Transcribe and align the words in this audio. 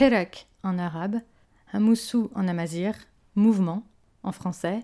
Hirak 0.00 0.46
en 0.62 0.78
arabe, 0.78 1.16
Hamoussou 1.72 2.30
en 2.36 2.46
amazir, 2.46 2.94
mouvement 3.34 3.82
en 4.22 4.30
français, 4.30 4.80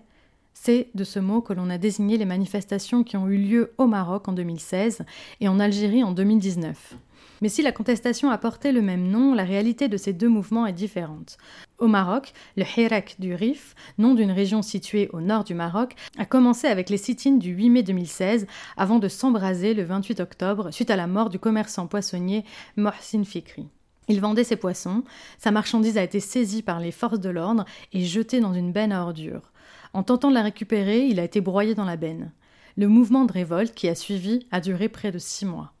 c'est 0.53 0.89
de 0.93 1.05
ce 1.05 1.19
mot 1.19 1.39
que 1.39 1.53
l'on 1.53 1.69
a 1.69 1.77
désigné 1.77 2.17
les 2.17 2.25
manifestations 2.25 3.03
qui 3.05 3.15
ont 3.15 3.29
eu 3.29 3.37
lieu 3.37 3.73
au 3.77 3.87
Maroc 3.87 4.27
en 4.27 4.33
2016 4.33 5.05
et 5.39 5.47
en 5.47 5.59
Algérie 5.61 6.03
en 6.03 6.11
2019. 6.11 6.95
Mais 7.41 7.47
si 7.47 7.61
la 7.61 7.71
contestation 7.71 8.29
a 8.29 8.37
porté 8.37 8.73
le 8.73 8.81
même 8.81 9.07
nom, 9.07 9.33
la 9.33 9.45
réalité 9.45 9.87
de 9.87 9.95
ces 9.95 10.11
deux 10.11 10.27
mouvements 10.27 10.65
est 10.65 10.73
différente. 10.73 11.37
Au 11.77 11.87
Maroc, 11.87 12.33
le 12.57 12.65
Hirak 12.75 13.15
du 13.17 13.33
Rif, 13.35 13.73
nom 13.97 14.15
d'une 14.15 14.31
région 14.31 14.61
située 14.61 15.09
au 15.13 15.21
nord 15.21 15.45
du 15.45 15.53
Maroc, 15.53 15.95
a 16.17 16.25
commencé 16.25 16.67
avec 16.67 16.89
les 16.89 16.97
sit 16.97 17.39
du 17.39 17.51
8 17.51 17.69
mai 17.69 17.83
2016 17.83 18.47
avant 18.75 18.99
de 18.99 19.07
s'embraser 19.07 19.73
le 19.73 19.83
28 19.83 20.19
octobre 20.19 20.71
suite 20.71 20.89
à 20.89 20.97
la 20.97 21.07
mort 21.07 21.29
du 21.29 21.39
commerçant 21.39 21.87
poissonnier 21.87 22.43
Mohsin 22.75 23.23
Fikri. 23.23 23.69
Il 24.07 24.21
vendait 24.21 24.43
ses 24.43 24.55
poissons, 24.55 25.03
sa 25.37 25.51
marchandise 25.51 25.97
a 25.97 26.03
été 26.03 26.19
saisie 26.19 26.61
par 26.61 26.79
les 26.79 26.91
forces 26.91 27.19
de 27.19 27.29
l'ordre 27.29 27.65
et 27.91 28.05
jetée 28.05 28.39
dans 28.39 28.53
une 28.53 28.71
benne 28.71 28.91
à 28.91 29.01
ordures. 29.01 29.51
En 29.93 30.03
tentant 30.03 30.29
de 30.29 30.35
la 30.35 30.43
récupérer, 30.43 31.07
il 31.07 31.19
a 31.19 31.23
été 31.23 31.41
broyé 31.41 31.73
dans 31.73 31.85
la 31.85 31.97
benne. 31.97 32.31
Le 32.77 32.87
mouvement 32.87 33.25
de 33.25 33.31
révolte 33.31 33.73
qui 33.73 33.87
a 33.87 33.95
suivi 33.95 34.45
a 34.51 34.59
duré 34.59 34.89
près 34.89 35.11
de 35.11 35.17
six 35.17 35.45
mois. 35.45 35.71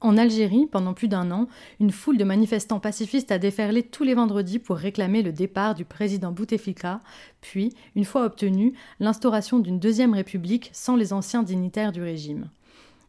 En 0.00 0.18
Algérie, 0.18 0.66
pendant 0.70 0.92
plus 0.92 1.08
d'un 1.08 1.30
an, 1.30 1.48
une 1.80 1.90
foule 1.90 2.18
de 2.18 2.24
manifestants 2.24 2.78
pacifistes 2.78 3.32
a 3.32 3.38
déferlé 3.38 3.82
tous 3.82 4.04
les 4.04 4.14
vendredis 4.14 4.58
pour 4.58 4.76
réclamer 4.76 5.22
le 5.22 5.32
départ 5.32 5.74
du 5.74 5.86
président 5.86 6.30
Bouteflika, 6.30 7.00
puis, 7.40 7.72
une 7.96 8.04
fois 8.04 8.26
obtenu, 8.26 8.74
l'instauration 9.00 9.58
d'une 9.58 9.78
deuxième 9.78 10.12
république 10.12 10.68
sans 10.74 10.96
les 10.96 11.14
anciens 11.14 11.42
dignitaires 11.42 11.90
du 11.90 12.02
régime. 12.02 12.50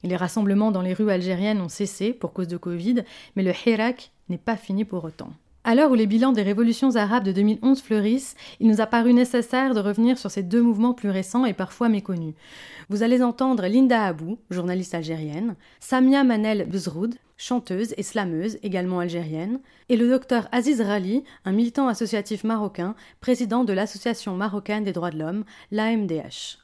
Les 0.03 0.15
rassemblements 0.15 0.71
dans 0.71 0.81
les 0.81 0.93
rues 0.93 1.11
algériennes 1.11 1.61
ont 1.61 1.69
cessé 1.69 2.13
pour 2.13 2.31
cause 2.31 2.47
de 2.47 2.57
Covid, 2.57 3.03
mais 3.35 3.43
le 3.43 3.53
Hirak 3.65 4.13
n'est 4.29 4.37
pas 4.37 4.57
fini 4.57 4.85
pour 4.85 5.03
autant. 5.03 5.31
À 5.67 5.73
l'heure 5.73 5.89
où 5.89 5.95
les 5.95 6.05
bilans 6.05 6.31
des 6.31 6.43
révolutions 6.43 6.95
arabes 6.95 7.23
de 7.23 7.31
2011 7.31 7.81
fleurissent, 7.81 8.35
il 8.59 8.67
nous 8.67 8.81
a 8.81 8.85
paru 8.85 9.13
nécessaire 9.13 9.73
de 9.73 9.79
revenir 9.79 10.19
sur 10.19 10.29
ces 10.29 10.43
deux 10.43 10.61
mouvements 10.61 10.93
plus 10.93 11.09
récents 11.09 11.43
et 11.43 11.53
parfois 11.53 11.89
méconnus. 11.89 12.35
Vous 12.89 13.01
allez 13.01 13.23
entendre 13.23 13.65
Linda 13.65 14.05
Abou, 14.05 14.37
journaliste 14.51 14.93
algérienne, 14.93 15.55
Samia 15.79 16.23
Manel 16.23 16.67
Bezroud, 16.69 17.15
chanteuse 17.35 17.95
et 17.97 18.03
slameuse, 18.03 18.59
également 18.61 18.99
algérienne, 18.99 19.59
et 19.89 19.97
le 19.97 20.07
docteur 20.07 20.47
Aziz 20.51 20.81
Rali, 20.81 21.23
un 21.45 21.51
militant 21.51 21.87
associatif 21.87 22.43
marocain, 22.43 22.93
président 23.19 23.63
de 23.63 23.73
l'Association 23.73 24.35
marocaine 24.35 24.83
des 24.83 24.93
droits 24.93 25.09
de 25.09 25.17
l'homme, 25.17 25.45
l'AMDH. 25.71 26.59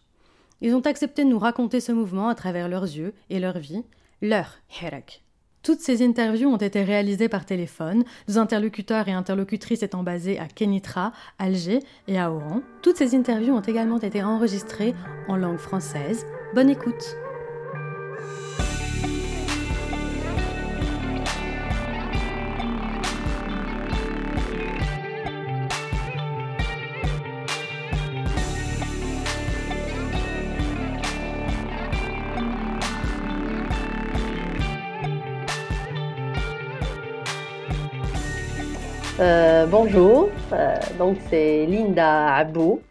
Ils 0.62 0.76
ont 0.76 0.82
accepté 0.82 1.24
de 1.24 1.30
nous 1.30 1.40
raconter 1.40 1.80
ce 1.80 1.92
mouvement 1.92 2.30
à 2.30 2.36
travers 2.36 2.70
leurs 2.70 2.84
yeux 2.84 3.16
et 3.32 3.40
leur 3.40 3.58
vie, 3.58 3.84
leur 4.22 4.60
Hirak. 4.80 5.24
Toutes 5.64 5.80
ces 5.80 6.04
interviews 6.04 6.50
ont 6.50 6.58
été 6.58 6.82
réalisées 6.84 7.30
par 7.30 7.46
téléphone, 7.46 8.04
nos 8.28 8.40
interlocuteurs 8.40 9.08
et 9.08 9.12
interlocutrices 9.12 9.84
étant 9.84 10.02
basés 10.02 10.40
à 10.40 10.48
Kenitra, 10.48 11.14
Alger 11.38 11.80
et 12.08 12.20
à 12.20 12.32
Oran. 12.32 12.62
Toutes 12.82 12.98
ces 12.98 13.14
interviews 13.16 13.54
ont 13.54 13.62
également 13.62 14.00
été 14.00 14.24
enregistrées 14.24 14.96
en 15.28 15.36
langue 15.36 15.60
française. 15.60 16.26
Bonne 16.56 16.70
écoute! 16.70 17.16
Euh, 39.22 39.68
bonjour, 39.68 40.30
euh, 40.52 40.76
donc 40.98 41.16
c'est 41.30 41.68
Linda 41.68 42.34
Abou. 42.34 42.82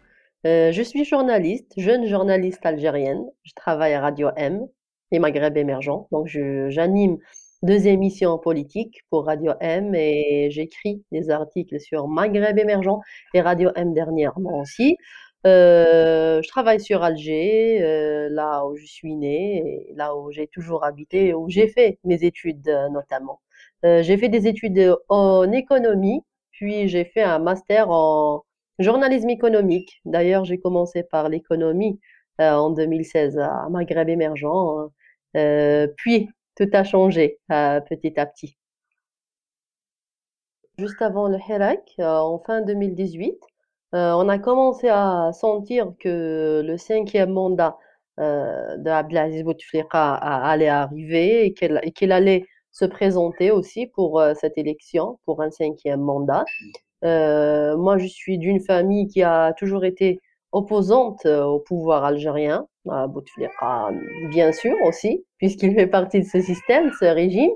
Euh, 0.47 0.71
je 0.71 0.81
suis 0.81 1.03
journaliste, 1.03 1.73
jeune 1.75 2.07
journaliste 2.07 2.65
algérienne. 2.65 3.25
Je 3.43 3.51
travaille 3.53 3.93
à 3.93 3.99
Radio 3.99 4.29
M 4.37 4.65
et 5.11 5.19
Maghreb 5.19 5.57
émergent. 5.57 6.07
Donc 6.13 6.27
j'anime 6.27 7.17
deux 7.63 7.85
émissions 7.85 8.37
politiques 8.37 9.01
pour 9.09 9.25
Radio 9.25 9.51
M 9.59 9.93
et 9.93 10.47
j'écris 10.51 11.03
des 11.11 11.29
articles 11.29 11.81
sur 11.81 12.07
Maghreb 12.07 12.57
émergent 12.57 13.01
et 13.33 13.41
Radio 13.41 13.71
M 13.75 13.93
dernièrement 13.93 14.61
aussi. 14.61 14.95
je 15.43 16.47
travaille 16.47 16.79
sur 16.79 17.03
Alger, 17.03 18.29
là 18.29 18.65
où 18.65 18.77
je 18.77 18.85
suis 18.85 19.15
née, 19.15 19.85
là 19.95 20.15
où 20.15 20.31
j'ai 20.31 20.47
toujours 20.47 20.85
habité, 20.85 21.33
où 21.33 21.49
j'ai 21.49 21.67
fait 21.67 21.99
mes 22.05 22.23
études 22.23 22.69
notamment. 22.89 23.41
Euh, 23.85 24.03
j'ai 24.03 24.17
fait 24.17 24.29
des 24.29 24.47
études 24.47 24.95
en 25.09 25.51
économie, 25.51 26.21
puis 26.51 26.87
j'ai 26.87 27.05
fait 27.05 27.23
un 27.23 27.39
master 27.39 27.89
en 27.89 28.43
journalisme 28.79 29.29
économique. 29.29 30.01
D'ailleurs, 30.05 30.45
j'ai 30.45 30.59
commencé 30.59 31.03
par 31.03 31.29
l'économie 31.29 31.99
euh, 32.39 32.51
en 32.51 32.69
2016 32.71 33.37
à 33.39 33.67
Maghreb 33.69 34.09
émergent. 34.09 34.91
Euh, 35.35 35.87
puis 35.97 36.29
tout 36.55 36.69
a 36.73 36.83
changé 36.83 37.39
petit 37.49 38.19
à 38.19 38.25
petit. 38.25 38.57
Juste 40.77 41.01
avant 41.01 41.27
le 41.27 41.37
Hirak, 41.37 41.93
en 41.99 42.39
fin 42.39 42.61
2018, 42.61 43.35
on 43.93 44.29
a 44.29 44.39
commencé 44.39 44.87
à 44.89 45.31
sentir 45.33 45.91
que 45.99 46.61
le 46.65 46.77
cinquième 46.77 47.31
mandat 47.31 47.77
de 48.17 48.89
Abdelaziz 48.89 49.43
Bouteflika 49.43 50.13
allait 50.15 50.69
arriver 50.69 51.45
et 51.45 51.53
qu'il 51.53 52.11
allait 52.11 52.45
se 52.71 52.85
présenter 52.85 53.51
aussi 53.51 53.87
pour 53.87 54.19
euh, 54.19 54.33
cette 54.33 54.57
élection, 54.57 55.19
pour 55.25 55.41
un 55.41 55.51
cinquième 55.51 56.01
mandat. 56.01 56.45
Euh, 57.03 57.77
moi, 57.77 57.97
je 57.97 58.07
suis 58.07 58.37
d'une 58.37 58.61
famille 58.61 59.07
qui 59.07 59.23
a 59.23 59.53
toujours 59.53 59.85
été 59.85 60.19
opposante 60.51 61.25
euh, 61.25 61.43
au 61.43 61.59
pouvoir 61.59 62.03
algérien, 62.03 62.67
à 62.89 63.07
Bouteflika, 63.07 63.89
bien 64.29 64.51
sûr 64.51 64.75
aussi, 64.85 65.25
puisqu'il 65.37 65.73
fait 65.73 65.87
partie 65.87 66.21
de 66.21 66.25
ce 66.25 66.41
système, 66.41 66.91
ce 66.99 67.05
régime. 67.05 67.51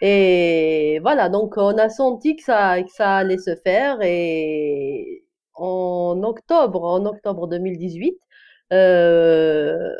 Et 0.00 0.98
voilà, 1.02 1.28
donc 1.28 1.54
on 1.56 1.78
a 1.78 1.88
senti 1.88 2.36
que 2.36 2.42
ça, 2.42 2.76
allait 2.98 3.38
se 3.38 3.54
faire. 3.56 3.98
Et 4.02 5.24
en 5.54 6.22
octobre, 6.24 6.84
en 6.84 7.06
octobre 7.06 7.46
2018, 7.48 8.16
euh, 8.72 9.94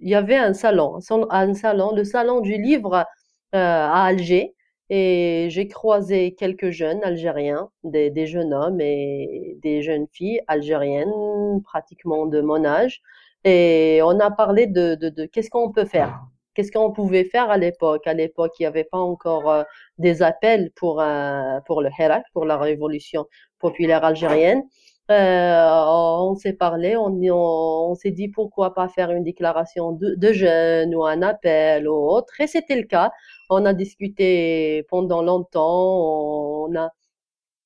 il 0.00 0.08
y 0.10 0.14
avait 0.14 0.36
un 0.36 0.54
salon, 0.54 0.98
un 1.30 1.54
salon, 1.54 1.94
le 1.94 2.04
salon 2.04 2.40
du 2.40 2.56
livre 2.60 3.04
à 3.52 4.04
Alger 4.04 4.56
et 4.88 5.48
j'ai 5.50 5.66
croisé 5.68 6.34
quelques 6.34 6.70
jeunes 6.70 7.02
Algériens, 7.02 7.70
des, 7.82 8.10
des, 8.10 8.26
jeunes 8.26 8.54
hommes 8.54 8.80
et 8.80 9.56
des 9.62 9.82
jeunes 9.82 10.06
filles 10.12 10.40
algériennes, 10.46 11.60
pratiquement 11.64 12.26
de 12.26 12.40
mon 12.40 12.64
âge. 12.64 13.02
Et 13.44 14.00
on 14.04 14.20
a 14.20 14.30
parlé 14.30 14.66
de, 14.66 14.94
de, 14.94 15.08
de 15.08 15.26
qu'est-ce 15.26 15.50
qu'on 15.50 15.72
peut 15.72 15.84
faire, 15.86 16.20
qu'est-ce 16.54 16.70
qu'on 16.70 16.92
pouvait 16.92 17.24
faire 17.24 17.50
à 17.50 17.58
l'époque? 17.58 18.06
À 18.06 18.14
l'époque, 18.14 18.52
il 18.58 18.62
n'y 18.62 18.66
avait 18.66 18.84
pas 18.84 18.98
encore 18.98 19.50
euh, 19.50 19.62
des 19.98 20.22
appels 20.22 20.70
pour, 20.76 21.00
euh, 21.00 21.60
pour 21.66 21.82
le 21.82 21.90
Hirak, 21.98 22.24
pour 22.32 22.44
la 22.44 22.56
révolution 22.56 23.26
populaire 23.58 24.04
algérienne. 24.04 24.62
Euh, 25.10 25.84
on 25.86 26.34
s'est 26.34 26.52
parlé, 26.52 26.96
on, 26.96 27.12
on, 27.30 27.94
s'est 27.94 28.10
dit 28.10 28.28
pourquoi 28.28 28.74
pas 28.74 28.88
faire 28.88 29.12
une 29.12 29.22
déclaration 29.22 29.92
de, 29.92 30.14
de 30.16 30.32
jeunes 30.32 30.94
ou 30.96 31.04
un 31.04 31.22
appel 31.22 31.88
ou 31.88 31.94
autre. 31.94 32.40
Et 32.40 32.46
c'était 32.48 32.76
le 32.76 32.82
cas. 32.84 33.12
On 33.48 33.64
a 33.66 33.72
discuté 33.72 34.84
pendant 34.88 35.22
longtemps. 35.22 36.66
On 36.68 36.76
a, 36.76 36.90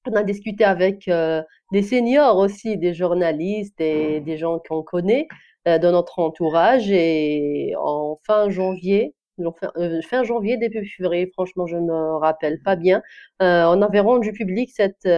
on 0.06 0.12
a 0.14 0.22
discuté 0.22 0.64
avec 0.64 1.08
euh, 1.08 1.42
des 1.72 1.82
seniors 1.82 2.36
aussi, 2.36 2.76
des 2.76 2.94
journalistes 2.94 3.80
et 3.80 4.20
des 4.20 4.36
gens 4.38 4.58
qu'on 4.58 4.82
connaît 4.82 5.26
euh, 5.68 5.78
de 5.78 5.90
notre 5.90 6.18
entourage. 6.18 6.90
Et 6.90 7.74
en 7.78 8.18
fin 8.26 8.50
janvier, 8.50 9.14
fin, 9.60 9.72
euh, 9.78 10.00
fin 10.02 10.24
janvier, 10.24 10.58
début 10.58 10.86
février, 10.86 11.30
franchement, 11.32 11.66
je 11.66 11.76
ne 11.76 11.82
me 11.82 12.16
rappelle 12.18 12.60
pas 12.62 12.76
bien, 12.76 13.02
on 13.40 13.82
avait 13.82 14.00
rendu 14.00 14.32
public 14.32 14.70
cette, 14.74 15.08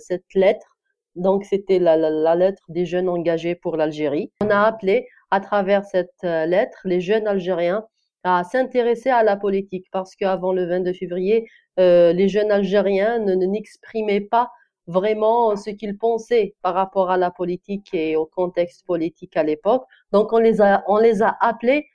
cette 0.00 0.34
lettre 0.34 0.77
donc, 1.16 1.44
c'était 1.44 1.78
la, 1.78 1.96
lettre 2.36 2.62
des 2.68 2.86
jeunes 2.86 3.08
engagés 3.08 3.54
pour 3.54 3.76
l'Algérie. 3.76 4.30
On 4.42 4.50
a 4.50 4.60
appelé 4.60 5.08
à 5.30 5.40
travers 5.40 5.84
cette 5.84 6.12
euh, 6.24 6.46
lettre 6.46 6.78
les 6.84 7.00
jeunes 7.00 7.26
Algériens 7.26 7.84
à 8.24 8.44
s'intéresser 8.44 9.10
à 9.10 9.22
la 9.22 9.36
politique 9.36 9.86
parce 9.92 10.14
qu'avant 10.16 10.52
le 10.52 10.66
22 10.66 10.92
février, 10.92 11.48
euh, 11.78 12.12
les 12.12 12.28
jeunes 12.28 12.50
Algériens 12.50 13.18
ne 13.18 13.34
n'exprimaient 13.34 14.20
pas 14.20 14.50
vraiment 14.86 15.54
ce 15.56 15.70
qu'ils 15.70 15.98
pensaient 15.98 16.54
par 16.62 16.74
rapport 16.74 17.10
à 17.10 17.16
la 17.16 17.30
politique 17.30 17.92
et 17.92 18.16
au 18.16 18.26
contexte 18.26 18.86
politique 18.86 19.36
à 19.36 19.42
l'époque. 19.42 19.84
Donc, 20.12 20.32
on 20.32 20.38
les 20.38 20.60
a, 20.60 20.82
on 20.88 20.98
les 20.98 21.22
a 21.22 21.36
appelés 21.40 21.86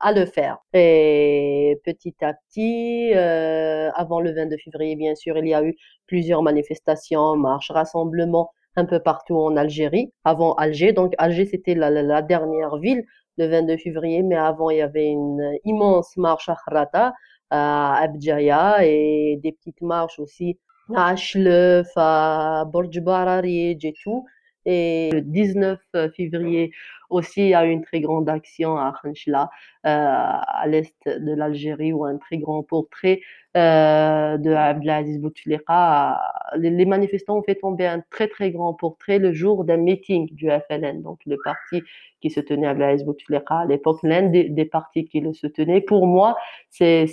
à 0.00 0.12
le 0.12 0.26
faire. 0.26 0.58
Et 0.74 1.80
petit 1.84 2.14
à 2.20 2.34
petit, 2.34 3.12
euh, 3.14 3.90
avant 3.94 4.20
le 4.20 4.32
22 4.32 4.56
février, 4.58 4.96
bien 4.96 5.14
sûr, 5.14 5.38
il 5.38 5.46
y 5.48 5.54
a 5.54 5.62
eu 5.62 5.76
plusieurs 6.06 6.42
manifestations, 6.42 7.36
marches, 7.36 7.70
rassemblements 7.70 8.50
un 8.76 8.84
peu 8.84 9.00
partout 9.00 9.36
en 9.36 9.56
Algérie, 9.56 10.12
avant 10.24 10.54
Alger. 10.54 10.92
Donc 10.92 11.14
Alger, 11.18 11.46
c'était 11.46 11.74
la, 11.74 12.22
dernière 12.22 12.76
ville 12.78 13.04
le 13.38 13.46
22 13.46 13.76
février, 13.78 14.22
mais 14.22 14.36
avant, 14.36 14.70
il 14.70 14.78
y 14.78 14.82
avait 14.82 15.08
une 15.08 15.58
immense 15.64 16.16
marche 16.16 16.48
à 16.48 16.56
Kharata, 16.64 17.14
à 17.50 17.96
Abdjaya 18.02 18.84
et 18.84 19.38
des 19.42 19.52
petites 19.52 19.80
marches 19.82 20.18
aussi 20.18 20.58
à 20.94 21.08
Achlef, 21.10 21.88
à 21.96 22.64
Borj 22.66 22.98
et 23.44 23.94
tout. 24.02 24.26
Et 24.64 25.10
le 25.12 25.20
19 25.22 25.78
février 26.16 26.72
aussi, 27.12 27.42
il 27.42 27.48
y 27.48 27.54
a 27.54 27.64
une 27.64 27.82
très 27.82 28.00
grande 28.00 28.28
action 28.28 28.76
à 28.76 28.92
Khanchla, 29.02 29.50
euh, 29.86 29.88
à 29.88 30.64
l'est 30.66 30.94
de 31.06 31.34
l'Algérie, 31.34 31.92
où 31.92 32.04
un 32.04 32.16
très 32.16 32.38
grand 32.38 32.62
portrait 32.62 33.20
euh, 33.56 34.38
de 34.38 34.50
Abdelaziz 34.50 35.18
Bouteflika. 35.18 36.20
Les, 36.56 36.86
manifestants 36.86 37.38
ont 37.38 37.42
fait 37.42 37.56
tomber 37.56 37.86
un 37.86 38.02
très 38.10 38.28
très 38.28 38.50
grand 38.50 38.72
portrait 38.72 39.18
le 39.18 39.32
jour 39.32 39.64
d'un 39.64 39.76
meeting 39.76 40.34
du 40.34 40.48
FLN, 40.48 41.02
donc 41.02 41.18
le 41.26 41.36
parti 41.44 41.82
qui 42.22 42.30
se 42.30 42.40
tenait 42.40 42.66
à 42.66 42.70
Abdelaziz 42.70 43.04
Bouteflika 43.04 43.58
à 43.58 43.66
l'époque, 43.66 43.98
l'un 44.02 44.22
des, 44.22 44.48
des, 44.48 44.64
partis 44.64 45.04
qui 45.04 45.20
le 45.20 45.34
soutenait. 45.34 45.80
Pour 45.80 46.06
moi, 46.06 46.36
c'est 46.70 47.04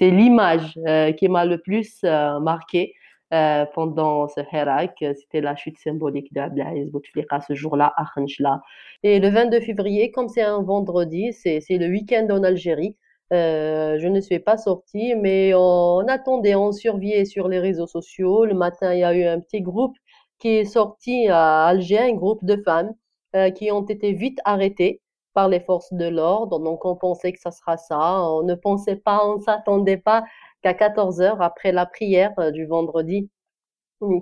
l'image 0.00 0.78
euh, 0.86 1.12
qui 1.12 1.28
m'a 1.28 1.44
le 1.44 1.58
plus 1.58 2.00
euh, 2.04 2.38
marqué 2.38 2.94
euh, 3.34 3.66
pendant 3.74 4.26
ce 4.28 4.40
Hirak. 4.40 4.96
C'était 4.98 5.40
la 5.40 5.54
chute 5.56 5.78
symbolique 5.78 6.32
d'Abdelaziz 6.32 6.90
Bouteflika 6.90 7.40
ce 7.40 7.54
jour-là 7.54 7.92
à 7.96 8.04
Khanchla. 8.14 8.62
Et 9.02 9.20
le 9.20 9.28
22 9.28 9.60
février, 9.60 10.10
comme 10.10 10.28
c'est 10.28 10.42
un 10.42 10.62
vendredi, 10.62 11.32
c'est 11.32 11.60
le 11.70 11.88
week-end 11.88 12.26
en 12.30 12.42
Algérie. 12.42 12.96
Euh, 13.32 13.98
je 13.98 14.08
ne 14.08 14.20
suis 14.20 14.38
pas 14.38 14.56
sortie, 14.56 15.14
mais 15.14 15.52
on 15.54 16.06
attendait, 16.08 16.54
on 16.54 16.72
surveillait 16.72 17.26
sur 17.26 17.48
les 17.48 17.58
réseaux 17.58 17.86
sociaux. 17.86 18.44
Le 18.46 18.54
matin, 18.54 18.94
il 18.94 19.00
y 19.00 19.04
a 19.04 19.14
eu 19.14 19.24
un 19.24 19.40
petit 19.40 19.60
groupe 19.60 19.96
qui 20.38 20.48
est 20.48 20.64
sorti 20.64 21.28
à 21.28 21.66
Alger, 21.66 21.98
un 21.98 22.14
groupe 22.14 22.44
de 22.44 22.56
femmes 22.64 22.94
euh, 23.36 23.50
qui 23.50 23.70
ont 23.70 23.84
été 23.84 24.12
vite 24.12 24.38
arrêtées 24.44 25.02
par 25.34 25.48
les 25.48 25.60
forces 25.60 25.92
de 25.92 26.06
l'ordre. 26.06 26.58
Donc, 26.60 26.84
on 26.84 26.96
pensait 26.96 27.32
que 27.32 27.40
ça 27.40 27.50
sera 27.50 27.76
ça. 27.76 27.98
On 28.22 28.42
ne 28.42 28.54
pensait 28.54 28.96
pas, 28.96 29.20
on 29.24 29.36
ne 29.36 29.42
s'attendait 29.42 29.98
pas 29.98 30.24
qu'à 30.62 30.74
14 30.74 31.20
heures 31.20 31.42
après 31.42 31.72
la 31.72 31.86
prière 31.86 32.32
euh, 32.38 32.50
du 32.50 32.66
vendredi, 32.66 33.30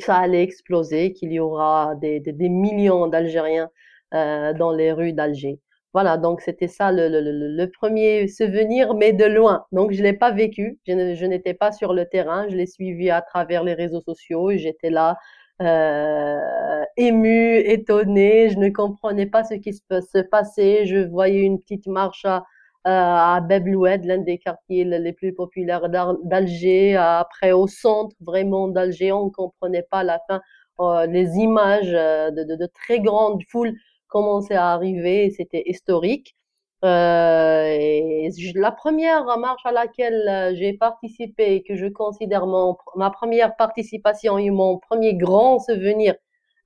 ça 0.01 0.17
allait 0.17 0.43
exploser, 0.43 1.13
qu'il 1.13 1.33
y 1.33 1.41
aura 1.41 1.95
des, 1.97 2.21
millions 2.49 3.07
d'Algériens 3.09 3.71
euh, 4.15 4.53
dans 4.55 4.73
les 4.73 4.93
rues 4.93 5.13
d'Alger. 5.13 5.61
Voilà, 5.93 6.19
donc 6.19 6.43
c'était 6.43 6.69
ça 6.69 6.93
le, 6.93 7.67
premier 7.79 8.29
souvenir, 8.29 8.95
mais 8.95 9.13
de 9.13 9.25
loin. 9.25 9.65
Donc 9.73 9.93
je 9.93 10.03
l'ai 10.03 10.13
pas 10.13 10.31
vécu, 10.31 10.79
je 10.87 11.25
n'étais 11.25 11.55
pas 11.55 11.73
sur 11.73 11.95
le 11.95 12.07
terrain, 12.07 12.47
je 12.51 12.57
l'ai 12.57 12.67
suivi 12.67 13.11
à 13.11 13.23
travers 13.23 13.65
les 13.65 13.75
réseaux 13.75 14.03
sociaux 14.03 14.51
j'étais 14.57 14.91
là 14.91 15.17
euh, 15.63 16.85
émue, 16.99 17.57
étonnée, 17.61 18.51
je 18.51 18.59
ne 18.59 18.69
comprenais 18.69 19.27
pas 19.27 19.43
ce 19.45 19.55
qui 19.55 19.73
se, 19.73 19.81
se 19.91 20.19
passait, 20.19 20.85
je 20.87 20.99
voyais 21.09 21.43
une 21.43 21.61
petite 21.61 21.87
marche 21.87 22.27
à, 22.27 22.45
euh, 22.87 22.91
à 22.91 23.41
Bebloued, 23.41 24.05
l'un 24.05 24.19
des 24.19 24.39
quartiers 24.39 24.85
les 24.85 25.13
plus 25.13 25.35
populaires 25.35 25.89
d'Alger, 26.25 26.97
après 26.97 27.53
au 27.53 27.67
centre 27.67 28.15
vraiment 28.21 28.69
d'Alger, 28.69 29.13
on 29.13 29.27
ne 29.27 29.31
comprenait 29.31 29.87
pas 29.91 30.05
la 30.05 30.21
fin. 30.29 30.41
Euh, 30.81 31.07
les 31.07 31.37
images 31.37 31.93
euh, 31.93 32.31
de, 32.31 32.45
de, 32.45 32.67
très 32.67 33.01
grandes 33.01 33.43
foules 33.51 33.75
commençaient 34.09 34.55
à 34.55 34.73
arriver, 34.73 35.31
c'était 35.31 35.63
historique. 35.67 36.37
Et 36.85 38.31
la 38.55 38.71
première 38.71 39.25
marche 39.39 39.65
à 39.65 39.73
laquelle 39.73 40.55
j'ai 40.55 40.75
participé, 40.75 41.65
que 41.67 41.75
je 41.75 41.87
considère 41.87 42.47
mon, 42.47 42.77
ma 42.95 43.11
première 43.11 43.57
participation 43.57 44.39
et 44.39 44.51
mon 44.51 44.79
premier 44.79 45.15
grand 45.15 45.59
souvenir 45.59 46.15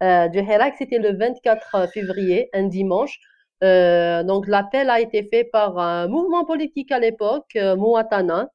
euh, 0.03 0.29
du 0.29 0.39
Hirak, 0.39 0.75
c'était 0.79 0.99
le 0.99 1.13
24 1.17 1.91
février, 1.93 2.49
un 2.55 2.65
dimanche. 2.65 3.19
Euh, 3.63 4.23
donc 4.23 4.47
l'appel 4.49 4.89
a 4.91 5.01
été 5.01 5.23
fait 5.31 5.45
par 5.45 5.79
un 5.79 6.09
mouvement 6.09 6.45
politique 6.45 6.93
à 6.93 6.99
l'époque, 6.99 7.51
euh, 7.57 7.77
Mouatana. 7.77 8.49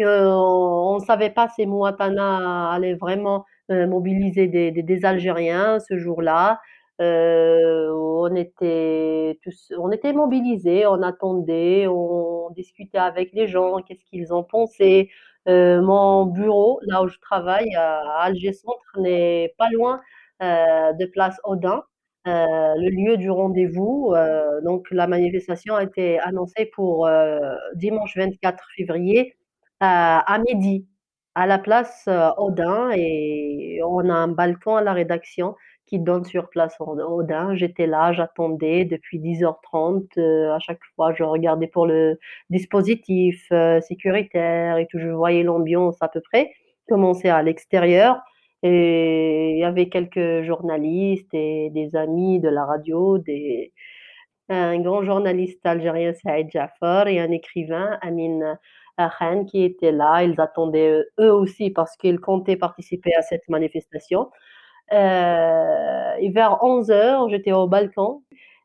Euh, 0.00 0.26
on 0.26 0.98
ne 1.00 1.04
savait 1.04 1.30
pas 1.30 1.48
si 1.48 1.66
Mouatana 1.66 2.70
allait 2.72 2.94
vraiment 2.94 3.44
euh, 3.70 3.86
mobiliser 3.86 4.46
des, 4.48 5.04
Algériens 5.04 5.78
ce 5.80 5.98
jour-là. 5.98 6.60
On 7.00 8.34
était 8.36 9.38
tous, 9.42 9.72
on 9.78 9.90
était 9.90 10.12
mobilisés, 10.12 10.86
on 10.86 11.02
attendait, 11.02 11.86
on 11.88 12.50
discutait 12.50 12.98
avec 12.98 13.32
les 13.32 13.48
gens, 13.48 13.78
qu'est-ce 13.82 14.04
qu'ils 14.04 14.32
en 14.32 14.44
pensaient. 14.44 15.08
mon 15.46 16.26
bureau, 16.26 16.80
là 16.86 17.02
où 17.02 17.08
je 17.08 17.18
travaille 17.18 17.74
à 17.74 17.98
Alger 18.22 18.52
Centre, 18.52 19.00
n'est 19.00 19.54
pas 19.58 19.68
loin 19.70 20.00
de 20.40 21.06
Place 21.06 21.40
Audin. 21.44 21.82
Euh, 22.28 22.74
le 22.76 22.90
lieu 22.90 23.16
du 23.16 23.30
rendez-vous. 23.30 24.12
Euh, 24.14 24.60
donc 24.62 24.86
la 24.92 25.06
manifestation 25.08 25.74
a 25.74 25.82
été 25.82 26.20
annoncée 26.20 26.66
pour 26.66 27.06
euh, 27.06 27.38
dimanche 27.74 28.16
24 28.16 28.64
février 28.76 29.36
à 29.80 30.38
midi 30.46 30.86
à 31.34 31.46
la 31.48 31.58
place 31.58 32.08
Audin 32.38 32.90
et 32.94 33.80
on 33.84 34.08
a 34.08 34.14
un 34.14 34.28
balcon 34.28 34.76
à 34.76 34.82
la 34.82 34.92
rédaction 34.92 35.56
qui 35.86 35.98
donne 35.98 36.24
sur 36.24 36.50
place 36.50 36.76
Audin. 36.80 37.56
J'étais 37.56 37.86
là, 37.88 38.12
j'attendais 38.12 38.84
depuis 38.84 39.18
10h30. 39.18 40.20
à 40.54 40.58
chaque 40.60 40.78
fois, 40.94 41.12
je 41.14 41.24
regardais 41.24 41.66
pour 41.66 41.86
le 41.86 42.18
dispositif 42.50 43.50
sécuritaire 43.80 44.78
et 44.78 44.86
tout. 44.86 45.00
Je 45.00 45.08
voyais 45.08 45.42
l'ambiance 45.42 45.96
à 46.00 46.08
peu 46.08 46.20
près. 46.20 46.52
Commencer 46.88 47.28
à 47.28 47.42
l'extérieur. 47.42 48.22
Et 48.62 49.52
il 49.52 49.58
y 49.58 49.64
avait 49.64 49.88
quelques 49.88 50.42
journalistes 50.42 51.32
et 51.34 51.70
des 51.70 51.96
amis 51.96 52.40
de 52.40 52.48
la 52.48 52.64
radio, 52.64 53.18
un 54.48 54.80
grand 54.80 55.02
journaliste 55.02 55.64
algérien, 55.64 56.12
Saïd 56.14 56.50
Jafar, 56.50 57.08
et 57.08 57.18
un 57.20 57.30
écrivain, 57.30 57.98
Amin 58.02 58.56
Khan, 58.98 59.44
qui 59.46 59.64
étaient 59.64 59.92
là. 59.92 60.22
Ils 60.22 60.40
attendaient 60.40 61.02
eux 61.20 61.32
aussi 61.32 61.70
parce 61.70 61.96
qu'ils 61.96 62.20
comptaient 62.20 62.56
participer 62.56 63.14
à 63.14 63.22
cette 63.22 63.48
manifestation. 63.48 64.30
Et 64.92 66.30
vers 66.34 66.58
11 66.62 66.90
heures, 66.90 67.28
j'étais 67.30 67.52
au 67.52 67.66
balcon 67.66 68.22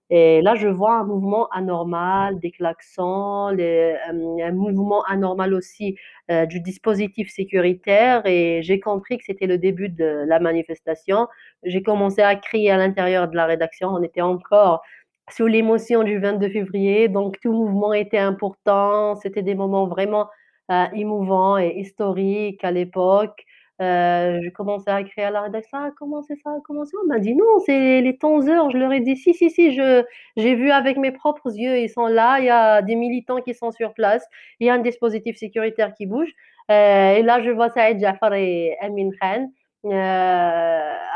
et 0.10 0.42
là, 0.42 0.56
je 0.56 0.70
vois 0.70 1.00
un 1.00 1.04
mouvement 1.04 1.50
anormal, 1.50 2.40
des 2.40 2.52
klaxons, 2.52 3.54
euh, 3.60 3.96
un 4.10 4.52
mouvement 4.54 5.04
anormal 5.04 5.54
aussi 5.54 5.98
euh, 6.32 6.46
du 6.46 6.62
dispositif 6.62 7.30
sécuritaire 7.30 8.26
et 8.26 8.62
j'ai 8.64 8.80
compris 8.80 9.18
que 9.18 9.26
c'était 9.26 9.48
le 9.48 9.58
début 9.58 9.90
de 9.90 10.24
la 10.28 10.40
manifestation. 10.40 11.28
J'ai 11.64 11.84
commencé 11.84 12.22
à 12.22 12.36
crier 12.38 12.72
à 12.72 12.78
l'intérieur 12.78 13.28
de 13.28 13.36
la 13.36 13.46
rédaction. 13.46 13.90
On 13.90 14.02
était 14.02 14.22
encore 14.22 14.82
sous 15.30 15.48
l'émotion 15.48 16.04
du 16.04 16.20
22 16.20 16.50
février, 16.50 17.10
donc 17.10 17.40
tout 17.42 17.52
mouvement 17.52 17.92
était 17.94 18.18
important. 18.18 19.16
C'était 19.16 19.42
des 19.42 19.56
moments 19.56 19.88
vraiment 19.88 20.30
euh, 20.72 20.86
émouvants 20.94 21.58
et 21.58 21.74
historiques 21.78 22.64
à 22.64 22.72
l'époque. 22.72 23.44
Euh, 23.80 24.40
je 24.44 24.50
commençais 24.50 24.90
à 24.90 25.04
créer 25.04 25.26
à 25.26 25.32
la 25.32 25.42
rédaction, 25.42 25.78
ah, 25.80 25.92
comment 25.98 26.24
c'est 26.24 26.38
ça, 26.38 26.50
comment 26.66 26.84
c'est 26.86 26.98
On 27.04 27.08
m'a 27.08 27.20
dit 27.20 27.36
non, 27.36 27.60
c'est 27.66 28.02
les 28.02 28.18
temps 28.18 28.48
heures. 28.48 28.72
Je 28.72 28.78
leur 28.78 28.92
ai 28.92 29.02
dit 29.02 29.16
si, 29.16 29.34
si, 29.36 29.52
si, 29.52 29.74
je, 29.74 30.04
j'ai 30.36 30.56
vu 30.56 30.72
avec 30.72 30.98
mes 30.98 31.12
propres 31.12 31.56
yeux, 31.56 31.78
ils 31.80 31.90
sont 31.90 32.08
là, 32.08 32.40
il 32.40 32.46
y 32.46 32.50
a 32.50 32.82
des 32.82 32.96
militants 32.96 33.42
qui 33.42 33.54
sont 33.54 33.72
sur 33.72 33.94
place, 33.94 34.26
il 34.60 34.68
y 34.68 34.70
a 34.70 34.74
un 34.74 34.80
dispositif 34.80 35.38
sécuritaire 35.38 35.94
qui 35.94 36.08
bouge. 36.08 36.34
Euh, 36.72 37.16
et 37.16 37.24
là, 37.24 37.42
je 37.44 37.52
vois 37.52 37.70
Saïd 37.70 38.00
Jafar 38.00 38.34
et 38.34 38.76
Amin 38.82 39.10
Khan. 39.22 39.50
Euh, 39.86 39.90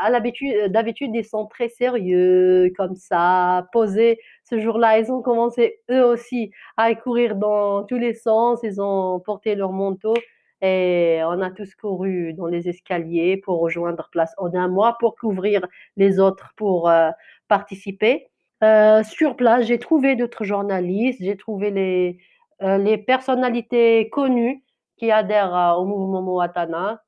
à 0.00 0.10
l'habitude, 0.10 0.70
d'habitude, 0.72 1.10
ils 1.14 1.24
sont 1.24 1.46
très 1.46 1.68
sérieux, 1.68 2.72
comme 2.76 2.94
ça, 2.94 3.68
posés. 3.72 4.18
Ce 4.44 4.58
jour-là, 4.58 4.98
ils 4.98 5.10
ont 5.12 5.20
commencé 5.20 5.80
eux 5.90 6.04
aussi 6.04 6.52
à 6.76 6.94
courir 6.94 7.36
dans 7.36 7.84
tous 7.84 7.98
les 7.98 8.14
sens. 8.14 8.60
Ils 8.62 8.80
ont 8.80 9.20
porté 9.20 9.54
leur 9.56 9.72
manteau. 9.72 10.14
Et 10.62 11.20
on 11.24 11.40
a 11.42 11.50
tous 11.50 11.74
couru 11.74 12.34
dans 12.34 12.46
les 12.46 12.68
escaliers 12.68 13.36
pour 13.36 13.58
rejoindre 13.60 14.08
Place 14.12 14.32
Odin, 14.38 14.68
moi 14.68 14.96
pour 15.00 15.16
couvrir 15.16 15.66
les 15.96 16.20
autres 16.20 16.52
pour 16.56 16.88
euh, 16.88 17.10
participer. 17.48 18.28
Euh, 18.62 19.02
sur 19.02 19.34
place, 19.36 19.66
j'ai 19.66 19.80
trouvé 19.80 20.14
d'autres 20.14 20.44
journalistes, 20.44 21.18
j'ai 21.20 21.36
trouvé 21.36 21.72
les, 21.72 22.18
euh, 22.62 22.78
les 22.78 22.96
personnalités 22.96 24.08
connues 24.10 24.62
qui 24.96 25.10
adhèrent 25.10 25.76
au 25.78 25.84
mouvement 25.84 26.22
Moatana. 26.22 27.02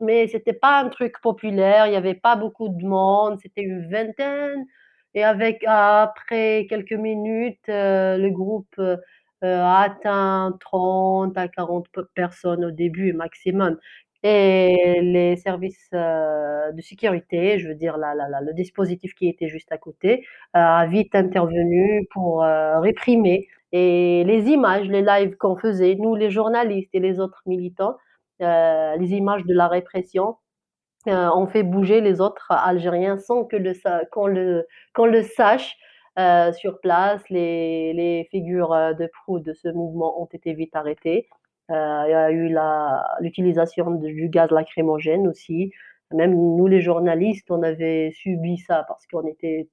Mais 0.00 0.28
c'était 0.28 0.52
pas 0.52 0.80
un 0.80 0.90
truc 0.90 1.20
populaire, 1.22 1.86
il 1.86 1.90
n'y 1.90 1.96
avait 1.96 2.14
pas 2.14 2.36
beaucoup 2.36 2.68
de 2.68 2.86
monde, 2.86 3.38
c'était 3.42 3.62
une 3.62 3.90
vingtaine. 3.90 4.66
Et 5.14 5.24
avec 5.24 5.64
après 5.66 6.66
quelques 6.68 6.92
minutes, 6.92 7.66
le 7.68 8.28
groupe 8.30 8.80
atteint 9.42 10.56
30 10.60 11.36
à 11.38 11.48
40 11.48 11.86
personnes 12.14 12.64
au 12.64 12.70
début 12.70 13.12
maximum. 13.12 13.78
Et 14.22 15.00
les 15.02 15.36
services 15.36 15.88
euh, 15.94 16.72
de 16.72 16.80
sécurité, 16.82 17.58
je 17.58 17.68
veux 17.68 17.74
dire 17.74 17.96
la, 17.96 18.14
la, 18.14 18.28
la, 18.28 18.40
le 18.42 18.52
dispositif 18.52 19.14
qui 19.14 19.28
était 19.28 19.48
juste 19.48 19.72
à 19.72 19.78
côté, 19.78 20.26
euh, 20.56 20.58
a 20.60 20.86
vite 20.86 21.14
intervenu 21.14 22.06
pour 22.12 22.44
euh, 22.44 22.80
réprimer. 22.80 23.48
Et 23.72 24.24
les 24.24 24.48
images, 24.48 24.88
les 24.88 25.00
lives 25.02 25.36
qu'on 25.36 25.56
faisait, 25.56 25.94
nous 25.94 26.16
les 26.16 26.30
journalistes 26.30 26.90
et 26.94 27.00
les 27.00 27.18
autres 27.18 27.42
militants, 27.46 27.96
euh, 28.42 28.96
les 28.96 29.12
images 29.14 29.44
de 29.46 29.54
la 29.54 29.68
répression, 29.68 30.36
euh, 31.08 31.30
ont 31.34 31.46
fait 31.46 31.62
bouger 31.62 32.00
les 32.00 32.20
autres 32.20 32.46
Algériens 32.50 33.18
sans 33.18 33.44
que 33.44 33.56
le, 33.56 33.72
le, 34.26 34.66
qu'on 34.94 35.06
le 35.06 35.22
sache. 35.22 35.76
Euh, 36.18 36.52
sur 36.52 36.80
place, 36.80 37.22
les, 37.30 38.26
figures 38.30 38.72
euh, 38.72 38.92
de 38.94 39.08
proue 39.22 39.38
de 39.38 39.52
ce 39.52 39.68
mouvement 39.68 40.20
ont 40.20 40.26
été 40.26 40.52
vite 40.54 40.74
arrêtées. 40.74 41.28
Euh, 41.70 42.02
il 42.06 42.10
y 42.10 42.14
a 42.14 42.30
eu 42.32 42.54
l'utilisation 43.20 43.92
du 43.92 44.28
gaz 44.28 44.50
lacrymogène 44.50 45.28
aussi. 45.28 45.70
Même 46.12 46.34
nous, 46.34 46.66
les 46.66 46.80
journalistes, 46.80 47.48
on 47.50 47.62
avait 47.62 48.10
subi 48.12 48.58
ça 48.58 48.84
parce 48.88 49.06
qu'on 49.06 49.24
était 49.26 49.68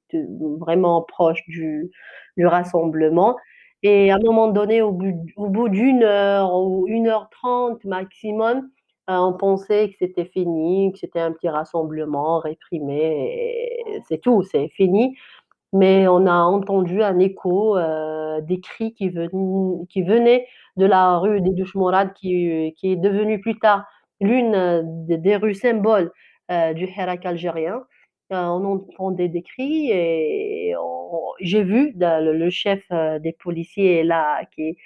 vraiment 0.59 1.01
proche 1.01 1.43
du, 1.47 1.91
rassemblement. 2.39 3.35
Et 3.81 4.11
à 4.11 4.15
un 4.15 4.19
moment 4.19 4.47
donné, 4.49 4.81
au 4.83 4.91
bout, 4.91 5.69
d'une 5.69 6.03
heure 6.03 6.53
ou 6.55 6.87
une 6.87 7.07
heure 7.07 7.29
trente 7.31 7.83
maximum, 7.85 8.69
on 9.07 9.33
pensait 9.33 9.89
que 9.89 9.95
c'était 9.99 10.25
fini, 10.25 10.91
que 10.91 10.99
c'était 10.99 11.19
un 11.19 11.31
petit 11.31 11.49
rassemblement 11.49 12.39
réprimé, 12.39 13.79
c'est 14.07 14.19
tout, 14.19 14.43
c'est 14.43 14.67
fini. 14.69 15.15
Mais 15.73 16.07
on 16.07 16.25
a 16.27 16.33
entendu 16.33 17.03
un 17.03 17.19
écho 17.19 17.77
euh, 17.77 18.41
des 18.41 18.59
cris 18.59 18.93
qui, 18.93 19.11
qui 19.89 20.01
venaient 20.03 20.47
de 20.77 20.85
la 20.85 21.17
rue 21.17 21.41
des 21.41 21.51
Douches 21.51 21.75
Mourad, 21.75 22.13
qui, 22.13 22.73
est 22.83 22.95
devenue 22.95 23.41
plus 23.41 23.59
tard 23.59 23.85
l'une 24.21 25.05
des 25.07 25.35
rues 25.35 25.55
symboles 25.55 26.11
euh, 26.51 26.73
du 26.73 26.85
Hirak 26.85 27.25
algérien. 27.25 27.83
on 28.31 28.65
entendait 28.65 29.27
des 29.29 29.43
cris 29.43 29.91
et 29.91 30.73
j'ai 31.41 31.63
vu 31.63 31.93
le, 31.97 32.49
chef 32.49 32.81
des 33.21 33.33
policiers 33.33 34.03
là 34.03 34.43
qui 34.55 34.77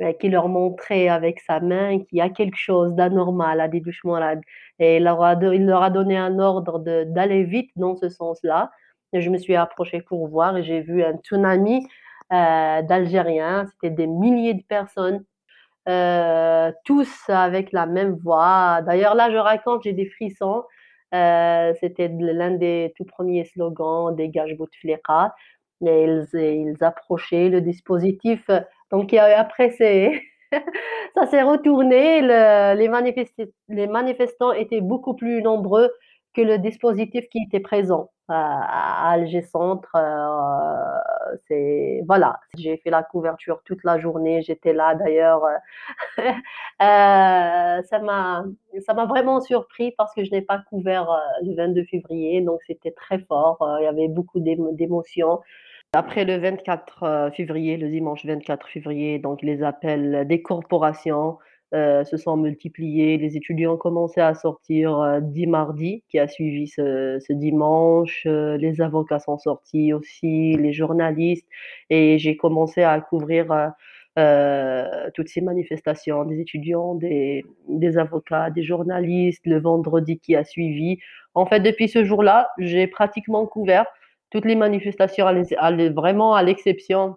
euh, 0.00 0.12
leur 0.24 0.48
montrait 0.48 1.08
avec 1.08 1.40
sa 1.40 1.60
main 1.60 1.98
qu'il 1.98 2.18
y 2.18 2.20
a 2.20 2.28
quelque 2.30 2.56
chose 2.56 2.94
d'anormal 2.94 3.60
à 3.60 3.68
des. 3.68 3.82
Et 4.78 4.96
il 4.96 5.04
leur, 5.04 5.22
a, 5.22 5.34
il 5.34 5.66
leur 5.66 5.82
a 5.82 5.90
donné 5.90 6.16
un 6.16 6.38
ordre 6.38 6.78
d'aller 6.78 7.44
vite 7.44 7.70
dans 7.76 7.96
ce 7.96 8.08
sens-là. 8.08 8.70
Je 9.12 9.30
me 9.30 9.38
suis 9.38 9.56
approchée 9.56 10.02
pour 10.02 10.28
voir 10.28 10.56
et 10.56 10.62
j'ai 10.62 10.80
vu 10.80 11.02
un 11.02 11.16
tsunami 11.16 11.86
euh, 12.32 12.82
d'Algériens. 12.82 13.66
C'était 13.66 13.94
des 13.94 14.06
milliers 14.06 14.54
de 14.54 14.62
personnes, 14.68 15.24
euh, 15.88 16.70
tous 16.84 17.10
avec 17.28 17.72
la 17.72 17.86
même 17.86 18.16
voix. 18.22 18.82
D'ailleurs, 18.82 19.14
là, 19.14 19.30
je 19.30 19.36
raconte, 19.36 19.82
j'ai 19.84 19.92
des 19.94 20.06
frissons. 20.06 20.64
Euh, 21.14 21.72
C'était 21.80 22.08
l'un 22.08 22.52
des 22.52 22.92
tout 22.96 23.04
premiers 23.04 23.44
slogans 23.44 24.14
des 24.14 24.28
Bouteflika. 24.56 25.34
Et 25.86 26.04
ils, 26.04 26.26
ils 26.34 26.84
approchaient 26.84 27.48
le 27.48 27.60
dispositif 27.60 28.50
donc 28.90 29.12
après, 29.14 29.70
c'est 29.76 30.22
ça 31.14 31.26
s'est 31.26 31.42
retourné. 31.42 32.20
Le, 32.22 32.74
les, 32.74 32.88
les, 33.68 33.86
manifestants 33.86 34.52
étaient 34.52 34.80
beaucoup 34.80 35.14
plus 35.14 35.42
nombreux 35.42 35.90
que 36.38 36.42
le 36.42 36.58
dispositif 36.58 37.28
qui 37.30 37.40
était 37.42 37.58
présent 37.58 38.10
à, 38.28 39.10
Alger 39.10 39.42
Centre. 39.42 39.90
Euh, 39.96 41.34
c'est 41.48 42.02
voilà, 42.06 42.38
j'ai 42.56 42.76
fait 42.78 42.90
la 42.90 43.02
couverture 43.02 43.60
toute 43.64 43.82
la 43.82 43.98
journée. 43.98 44.42
J'étais 44.42 44.72
là 44.72 44.94
d'ailleurs. 44.94 45.42
euh, 45.48 46.22
ça 47.90 47.98
m'a 48.00 48.44
ça 48.86 48.94
m'a 48.94 49.06
vraiment 49.06 49.40
surpris 49.40 49.92
parce 49.98 50.14
que 50.14 50.24
je 50.24 50.30
n'ai 50.30 50.42
pas 50.42 50.58
couvert 50.70 51.10
euh, 51.10 51.18
le 51.42 51.56
22 51.56 51.84
février, 51.84 52.40
donc 52.40 52.60
c'était 52.66 52.92
très 52.92 53.18
fort. 53.18 53.60
Euh, 53.62 53.78
il 53.80 53.84
y 53.84 53.88
avait 53.88 54.08
beaucoup 54.08 54.38
d'émotions. 54.40 55.40
Après 55.92 56.24
le 56.24 56.36
24 56.36 57.02
euh, 57.02 57.30
février, 57.32 57.76
le 57.78 57.88
dimanche 57.88 58.24
24 58.24 58.68
février, 58.68 59.18
donc 59.18 59.42
les 59.42 59.62
appels 59.62 60.26
des 60.28 60.42
corporations 60.42 61.38
euh, 61.74 62.04
se 62.04 62.16
sont 62.16 62.36
multipliés. 62.36 63.18
Les 63.18 63.36
étudiants 63.36 63.74
ont 63.74 63.76
commencé 63.76 64.20
à 64.20 64.34
sortir 64.34 64.98
euh, 65.00 65.20
mardi, 65.46 66.02
qui 66.08 66.18
a 66.18 66.28
suivi 66.28 66.66
ce, 66.68 67.18
ce 67.20 67.32
dimanche. 67.32 68.24
Euh, 68.26 68.56
les 68.56 68.80
avocats 68.80 69.18
sont 69.20 69.38
sortis 69.38 69.92
aussi, 69.92 70.52
les 70.56 70.72
journalistes. 70.72 71.46
Et 71.90 72.18
j'ai 72.18 72.36
commencé 72.36 72.82
à 72.82 73.00
couvrir 73.00 73.72
euh, 74.18 75.10
toutes 75.14 75.28
ces 75.28 75.40
manifestations 75.40 76.24
des 76.24 76.40
étudiants, 76.40 76.94
des, 76.94 77.44
des 77.68 77.98
avocats, 77.98 78.50
des 78.50 78.62
journalistes, 78.62 79.46
le 79.46 79.60
vendredi 79.60 80.18
qui 80.18 80.34
a 80.34 80.44
suivi. 80.44 80.98
En 81.34 81.46
fait, 81.46 81.60
depuis 81.60 81.88
ce 81.88 82.02
jour-là, 82.04 82.50
j'ai 82.58 82.86
pratiquement 82.86 83.46
couvert 83.46 83.86
toutes 84.30 84.44
les 84.44 84.56
manifestations, 84.56 85.26
vraiment 85.94 86.34
à 86.34 86.42
l'exception 86.42 87.16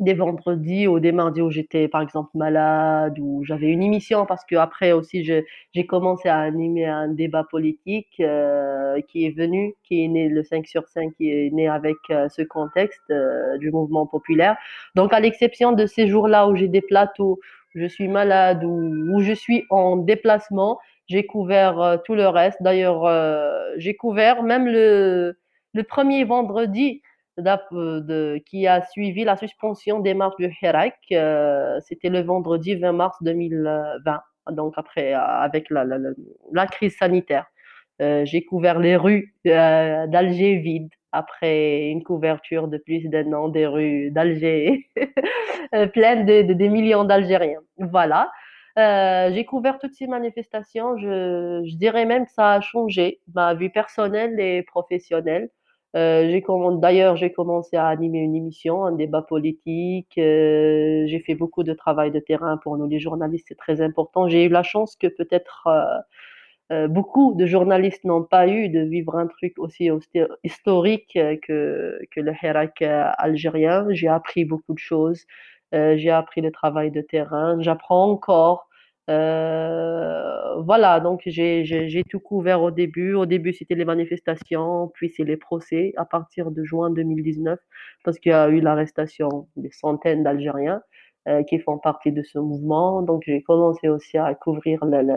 des 0.00 0.14
vendredis 0.14 0.88
ou 0.88 0.98
des 0.98 1.12
mardis 1.12 1.40
où 1.40 1.50
j'étais 1.50 1.86
par 1.86 2.02
exemple 2.02 2.30
malade 2.34 3.16
ou 3.20 3.44
j'avais 3.44 3.68
une 3.68 3.82
émission 3.82 4.26
parce 4.26 4.44
que 4.44 4.56
après 4.56 4.90
aussi 4.92 5.24
j'ai 5.24 5.86
commencé 5.86 6.28
à 6.28 6.38
animer 6.40 6.86
un 6.86 7.08
débat 7.08 7.44
politique 7.44 8.20
euh, 8.20 9.00
qui 9.08 9.26
est 9.26 9.30
venu, 9.30 9.74
qui 9.84 10.04
est 10.04 10.08
né 10.08 10.28
le 10.28 10.42
5 10.42 10.66
sur 10.66 10.88
5, 10.88 11.14
qui 11.16 11.30
est 11.30 11.50
né 11.52 11.68
avec 11.68 11.96
euh, 12.10 12.28
ce 12.28 12.42
contexte 12.42 13.02
euh, 13.10 13.56
du 13.58 13.70
mouvement 13.70 14.06
populaire. 14.06 14.56
Donc 14.96 15.12
à 15.12 15.20
l'exception 15.20 15.72
de 15.72 15.86
ces 15.86 16.08
jours-là 16.08 16.48
où 16.48 16.56
j'ai 16.56 16.68
des 16.68 16.82
plateaux, 16.82 17.38
où 17.74 17.78
je 17.78 17.86
suis 17.86 18.08
malade 18.08 18.64
ou 18.64 19.14
où 19.14 19.20
je 19.20 19.32
suis 19.32 19.64
en 19.70 19.96
déplacement, 19.96 20.78
j'ai 21.06 21.24
couvert 21.26 21.80
euh, 21.80 21.96
tout 22.04 22.14
le 22.14 22.26
reste. 22.26 22.58
D'ailleurs, 22.62 23.04
j'ai 23.76 23.94
couvert 23.94 24.42
même 24.42 24.66
le 24.66 25.36
le 25.74 25.82
premier 25.82 26.24
vendredi 26.24 27.02
de, 27.38 28.38
qui 28.46 28.66
a 28.66 28.82
suivi 28.82 29.24
la 29.24 29.36
suspension 29.36 30.00
des 30.00 30.14
marches 30.14 30.36
du 30.38 30.52
Hirak, 30.62 30.96
euh, 31.12 31.78
c'était 31.80 32.10
le 32.10 32.20
vendredi 32.20 32.74
20 32.74 32.92
mars 32.92 33.16
2020, 33.22 34.20
donc 34.52 34.74
après, 34.76 35.12
avec 35.12 35.70
la, 35.70 35.84
la, 35.84 35.98
la 36.52 36.66
crise 36.66 36.96
sanitaire. 36.96 37.46
Euh, 38.02 38.24
j'ai 38.24 38.44
couvert 38.44 38.78
les 38.80 38.96
rues 38.96 39.34
euh, 39.46 40.06
d'Alger 40.08 40.56
vides 40.56 40.90
après 41.12 41.90
une 41.90 42.02
couverture 42.02 42.66
de 42.66 42.76
plus 42.76 43.08
d'un 43.08 43.32
an 43.32 43.48
des 43.48 43.66
rues 43.66 44.10
d'Alger 44.10 44.90
pleines 45.92 46.26
de, 46.26 46.42
de, 46.42 46.52
des 46.54 46.68
millions 46.68 47.04
d'Algériens. 47.04 47.60
Voilà. 47.78 48.32
Euh, 48.76 49.30
j'ai 49.32 49.44
couvert 49.44 49.78
toutes 49.78 49.94
ces 49.94 50.08
manifestations. 50.08 50.96
Je, 50.98 51.62
je, 51.64 51.76
dirais 51.76 52.04
même 52.04 52.26
que 52.26 52.32
ça 52.32 52.54
a 52.54 52.60
changé 52.60 53.20
ma 53.32 53.54
vie 53.54 53.68
personnelle 53.68 54.40
et 54.40 54.62
professionnelle. 54.64 55.50
Euh, 55.96 56.40
d'ailleurs, 56.78 57.16
j'ai 57.16 57.32
commencé 57.32 57.76
à 57.76 57.86
animer 57.86 58.18
une 58.18 58.34
émission, 58.34 58.84
un 58.84 58.92
débat 58.92 59.22
politique. 59.22 60.18
Euh, 60.18 61.04
j'ai 61.06 61.20
fait 61.20 61.34
beaucoup 61.34 61.62
de 61.62 61.72
travail 61.72 62.10
de 62.10 62.18
terrain 62.18 62.56
pour 62.58 62.76
nous, 62.76 62.86
les 62.88 62.98
journalistes, 62.98 63.46
c'est 63.48 63.56
très 63.56 63.80
important. 63.80 64.28
J'ai 64.28 64.44
eu 64.44 64.48
la 64.48 64.62
chance 64.64 64.96
que 64.96 65.06
peut-être 65.06 65.66
euh, 65.68 65.84
euh 66.72 66.88
beaucoup 66.88 67.34
de 67.34 67.46
journalistes 67.46 68.04
n'ont 68.04 68.24
pas 68.24 68.48
eu 68.48 68.68
de 68.70 68.80
vivre 68.80 69.16
un 69.16 69.26
truc 69.28 69.54
aussi 69.58 69.90
historique 70.44 71.12
que, 71.14 71.98
que 72.10 72.20
le 72.20 72.32
Hirak 72.42 72.82
algérien. 72.82 73.86
J'ai 73.90 74.08
appris 74.08 74.44
beaucoup 74.44 74.74
de 74.74 74.78
choses. 74.78 75.24
j'ai 75.72 76.10
appris 76.10 76.40
le 76.40 76.50
travail 76.52 76.90
de 76.90 77.00
terrain. 77.02 77.60
J'apprends 77.60 78.10
encore. 78.10 78.68
Euh, 79.10 80.54
voilà, 80.62 81.00
donc 81.00 81.22
j'ai 81.26 82.04
tout 82.08 82.20
couvert 82.20 82.62
au 82.62 82.70
début. 82.70 83.14
Au 83.14 83.26
début, 83.26 83.52
c'était 83.52 83.74
les 83.74 83.84
manifestations, 83.84 84.90
puis 84.94 85.10
c'est 85.14 85.24
les 85.24 85.36
procès 85.36 85.92
à 85.96 86.04
partir 86.06 86.50
de 86.50 86.64
juin 86.64 86.90
2019, 86.90 87.58
parce 88.04 88.18
qu'il 88.18 88.32
y 88.32 88.34
a 88.34 88.48
eu 88.48 88.60
l'arrestation 88.60 89.48
des 89.56 89.70
centaines 89.72 90.22
d'Algériens 90.22 90.82
euh, 91.28 91.42
qui 91.42 91.58
font 91.58 91.78
partie 91.78 92.12
de 92.12 92.22
ce 92.22 92.38
mouvement. 92.38 93.02
Donc 93.02 93.24
j'ai 93.26 93.42
commencé 93.42 93.88
aussi 93.88 94.16
à 94.18 94.34
couvrir 94.34 94.84
le, 94.86 95.02
le, 95.02 95.14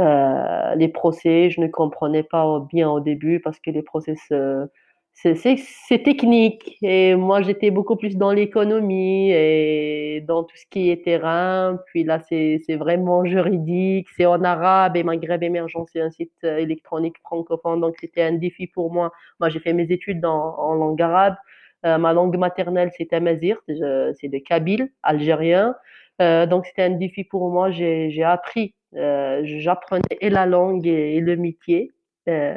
euh, 0.00 0.74
les 0.76 0.88
procès. 0.88 1.50
Je 1.50 1.60
ne 1.60 1.68
comprenais 1.68 2.22
pas 2.22 2.60
bien 2.70 2.90
au 2.90 3.00
début 3.00 3.40
parce 3.40 3.60
que 3.60 3.70
les 3.70 3.82
procès 3.82 4.16
se 4.16 4.68
c'est 5.14 6.02
technique. 6.02 6.78
Et 6.82 7.14
moi 7.14 7.42
j'étais 7.42 7.70
beaucoup 7.70 7.96
plus 7.96 8.16
dans 8.16 8.32
l'économie 8.32 9.30
et 9.32 10.20
dans 10.26 10.44
tout 10.44 10.56
ce 10.56 10.66
qui 10.70 10.90
est 10.90 11.04
terrain. 11.04 11.78
Puis 11.86 12.04
là 12.04 12.20
c'est 12.20 12.76
vraiment 12.76 13.24
juridique. 13.24 14.08
C'est 14.16 14.26
en 14.26 14.42
arabe 14.42 14.96
et 14.96 15.02
Maghreb 15.04 15.42
émergent. 15.42 15.84
C'est 15.92 16.00
un 16.00 16.10
site 16.10 16.32
euh, 16.44 16.56
électronique 16.58 17.16
francophone. 17.24 17.80
Donc 17.80 17.96
c'était 18.00 18.22
un 18.22 18.32
défi 18.32 18.66
pour 18.66 18.92
moi. 18.92 19.12
Moi 19.40 19.48
j'ai 19.48 19.60
fait 19.60 19.72
mes 19.72 19.90
études 19.92 20.20
dans, 20.20 20.56
en 20.58 20.74
langue 20.74 21.00
arabe. 21.02 21.36
Euh, 21.84 21.98
ma 21.98 22.12
langue 22.12 22.36
maternelle 22.38 22.90
c'est 22.96 23.12
amazir 23.12 23.58
c'est 23.66 24.28
de 24.28 24.38
kabyle 24.38 24.90
algérien. 25.02 25.74
Euh, 26.20 26.46
donc 26.46 26.66
c'était 26.66 26.82
un 26.82 26.90
défi 26.90 27.24
pour 27.24 27.50
moi. 27.50 27.70
J'ai 27.70 28.24
appris 28.24 28.74
euh, 28.96 29.40
j'apprenais 29.44 30.02
et 30.20 30.28
la 30.30 30.46
langue 30.46 30.86
et, 30.86 31.16
et 31.16 31.20
le 31.20 31.36
métier 31.36 31.92
euh, 32.28 32.54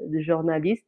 de 0.00 0.20
journaliste 0.20 0.86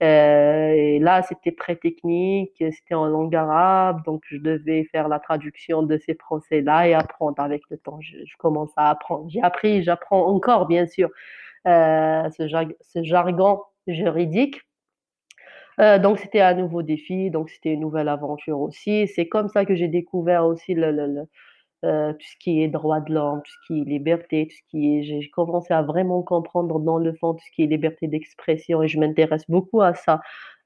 et 0.00 0.98
là, 1.00 1.22
c'était 1.22 1.52
très 1.52 1.76
technique, 1.76 2.52
c'était 2.58 2.94
en 2.94 3.06
langue 3.06 3.34
arabe, 3.34 4.04
donc 4.04 4.22
je 4.26 4.36
devais 4.36 4.84
faire 4.92 5.08
la 5.08 5.18
traduction 5.18 5.82
de 5.82 5.96
ces 5.98 6.14
procès-là 6.14 6.88
et 6.88 6.94
apprendre 6.94 7.40
avec 7.40 7.62
le 7.70 7.78
temps. 7.78 7.98
Je, 8.00 8.16
commence 8.38 8.70
à 8.76 8.90
apprendre. 8.90 9.26
J'ai 9.30 9.42
appris, 9.42 9.82
j'apprends 9.82 10.26
encore, 10.26 10.66
bien 10.66 10.86
sûr, 10.86 11.08
euh, 11.66 12.28
ce, 12.30 12.46
jar 12.48 12.64
ce, 12.82 13.02
jargon 13.02 13.62
juridique. 13.86 14.60
Euh, 15.80 15.98
donc 15.98 16.18
c'était 16.18 16.40
un 16.40 16.54
nouveau 16.54 16.82
défi, 16.82 17.30
donc 17.30 17.50
c'était 17.50 17.72
une 17.74 17.80
nouvelle 17.80 18.08
aventure 18.08 18.60
aussi. 18.60 19.08
C'est 19.08 19.28
comme 19.28 19.48
ça 19.48 19.64
que 19.64 19.74
j'ai 19.74 19.88
découvert 19.88 20.46
aussi 20.46 20.74
le 20.74 21.26
euh, 21.86 22.12
tout 22.12 22.26
ce 22.26 22.36
qui 22.40 22.62
est 22.62 22.68
droit 22.68 23.00
de 23.00 23.14
l'homme, 23.14 23.42
tout 23.44 23.52
ce 23.52 23.66
qui 23.66 23.80
est 23.80 23.84
liberté, 23.84 24.48
tout 24.48 24.56
ce 24.56 24.70
qui 24.70 24.98
est, 24.98 25.02
j'ai 25.04 25.30
commencé 25.30 25.72
à 25.72 25.82
vraiment 25.82 26.22
comprendre 26.22 26.80
dans 26.80 26.98
le 26.98 27.12
fond 27.14 27.34
tout 27.34 27.44
ce 27.46 27.50
qui 27.52 27.62
est 27.62 27.66
liberté 27.66 28.08
d'expression 28.08 28.82
et 28.82 28.88
je 28.88 28.98
m'intéresse 28.98 29.44
beaucoup 29.48 29.80
à 29.82 29.94
ça 29.94 30.20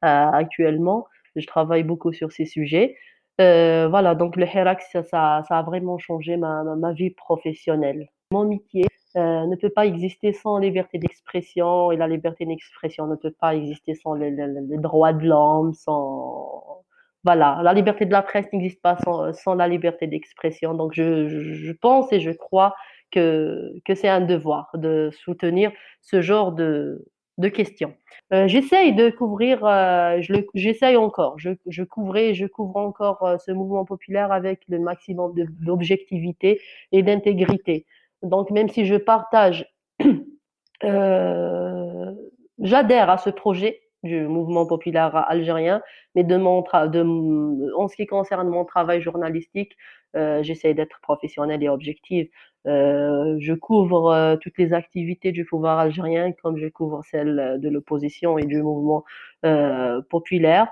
euh, 0.05 0.07
actuellement. 0.33 1.07
Je 1.37 1.47
travaille 1.47 1.85
beaucoup 1.85 2.13
sur 2.13 2.33
ces 2.33 2.47
sujets. 2.47 2.97
Euh, 3.41 3.89
voilà, 3.89 4.15
donc 4.15 4.37
le 4.37 4.47
Hirak, 4.47 4.83
ça, 4.83 5.45
a 5.49 5.63
vraiment 5.63 5.99
changé 5.99 6.37
ma, 6.37 6.65
ma, 6.77 6.93
vie 6.93 7.11
professionnelle. 7.11 8.09
Mon 8.33 8.45
métier, 8.47 8.87
ne 9.17 9.57
peut 9.57 9.71
pas 9.71 9.87
exister 9.87 10.33
sans 10.33 10.59
liberté 10.59 10.99
d'expression 10.99 11.91
et 11.91 11.97
la 11.97 12.07
liberté 12.09 12.47
d'expression 12.47 13.07
ne 13.07 13.17
peut 13.17 13.33
pas 13.33 13.55
exister 13.57 13.95
sans 13.95 14.15
les, 14.15 14.33
droits 14.79 15.13
de 15.13 15.27
l'homme, 15.27 15.73
sans 15.75 16.85
voilà, 17.25 17.61
la 17.63 17.73
liberté 17.75 18.07
de 18.07 18.13
la 18.13 18.23
presse 18.23 18.47
n'existe 18.53 18.81
pas 18.81 18.97
sans, 19.05 19.33
sans, 19.33 19.55
la 19.55 19.69
liberté 19.69 20.07
d'expression. 20.07 20.75
Donc 20.75 20.93
je, 20.95 21.29
je, 21.29 21.73
pense 21.73 22.13
et 22.13 22.21
je 22.21 22.31
crois 22.31 22.75
que, 23.11 23.73
que 23.85 23.95
c'est 23.95 24.09
un 24.09 24.21
devoir 24.21 24.71
de 24.75 25.11
soutenir 25.13 25.71
ce 26.01 26.23
genre 26.23 26.53
de, 26.53 27.05
de 27.41 27.49
questions. 27.49 27.95
Euh, 28.33 28.47
j'essaye 28.47 28.95
de 28.95 29.11
couvrir, 29.11 29.65
euh, 29.65 30.21
j'essaye 30.55 30.97
encore, 30.97 31.39
je, 31.39 31.51
je 31.67 31.83
couvrais, 31.83 32.35
je 32.35 32.47
couvre 32.47 32.77
encore 32.77 33.23
euh, 33.25 33.39
ce 33.39 33.51
mouvement 33.51 33.85
populaire 33.85 34.31
avec 34.31 34.61
le 34.69 34.79
maximum 34.79 35.35
d'objectivité 35.61 36.61
et 36.93 37.03
d'intégrité. 37.03 37.87
Donc 38.23 38.51
même 38.51 38.69
si 38.69 38.87
je 38.87 38.95
partage, 38.95 39.67
euh, 40.85 42.13
j'adhère 42.61 43.11
à 43.11 43.19
ce 43.19 43.31
projet 43.31 43.81
du 44.03 44.27
mouvement 44.27 44.67
populaire 44.67 45.15
algérien, 45.29 45.83
mais 46.15 46.25
de 46.25 46.37
mon 46.37 46.63
de, 46.63 47.75
en 47.77 47.89
ce 47.89 47.97
qui 47.97 48.07
concerne 48.07 48.49
mon 48.49 48.65
travail 48.65 49.03
journalistique, 49.03 49.77
euh, 50.17 50.43
j'essaie 50.43 50.75
d'être 50.75 51.01
professionnelle 51.03 51.63
et 51.63 51.69
objective. 51.69 52.29
Euh, 52.67 53.37
je 53.41 53.55
couvre 53.55 54.13
euh, 54.13 54.37
toutes 54.37 54.59
les 54.59 54.73
activités 54.73 55.33
du 55.33 55.45
pouvoir 55.45 55.79
algérien 55.79 56.33
comme 56.43 56.59
je 56.59 56.69
couvre 56.69 57.03
celles 57.05 57.59
de 57.61 57.69
l'opposition 57.69 58.37
et 58.39 58.45
du 58.45 58.63
mouvement 58.63 59.05
euh, 59.47 60.03
populaire. 60.11 60.69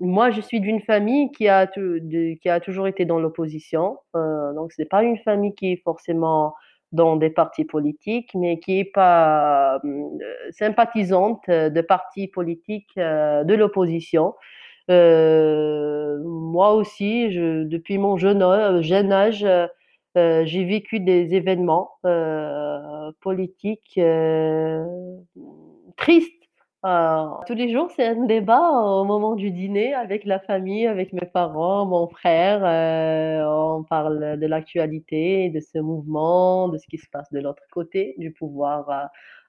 Moi, 0.00 0.30
je 0.30 0.40
suis 0.40 0.60
d'une 0.60 0.80
famille 0.80 1.30
qui 1.30 1.48
a, 1.48 1.66
qui 1.68 2.48
a 2.48 2.60
toujours 2.60 2.88
été 2.88 3.04
dans 3.04 3.20
l'opposition. 3.20 3.98
Euh, 4.16 4.52
donc, 4.54 4.72
ce 4.72 4.82
n'est 4.82 4.88
pas 4.88 5.04
une 5.04 5.18
famille 5.18 5.54
qui 5.54 5.72
est 5.72 5.82
forcément 5.84 6.54
dans 6.94 7.16
des 7.16 7.30
partis 7.30 7.64
politiques, 7.64 8.30
mais 8.34 8.58
qui 8.60 8.76
n'est 8.76 8.84
pas 8.84 9.80
euh, 9.84 10.08
sympathisante 10.50 11.42
de 11.48 11.80
partis 11.80 12.28
politiques 12.28 12.96
euh, 12.96 13.44
de 13.44 13.54
l'opposition. 13.54 14.34
Euh, 14.90 16.18
moi 16.24 16.72
aussi, 16.72 17.28
depuis 17.30 17.98
mon 17.98 18.16
jeune 18.16 18.42
âge, 18.42 19.46
j'ai 20.14 20.64
vécu 20.64 21.00
des 21.00 21.34
événements 21.34 21.90
politiques 23.20 24.00
tristes 25.96 26.43
euh, 26.84 27.28
tous 27.46 27.54
les 27.54 27.72
jours, 27.72 27.90
c'est 27.96 28.06
un 28.08 28.26
débat 28.26 28.60
au 28.60 29.04
moment 29.04 29.36
du 29.36 29.50
dîner 29.50 29.94
avec 29.94 30.24
la 30.26 30.38
famille, 30.38 30.86
avec 30.86 31.14
mes 31.14 31.24
parents, 31.26 31.86
mon 31.86 32.08
frère. 32.08 32.60
Euh, 32.62 33.42
on 33.46 33.84
parle 33.84 34.38
de 34.38 34.46
l'actualité, 34.46 35.48
de 35.48 35.60
ce 35.60 35.78
mouvement, 35.78 36.68
de 36.68 36.76
ce 36.76 36.86
qui 36.86 36.98
se 36.98 37.08
passe 37.10 37.32
de 37.32 37.40
l'autre 37.40 37.62
côté 37.72 38.14
du 38.18 38.32
pouvoir 38.32 38.90
euh, 38.90 39.04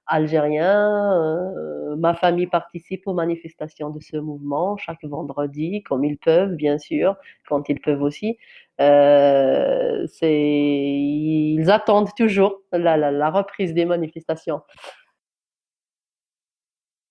algérien. 0.06 1.12
Euh, 1.12 1.96
ma 1.96 2.14
famille 2.14 2.46
participe 2.46 3.06
aux 3.06 3.12
manifestations 3.12 3.90
de 3.90 4.00
ce 4.00 4.16
mouvement 4.16 4.78
chaque 4.78 5.04
vendredi, 5.04 5.82
comme 5.82 6.04
ils 6.04 6.16
peuvent, 6.16 6.54
bien 6.54 6.78
sûr, 6.78 7.16
quand 7.48 7.68
ils 7.68 7.80
peuvent 7.80 8.02
aussi. 8.02 8.38
Euh, 8.80 10.06
ils 10.22 11.70
attendent 11.70 12.14
toujours 12.16 12.62
la 12.72 13.30
reprise 13.30 13.74
des 13.74 13.84
manifestations. 13.84 14.62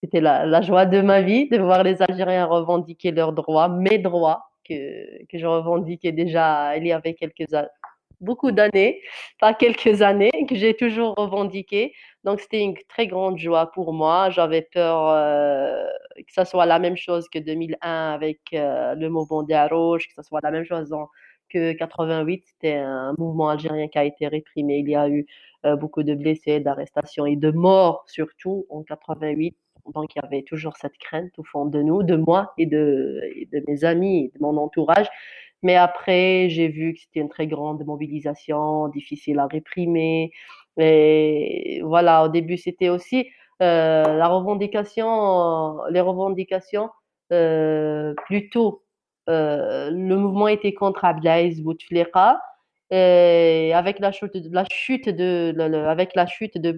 C'était 0.06 0.22
la, 0.22 0.62
joie 0.62 0.86
de 0.86 1.02
ma 1.02 1.22
vie 1.22 1.50
de 1.50 1.58
voir 1.58 1.84
les 1.84 2.00
Algériens 2.02 2.46
revendiquer 2.46 3.12
leurs 3.12 3.34
droits, 3.34 3.70
mes 3.70 3.98
droits, 3.98 4.52
que, 4.68 5.26
que 5.26 5.38
je 5.40 5.48
revendiquais 5.48 6.12
déjà 6.12 6.78
il 6.78 6.86
y 6.86 6.92
avait 6.92 7.16
quelques 7.16 7.52
beaucoup 8.22 8.52
d'années, 8.52 9.02
pas 9.40 9.54
quelques 9.54 10.02
années, 10.02 10.32
que 10.48 10.56
j'ai 10.56 10.76
toujours 10.76 11.16
revendiqué. 11.16 11.94
Donc 12.24 12.40
c'était 12.40 12.62
une 12.62 12.76
très 12.90 13.08
grande 13.08 13.38
joie 13.38 13.72
pour 13.72 13.94
moi. 13.94 14.30
J'avais 14.30 14.62
peur 14.62 15.10
euh, 15.10 15.86
que 16.18 16.34
ça 16.34 16.46
soit 16.46 16.66
la 16.66 16.80
même 16.80 16.98
chose 16.98 17.28
que 17.30 17.40
2001 17.40 18.14
avec 18.14 18.40
euh, 18.54 18.96
le 18.96 19.10
mouvement 19.10 19.44
des 19.44 19.54
Arouches, 19.54 20.08
que 20.08 20.14
ça 20.14 20.24
soit 20.24 20.40
la 20.44 20.52
même 20.52 20.66
chose 20.66 20.94
en, 20.94 21.08
que 21.50 21.74
88. 21.74 22.44
C'était 22.46 22.76
un 22.76 23.14
mouvement 23.18 23.50
algérien 23.50 23.88
qui 23.88 23.98
a 23.98 24.06
été 24.06 24.28
réprimé. 24.28 24.78
Il 24.80 24.90
y 24.90 24.96
a 24.96 25.10
eu 25.10 25.26
euh, 25.66 25.76
beaucoup 25.76 26.04
de 26.04 26.16
blessés, 26.16 26.60
d'arrestations 26.60 27.26
et 27.26 27.36
de 27.36 27.52
morts 27.52 28.04
surtout 28.08 28.66
en 28.70 28.84
88 28.84 29.56
donc 29.94 30.16
il 30.16 30.20
y 30.22 30.26
avait 30.26 30.44
toujours 30.44 30.76
cette 30.78 30.98
crainte 30.98 31.38
au 31.38 31.44
fond 31.44 31.66
de 31.66 31.82
nous, 31.82 32.04
de 32.04 32.16
moi 32.16 32.54
et 32.58 32.66
de, 32.66 33.22
mes 33.68 33.84
amis, 33.84 34.32
de 34.36 34.40
mon 34.42 34.58
entourage. 34.58 35.08
Mais 35.64 35.76
après, 35.76 36.48
j'ai 36.50 36.68
vu 36.68 36.94
que 36.94 37.00
c'était 37.02 37.22
une 37.22 37.30
très 37.30 37.48
grande 37.48 37.86
mobilisation, 37.86 38.88
difficile 38.90 39.40
à 39.40 39.48
réprimer. 39.48 40.32
Et 40.78 41.82
voilà, 41.84 42.26
au 42.26 42.30
début, 42.30 42.58
c'était 42.58 42.90
aussi 42.90 43.28
euh, 43.62 44.04
la 44.18 44.28
revendication, 44.28 45.84
les 45.90 46.02
revendications 46.02 46.90
euh, 47.32 48.14
plutôt. 48.26 48.84
Euh, 49.30 49.90
le 49.92 50.16
mouvement 50.18 50.48
était 50.48 50.74
contre 50.74 51.06
Abdelaziz 51.06 51.64
Bouteflika 51.64 52.40
et 52.92 53.72
avec 53.74 54.00
la 54.00 54.12
chute 54.12 54.36
de, 54.38 54.50
la 54.54 54.66
chute 54.72 55.10
de, 55.10 55.54
le, 55.56 55.70
de 56.58 56.72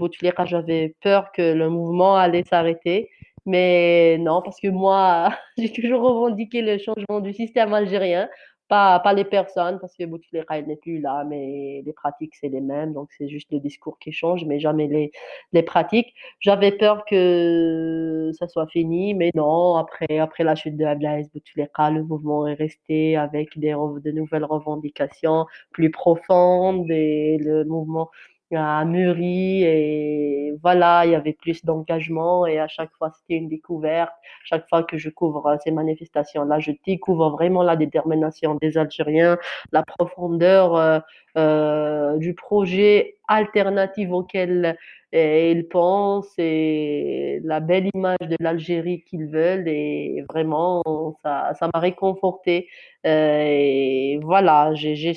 j'avais 0.46 0.96
peur 1.02 1.32
que 1.32 1.54
le 1.54 1.70
mouvement 1.70 2.15
allait 2.15 2.43
s'arrêter. 2.43 3.10
Mais 3.46 4.17
non, 4.20 4.41
parce 4.41 4.60
que 4.60 4.67
moi, 4.67 5.30
j'ai 5.58 5.72
toujours 5.72 6.02
revendiqué 6.02 6.62
le 6.62 6.78
changement 6.78 7.22
du 7.22 7.34
système 7.34 7.74
algérien. 7.74 8.30
Pas, 8.68 9.00
pas 9.00 9.14
les 9.14 9.24
personnes, 9.24 9.80
parce 9.80 9.96
que 9.96 10.04
Bouteflika, 10.04 10.62
n'est 10.62 10.76
plus 10.76 11.00
là, 11.00 11.24
mais 11.24 11.82
les 11.86 11.94
pratiques, 11.94 12.36
c'est 12.36 12.50
les 12.50 12.60
mêmes. 12.60 12.94
Donc, 12.94 13.10
c'est 13.18 13.30
juste 13.30 13.50
le 13.52 13.60
discours 13.60 13.98
qui 14.00 14.12
change, 14.12 14.44
mais 14.46 14.60
jamais 14.60 14.88
les, 14.88 15.12
les 15.54 15.64
pratiques. 15.64 16.14
J'avais 16.42 16.72
peur 16.74 17.06
que 17.06 18.32
ça 18.38 18.48
soit 18.48 18.68
fini, 18.68 19.14
mais 19.14 19.32
non, 19.36 19.76
après, 19.78 20.20
après 20.20 20.44
la 20.44 20.56
chute 20.56 20.76
de 20.76 20.84
Abdelaziz 20.86 21.30
Bouteflika, 21.32 21.92
le 21.92 22.04
mouvement 22.04 22.46
est 22.48 22.56
resté 22.56 23.16
avec 23.16 23.58
des, 23.58 23.72
de 23.72 24.12
nouvelles 24.12 24.44
revendications 24.46 25.46
plus 25.72 25.90
profondes 25.92 26.90
et 26.92 27.38
le 27.40 27.64
mouvement 27.64 28.10
a 28.56 28.86
mûri 28.86 29.64
et 29.64 30.54
voilà, 30.64 31.06
il 31.06 31.12
y 31.12 31.16
avait 31.16 31.34
plus 31.34 31.64
d'engagement 31.66 32.46
et 32.46 32.60
à 32.60 32.68
chaque 32.68 32.92
fois 32.98 33.12
c'était 33.12 33.36
une 33.36 33.50
découverte. 33.50 34.12
Chaque 34.46 34.68
fois 34.70 34.84
que 34.84 34.98
je 34.98 35.10
couvre 35.10 35.58
ces 35.64 35.72
manifestations-là, 35.72 36.60
je 36.60 36.72
découvre 36.86 37.30
vraiment 37.32 37.64
la 37.64 37.76
détermination 37.76 38.56
des 38.56 38.78
Algériens, 38.78 39.38
la 39.72 39.84
profondeur 39.84 40.76
euh, 40.76 41.00
euh, 41.38 42.18
du 42.18 42.34
projet 42.34 43.18
alternatif 43.28 44.10
auquel 44.12 44.78
euh, 45.16 45.52
ils 45.56 45.68
pensent 45.68 46.34
et 46.38 47.40
la 47.44 47.60
belle 47.60 47.90
image 47.94 48.18
de 48.22 48.36
l'Algérie 48.40 49.04
qu'ils 49.04 49.28
veulent 49.28 49.68
et 49.68 50.26
vraiment 50.30 50.84
ça 51.24 51.54
ça 51.60 51.70
m'a 51.74 51.80
réconforté 51.80 52.68
euh, 53.06 53.46
et 53.48 54.20
voilà 54.22 54.74
j'ai 54.74 55.14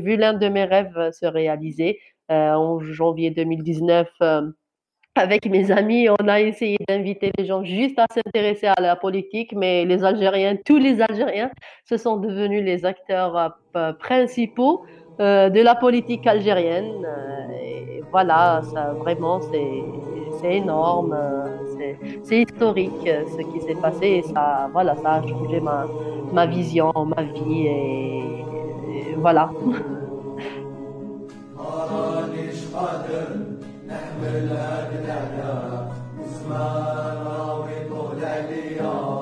vu 0.00 0.16
l'un 0.16 0.34
de 0.34 0.48
mes 0.48 0.64
rêves 0.64 1.10
se 1.12 1.26
réaliser 1.26 1.98
euh, 1.98 2.15
en 2.30 2.80
janvier 2.80 3.30
2019 3.30 4.08
euh, 4.22 4.50
avec 5.14 5.46
mes 5.46 5.70
amis, 5.70 6.08
on 6.10 6.28
a 6.28 6.40
essayé 6.40 6.76
d'inviter 6.88 7.32
les 7.38 7.46
gens 7.46 7.64
juste 7.64 7.98
à 7.98 8.06
s'intéresser 8.12 8.66
à 8.66 8.80
la 8.80 8.96
politique, 8.96 9.54
mais 9.56 9.86
les 9.86 10.04
Algériens, 10.04 10.56
tous 10.64 10.76
les 10.76 11.00
Algériens, 11.00 11.50
se 11.88 11.96
sont 11.96 12.18
devenus 12.18 12.62
les 12.62 12.84
acteurs 12.84 13.54
euh, 13.76 13.92
principaux 13.94 14.84
de 15.18 15.62
la 15.62 15.74
politique 15.74 16.26
algérienne. 16.26 17.06
Et 17.62 18.02
voilà, 18.10 18.60
ça 18.74 18.92
vraiment, 18.92 19.40
c'est 19.40 20.54
énorme, 20.54 21.16
c'est 22.22 22.42
historique 22.42 23.08
ce 23.08 23.40
qui 23.50 23.60
s'est 23.62 23.80
passé. 23.80 24.06
Et 24.06 24.22
ça, 24.22 24.68
voilà, 24.72 24.94
ça 24.96 25.14
a 25.14 25.26
changé 25.26 25.60
ma, 25.60 25.86
ma 26.30 26.44
vision, 26.44 26.92
ma 27.16 27.22
vie, 27.22 27.66
et 27.68 29.14
voilà. 29.16 29.50
مانيش 31.95 32.65
قادر 32.73 33.27
نحمل 33.87 34.49
هاد 34.57 34.91
العذاب 35.03 35.91
زمان 36.33 37.17
راوي 37.27 37.89
طول 37.89 38.25
عليا 38.25 39.21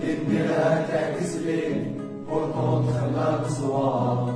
اللي 0.00 0.84
تعكس 0.88 1.36
لي 1.36 1.84
بوركون 2.28 2.86
خلاك 2.92 3.46
صواب 3.46 4.28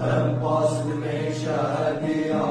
هم 0.00 0.38
باس 0.42 0.86
المعيشة 0.86 1.56
هادية 1.56 2.42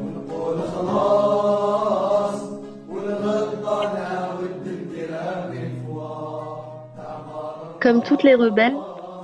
ونقول 0.00 0.58
خلاص 0.74 2.42
والغلطة 2.90 3.94
نعاود 3.94 4.50
نديرها 4.66 5.46
Comme 7.80 8.02
toutes 8.02 8.24
les 8.24 8.34
rebelles, 8.34 8.80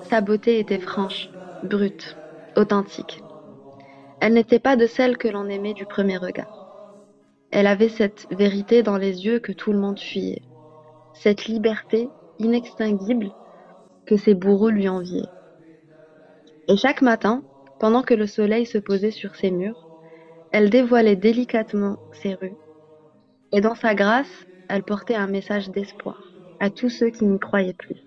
sa 0.08 0.20
beauté 0.20 0.60
était 0.60 0.78
franche, 0.78 1.30
brute 1.64 2.16
authentique. 2.56 3.22
Elle 4.19 4.33
n'était 4.33 4.59
pas 4.59 4.75
de 4.75 4.87
celles 4.87 5.17
que 5.17 5.27
l'on 5.27 5.47
aimait 5.47 5.73
du 5.73 5.85
premier 5.85 6.17
regard. 6.17 6.67
Elle 7.51 7.67
avait 7.67 7.89
cette 7.89 8.27
vérité 8.31 8.83
dans 8.83 8.97
les 8.97 9.25
yeux 9.25 9.39
que 9.39 9.51
tout 9.51 9.71
le 9.71 9.79
monde 9.79 9.99
fuyait, 9.99 10.41
cette 11.13 11.45
liberté 11.45 12.09
inextinguible 12.39 13.31
que 14.05 14.17
ses 14.17 14.33
bourreaux 14.33 14.69
lui 14.69 14.89
enviaient. 14.89 15.29
Et 16.67 16.77
chaque 16.77 17.01
matin, 17.01 17.43
pendant 17.79 18.01
que 18.01 18.13
le 18.13 18.27
soleil 18.27 18.65
se 18.65 18.77
posait 18.77 19.11
sur 19.11 19.35
ses 19.35 19.51
murs, 19.51 19.87
Elle 20.51 20.69
dévoilait 20.69 21.17
délicatement 21.17 21.97
ses 22.13 22.33
rues. 22.33 22.55
Et 23.51 23.61
dans 23.61 23.75
sa 23.75 23.95
grâce, 23.95 24.47
elle 24.69 24.83
portait 24.83 25.15
un 25.15 25.27
message 25.27 25.69
d'espoir 25.69 26.23
à 26.59 26.69
tous 26.69 26.89
ceux 26.89 27.09
qui 27.09 27.25
n'y 27.25 27.37
croyaient 27.37 27.73
plus. 27.73 27.97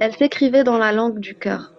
Elle 0.00 0.14
s'écrivait 0.16 0.64
dans 0.64 0.78
la 0.78 0.92
langue 0.92 1.18
du 1.18 1.34
cœur. 1.34 1.74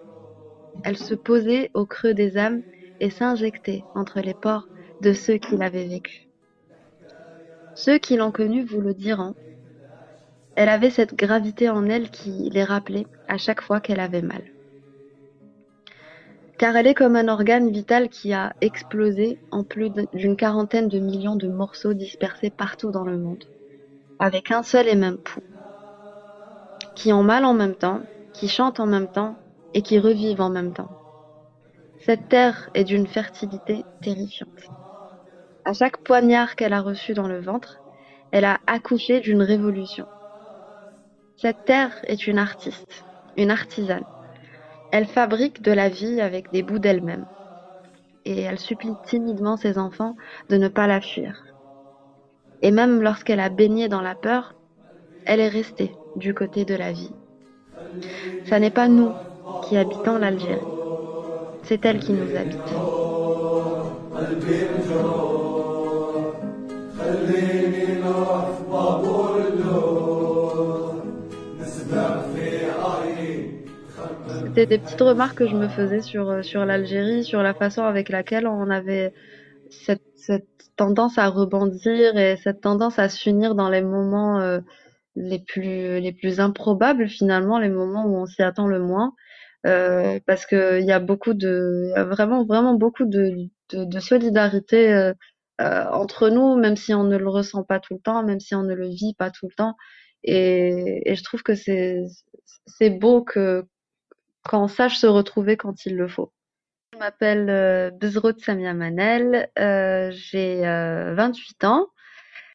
Elle 0.84 0.96
se 0.96 1.14
posait 1.14 1.70
au 1.74 1.84
creux 1.84 2.14
des 2.14 2.36
âmes 2.36 2.62
et 3.00 3.10
s'injectait 3.10 3.84
entre 3.94 4.20
les 4.20 4.34
pores 4.34 4.68
de 5.00 5.12
ceux 5.12 5.38
qui 5.38 5.56
l'avaient 5.56 5.86
vécue. 5.86 6.28
Ceux 7.74 7.98
qui 7.98 8.16
l'ont 8.16 8.30
connue 8.30 8.64
vous 8.64 8.80
le 8.80 8.92
diront. 8.92 9.34
Elle 10.54 10.68
avait 10.68 10.90
cette 10.90 11.14
gravité 11.14 11.70
en 11.70 11.86
elle 11.86 12.10
qui 12.10 12.50
les 12.50 12.64
rappelait 12.64 13.06
à 13.26 13.38
chaque 13.38 13.62
fois 13.62 13.80
qu'elle 13.80 14.00
avait 14.00 14.22
mal. 14.22 14.42
Car 16.58 16.76
elle 16.76 16.86
est 16.86 16.94
comme 16.94 17.16
un 17.16 17.28
organe 17.28 17.70
vital 17.70 18.10
qui 18.10 18.34
a 18.34 18.54
explosé 18.60 19.38
en 19.50 19.64
plus 19.64 19.90
d'une 20.12 20.36
quarantaine 20.36 20.88
de 20.88 20.98
millions 20.98 21.36
de 21.36 21.48
morceaux 21.48 21.94
dispersés 21.94 22.50
partout 22.50 22.90
dans 22.90 23.04
le 23.04 23.16
monde, 23.16 23.44
avec 24.18 24.50
un 24.50 24.62
seul 24.62 24.86
et 24.86 24.94
même 24.94 25.16
pouls, 25.16 25.42
qui 26.94 27.14
ont 27.14 27.22
mal 27.22 27.46
en 27.46 27.54
même 27.54 27.76
temps, 27.76 28.02
qui 28.34 28.48
chantent 28.48 28.80
en 28.80 28.86
même 28.86 29.08
temps 29.08 29.36
et 29.72 29.80
qui 29.80 29.98
revivent 29.98 30.42
en 30.42 30.50
même 30.50 30.74
temps. 30.74 30.99
Cette 32.00 32.28
terre 32.28 32.70
est 32.74 32.84
d'une 32.84 33.06
fertilité 33.06 33.84
terrifiante. 34.00 34.70
À 35.64 35.74
chaque 35.74 35.98
poignard 35.98 36.56
qu'elle 36.56 36.72
a 36.72 36.80
reçu 36.80 37.12
dans 37.12 37.28
le 37.28 37.40
ventre, 37.40 37.80
elle 38.32 38.46
a 38.46 38.58
accouché 38.66 39.20
d'une 39.20 39.42
révolution. 39.42 40.06
Cette 41.36 41.64
terre 41.66 41.92
est 42.04 42.26
une 42.26 42.38
artiste, 42.38 43.04
une 43.36 43.50
artisane. 43.50 44.04
Elle 44.92 45.06
fabrique 45.06 45.62
de 45.62 45.72
la 45.72 45.88
vie 45.88 46.20
avec 46.20 46.50
des 46.50 46.62
bouts 46.62 46.78
d'elle-même. 46.78 47.26
Et 48.24 48.40
elle 48.40 48.58
supplie 48.58 48.94
timidement 49.04 49.56
ses 49.56 49.78
enfants 49.78 50.16
de 50.48 50.56
ne 50.56 50.68
pas 50.68 50.86
la 50.86 51.00
fuir. 51.00 51.44
Et 52.62 52.70
même 52.70 53.02
lorsqu'elle 53.02 53.40
a 53.40 53.48
baigné 53.48 53.88
dans 53.88 54.02
la 54.02 54.14
peur, 54.14 54.54
elle 55.26 55.40
est 55.40 55.48
restée 55.48 55.94
du 56.16 56.34
côté 56.34 56.64
de 56.64 56.74
la 56.74 56.92
vie. 56.92 57.12
Ce 58.46 58.54
n'est 58.54 58.70
pas 58.70 58.88
nous 58.88 59.12
qui 59.62 59.76
habitons 59.76 60.18
l'Algérie, 60.18 60.60
c'est 61.64 61.84
elle 61.84 62.00
qui 62.00 62.12
nous 62.12 62.36
habite. 62.36 62.58
C'était 74.42 74.66
des 74.66 74.78
petites 74.78 75.00
remarques 75.00 75.38
que 75.38 75.46
je 75.46 75.56
me 75.56 75.68
faisais 75.68 76.02
sur, 76.02 76.28
euh, 76.28 76.42
sur 76.42 76.64
l'Algérie, 76.64 77.24
sur 77.24 77.42
la 77.42 77.54
façon 77.54 77.82
avec 77.84 78.08
laquelle 78.08 78.46
on 78.46 78.68
avait 78.70 79.12
cette, 79.70 80.02
cette 80.16 80.48
tendance 80.76 81.18
à 81.18 81.28
rebondir 81.28 82.16
et 82.16 82.36
cette 82.36 82.60
tendance 82.60 82.98
à 82.98 83.08
s'unir 83.08 83.54
dans 83.54 83.68
les 83.68 83.82
moments 83.82 84.40
euh, 84.40 84.60
les 85.16 85.38
plus 85.38 86.00
les 86.00 86.12
plus 86.12 86.40
improbables 86.40 87.08
finalement, 87.08 87.58
les 87.58 87.68
moments 87.68 88.06
où 88.06 88.16
on 88.16 88.26
s'y 88.26 88.42
attend 88.42 88.66
le 88.66 88.80
moins. 88.80 89.14
Euh, 89.66 90.20
parce 90.26 90.46
qu'il 90.46 90.84
y 90.84 90.92
a 90.92 91.00
beaucoup 91.00 91.34
de, 91.34 91.92
y 91.94 91.98
a 91.98 92.04
vraiment 92.04 92.44
vraiment 92.46 92.74
beaucoup 92.74 93.04
de, 93.04 93.34
de, 93.70 93.84
de 93.84 94.00
solidarité 94.00 94.92
euh, 94.92 95.12
euh, 95.60 95.84
entre 95.90 96.30
nous, 96.30 96.56
même 96.56 96.76
si 96.76 96.94
on 96.94 97.04
ne 97.04 97.16
le 97.18 97.28
ressent 97.28 97.62
pas 97.64 97.78
tout 97.80 97.94
le 97.94 98.00
temps, 98.00 98.22
même 98.24 98.40
si 98.40 98.54
on 98.54 98.62
ne 98.62 98.74
le 98.74 98.88
vit 98.88 99.14
pas 99.14 99.30
tout 99.30 99.46
le 99.48 99.54
temps. 99.54 99.76
Et, 100.24 101.02
et 101.10 101.14
je 101.16 101.22
trouve 101.24 101.42
que 101.42 101.54
c'est 101.54 102.04
c'est 102.66 102.90
beau 102.90 103.22
que 103.22 103.66
qu'on 104.48 104.68
sache 104.68 104.96
se 104.98 105.06
retrouver 105.06 105.56
quand 105.56 105.86
il 105.86 105.96
le 105.96 106.08
faut. 106.08 106.32
Je 106.94 106.98
m'appelle 106.98 107.48
euh, 107.50 107.90
Bezrot 107.90 108.38
Samia 108.38 108.74
Manel, 108.74 109.50
euh, 109.58 110.10
j'ai 110.12 110.66
euh, 110.66 111.14
28 111.14 111.64
ans. 111.64 111.86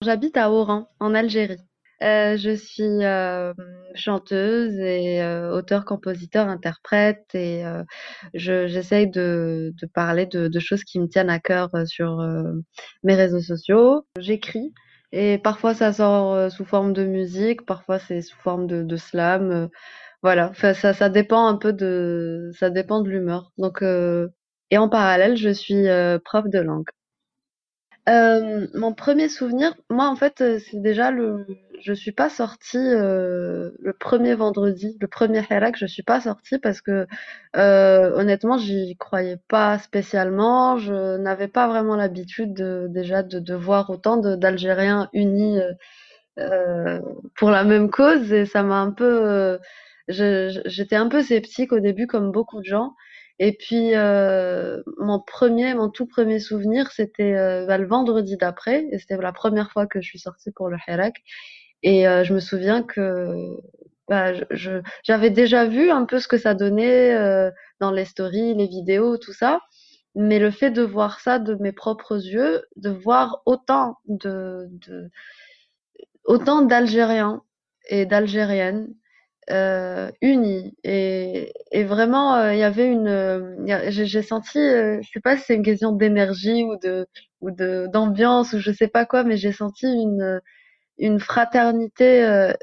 J'habite 0.01 0.37
à 0.37 0.51
Oran, 0.51 0.89
en 0.99 1.15
Algérie. 1.15 1.61
Euh, 2.03 2.35
je 2.35 2.51
suis 2.55 2.83
euh, 3.05 3.53
chanteuse 3.93 4.77
et 4.79 5.21
euh, 5.23 5.53
auteur, 5.55 5.85
compositeur, 5.85 6.49
interprète 6.49 7.23
et 7.33 7.65
euh, 7.65 7.83
je, 8.33 8.67
j'essaye 8.67 9.09
de, 9.09 9.73
de 9.81 9.87
parler 9.87 10.25
de, 10.25 10.49
de, 10.49 10.59
choses 10.59 10.83
qui 10.83 10.99
me 10.99 11.07
tiennent 11.07 11.29
à 11.29 11.39
cœur 11.39 11.73
euh, 11.73 11.85
sur 11.85 12.19
euh, 12.19 12.51
mes 13.03 13.15
réseaux 13.15 13.39
sociaux. 13.39 14.05
J'écris 14.19 14.73
et 15.13 15.37
parfois 15.37 15.73
ça 15.73 15.93
sort 15.93 16.51
sous 16.51 16.65
forme 16.65 16.91
de 16.93 17.05
musique, 17.05 17.65
parfois 17.65 17.99
c'est 17.99 18.21
sous 18.21 18.37
forme 18.39 18.67
de, 18.67 18.83
de 18.83 18.97
slam. 18.97 19.69
voilà, 20.21 20.49
enfin, 20.49 20.73
ça, 20.73 20.93
ça 20.93 21.09
dépend 21.09 21.47
un 21.47 21.55
peu 21.57 21.73
de, 21.73 22.51
ça 22.59 22.69
dépend 22.69 23.01
de 23.01 23.09
l'humeur. 23.09 23.51
Donc, 23.57 23.81
et 24.71 24.77
en 24.77 24.89
parallèle, 24.89 25.37
je 25.37 25.49
suis 25.49 25.85
prof 26.25 26.49
de 26.49 26.59
langue. 26.59 26.89
Euh, 28.07 28.67
mon 28.75 28.93
premier 28.93 29.29
souvenir, 29.29 29.73
moi 29.89 30.07
en 30.09 30.15
fait, 30.15 30.43
c'est 30.59 30.79
déjà 30.81 31.09
le, 31.11 31.45
je 31.81 31.93
suis 31.93 32.11
pas 32.11 32.29
sortie 32.29 32.77
euh, 32.77 33.71
le 33.79 33.93
premier 33.93 34.35
vendredi, 34.35 34.97
le 34.99 35.07
premier 35.07 35.41
hirak, 35.49 35.77
je 35.77 35.85
suis 35.85 36.03
pas 36.03 36.21
sortie 36.21 36.59
parce 36.59 36.81
que 36.81 37.07
euh, 37.55 38.11
honnêtement, 38.15 38.57
j'y 38.57 38.95
croyais 38.97 39.37
pas 39.47 39.79
spécialement. 39.79 40.77
Je 40.77 41.17
n'avais 41.17 41.47
pas 41.47 41.67
vraiment 41.67 41.95
l'habitude 41.95 42.53
de, 42.53 42.87
déjà 42.89 43.23
de, 43.23 43.39
de 43.39 43.55
voir 43.55 43.89
autant 43.89 44.17
d'Algériens 44.17 45.09
unis 45.13 45.59
euh, 46.39 46.99
pour 47.35 47.51
la 47.51 47.63
même 47.63 47.89
cause 47.89 48.31
et 48.33 48.45
ça 48.45 48.63
m'a 48.63 48.79
un 48.81 48.91
peu, 48.91 49.59
j'étais 50.07 50.95
un 50.95 51.07
peu 51.09 51.21
sceptique 51.23 51.71
au 51.71 51.79
début 51.79 52.07
comme 52.07 52.31
beaucoup 52.31 52.59
de 52.59 52.65
gens. 52.65 52.93
Et 53.39 53.51
puis 53.53 53.95
euh, 53.95 54.81
mon 54.97 55.19
premier, 55.19 55.73
mon 55.73 55.89
tout 55.89 56.07
premier 56.07 56.39
souvenir, 56.39 56.91
c'était 56.91 57.33
euh, 57.33 57.65
bah, 57.65 57.77
le 57.77 57.85
vendredi 57.85 58.37
d'après, 58.37 58.87
et 58.91 58.99
c'était 58.99 59.17
la 59.17 59.33
première 59.33 59.71
fois 59.71 59.87
que 59.87 59.99
je 59.99 60.07
suis 60.07 60.19
sortie 60.19 60.51
pour 60.51 60.69
le 60.69 60.77
Hirak. 60.87 61.21
Et 61.85 62.07
euh, 62.09 62.25
je 62.25 62.33
me 62.33 62.41
souviens 62.41 62.83
que 62.83 63.37
bah, 64.09 64.33
j'avais 65.03 65.29
déjà 65.29 65.65
vu 65.67 65.91
un 65.91 66.05
peu 66.05 66.19
ce 66.19 66.27
que 66.27 66.37
ça 66.39 66.55
donnait 66.55 67.15
euh, 67.15 67.51
dans 67.79 67.91
les 67.91 68.05
stories, 68.05 68.55
les 68.55 68.67
vidéos, 68.67 69.17
tout 69.17 69.33
ça. 69.33 69.61
Mais 70.15 70.39
le 70.39 70.51
fait 70.51 70.71
de 70.71 70.81
voir 70.81 71.21
ça 71.21 71.39
de 71.39 71.55
mes 71.55 71.73
propres 71.73 72.17
yeux, 72.17 72.63
de 72.77 72.89
voir 72.89 73.43
autant 73.45 73.97
de, 74.07 74.67
autant 76.25 76.61
d'Algériens 76.61 77.43
et 77.89 78.05
d'Algériennes 78.05 78.93
euh, 79.51 80.11
unis 80.21 80.75
et, 80.83 81.53
et 81.71 81.83
vraiment 81.85 82.35
euh, 82.35 82.53
il 82.53 82.59
y 82.59 82.63
avait 82.63 82.87
une 82.87 83.07
euh, 83.07 83.89
j'ai 83.89 84.21
senti 84.23 84.59
je 84.59 85.07
sais 85.13 85.21
pas 85.21 85.37
si 85.37 85.45
c'est 85.45 85.55
une 85.55 85.63
question 85.63 85.93
d'énergie 85.93 86.63
ou 86.63 86.77
de 86.77 87.07
ou 87.41 87.51
de 87.51 87.87
d'ambiance 87.93 88.53
ou 88.53 88.59
je 88.59 88.71
sais 88.71 88.89
pas 88.89 89.05
quoi 89.05 89.23
mais 89.23 89.37
j'ai 89.37 89.53
senti 89.53 89.87
une 89.87 90.41
une 90.97 91.19
fraternité 91.19 92.23
euh, 92.23 92.53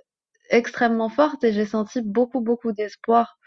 extrêmement 0.51 1.09
forte 1.09 1.45
et 1.45 1.53
j'ai 1.53 1.67
senti 1.67 2.03
beaucoup 2.03 2.41
beaucoup 2.41 2.73
d'espoir 2.73 3.39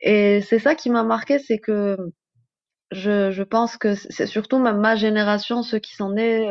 et 0.00 0.40
c'est 0.42 0.58
ça 0.58 0.74
qui 0.74 0.90
m'a 0.90 1.02
marqué 1.04 1.38
c'est 1.38 1.58
que 1.58 1.96
je, 2.90 3.30
je 3.30 3.42
pense 3.42 3.76
que 3.76 3.94
c'est 3.94 4.26
surtout 4.26 4.58
ma, 4.58 4.72
ma 4.72 4.96
génération 4.96 5.62
ceux 5.62 5.78
qui 5.78 5.94
sont 5.94 6.10
nés 6.12 6.50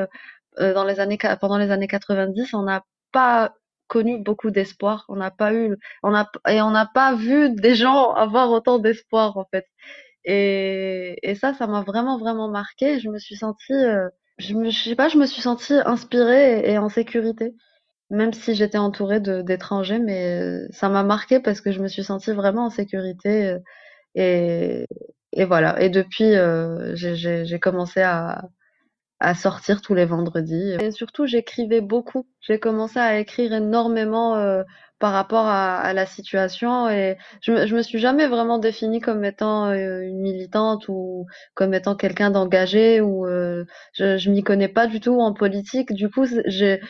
dans 0.59 0.85
les 0.85 0.99
années 0.99 1.17
pendant 1.41 1.57
les 1.57 1.71
années 1.71 1.87
90 1.87 2.53
on 2.53 2.63
n'a 2.63 2.83
pas 3.11 3.53
connu 3.87 4.19
beaucoup 4.21 4.51
d'espoir. 4.51 5.05
On 5.09 5.15
n'a 5.15 5.31
pas 5.31 5.53
eu, 5.53 5.75
on 6.03 6.13
a, 6.13 6.29
et 6.49 6.61
on 6.61 6.71
n'a 6.71 6.85
pas 6.85 7.15
vu 7.15 7.51
des 7.55 7.75
gens 7.75 8.11
avoir 8.13 8.51
autant 8.51 8.79
d'espoir, 8.79 9.37
en 9.37 9.45
fait. 9.51 9.65
Et, 10.25 11.17
et 11.23 11.35
ça, 11.35 11.53
ça 11.53 11.67
m'a 11.67 11.81
vraiment, 11.83 12.17
vraiment 12.19 12.49
marqué. 12.49 12.99
Je 12.99 13.09
me 13.09 13.19
suis 13.19 13.37
sentie, 13.37 13.73
euh, 13.73 14.09
je 14.39 14.53
me, 14.55 14.71
sais 14.71 14.95
pas, 14.95 15.09
je 15.09 15.17
me 15.17 15.25
suis 15.25 15.41
sentie 15.41 15.75
inspirée 15.85 16.69
et 16.69 16.77
en 16.77 16.89
sécurité. 16.89 17.55
Même 18.09 18.33
si 18.33 18.55
j'étais 18.55 18.77
entourée 18.77 19.19
d'étrangers, 19.19 19.99
mais 19.99 20.39
euh, 20.41 20.67
ça 20.71 20.87
m'a 20.89 21.03
marqué 21.03 21.39
parce 21.41 21.59
que 21.61 21.71
je 21.71 21.81
me 21.81 21.87
suis 21.89 22.03
sentie 22.05 22.31
vraiment 22.31 22.65
en 22.67 22.69
sécurité. 22.69 23.47
euh, 23.49 23.59
Et, 24.15 24.87
et 25.33 25.45
voilà. 25.45 25.81
Et 25.81 25.89
depuis, 25.89 26.35
euh, 26.35 26.95
j'ai, 26.95 27.59
commencé 27.59 28.01
à, 28.01 28.43
à 29.19 29.35
sortir 29.35 29.81
tous 29.81 29.95
les 29.95 30.05
vendredis. 30.05 30.73
Et 30.81 30.91
surtout, 30.91 31.25
j'écrivais 31.27 31.81
beaucoup. 31.81 32.27
J'ai 32.41 32.59
commencé 32.59 32.99
à 32.99 33.19
écrire 33.19 33.53
énormément 33.53 34.35
euh, 34.37 34.63
par 34.99 35.13
rapport 35.13 35.45
à, 35.47 35.77
à, 35.79 35.93
la 35.93 36.05
situation 36.07 36.89
et 36.89 37.17
je 37.41 37.67
je 37.67 37.75
me 37.75 37.83
suis 37.83 37.99
jamais 37.99 38.27
vraiment 38.27 38.57
définie 38.59 38.99
comme 39.01 39.23
étant 39.25 39.67
euh, 39.67 40.01
une 40.01 40.19
militante 40.21 40.87
ou 40.89 41.25
comme 41.55 41.73
étant 41.75 41.95
quelqu'un 41.95 42.31
d'engagé 42.31 43.01
ou 43.01 43.25
je, 43.93 44.17
je 44.17 44.29
m'y 44.31 44.43
connais 44.43 44.67
pas 44.67 44.87
du 44.87 44.99
tout 44.99 45.19
en 45.19 45.33
politique. 45.33 45.93
Du 45.93 46.09
coup, 46.09 46.25
j'ai 46.45 46.81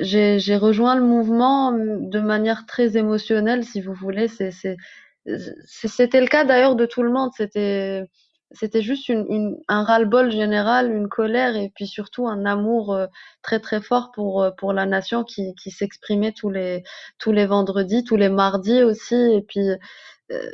j'ai 0.00 0.56
rejoint 0.56 0.96
le 0.96 1.02
mouvement 1.02 1.72
de 1.72 2.20
manière 2.20 2.66
très 2.66 2.96
émotionnelle, 2.96 3.64
si 3.64 3.80
vous 3.80 3.94
voulez. 3.94 4.28
C'était 4.28 6.20
le 6.20 6.26
cas 6.26 6.44
d'ailleurs 6.44 6.76
de 6.76 6.86
tout 6.86 7.02
le 7.02 7.10
monde. 7.10 7.30
C'était 7.36 8.04
c'était 8.52 8.82
juste 8.82 9.08
une, 9.08 9.26
une, 9.28 9.56
un 9.68 9.84
ras-le-bol 9.84 10.32
général, 10.32 10.90
une 10.90 11.08
colère 11.08 11.54
et 11.54 11.70
puis 11.72 11.86
surtout 11.86 12.26
un 12.26 12.44
amour 12.44 12.92
euh, 12.92 13.06
très 13.42 13.60
très 13.60 13.80
fort 13.80 14.10
pour 14.12 14.42
euh, 14.42 14.50
pour 14.50 14.72
la 14.72 14.86
nation 14.86 15.22
qui, 15.22 15.54
qui 15.54 15.70
s'exprimait 15.70 16.32
tous 16.32 16.50
les 16.50 16.82
tous 17.18 17.30
les 17.30 17.46
vendredis, 17.46 18.02
tous 18.02 18.16
les 18.16 18.28
mardis 18.28 18.82
aussi. 18.82 19.14
Et 19.14 19.42
puis 19.42 19.68
euh, 19.70 19.76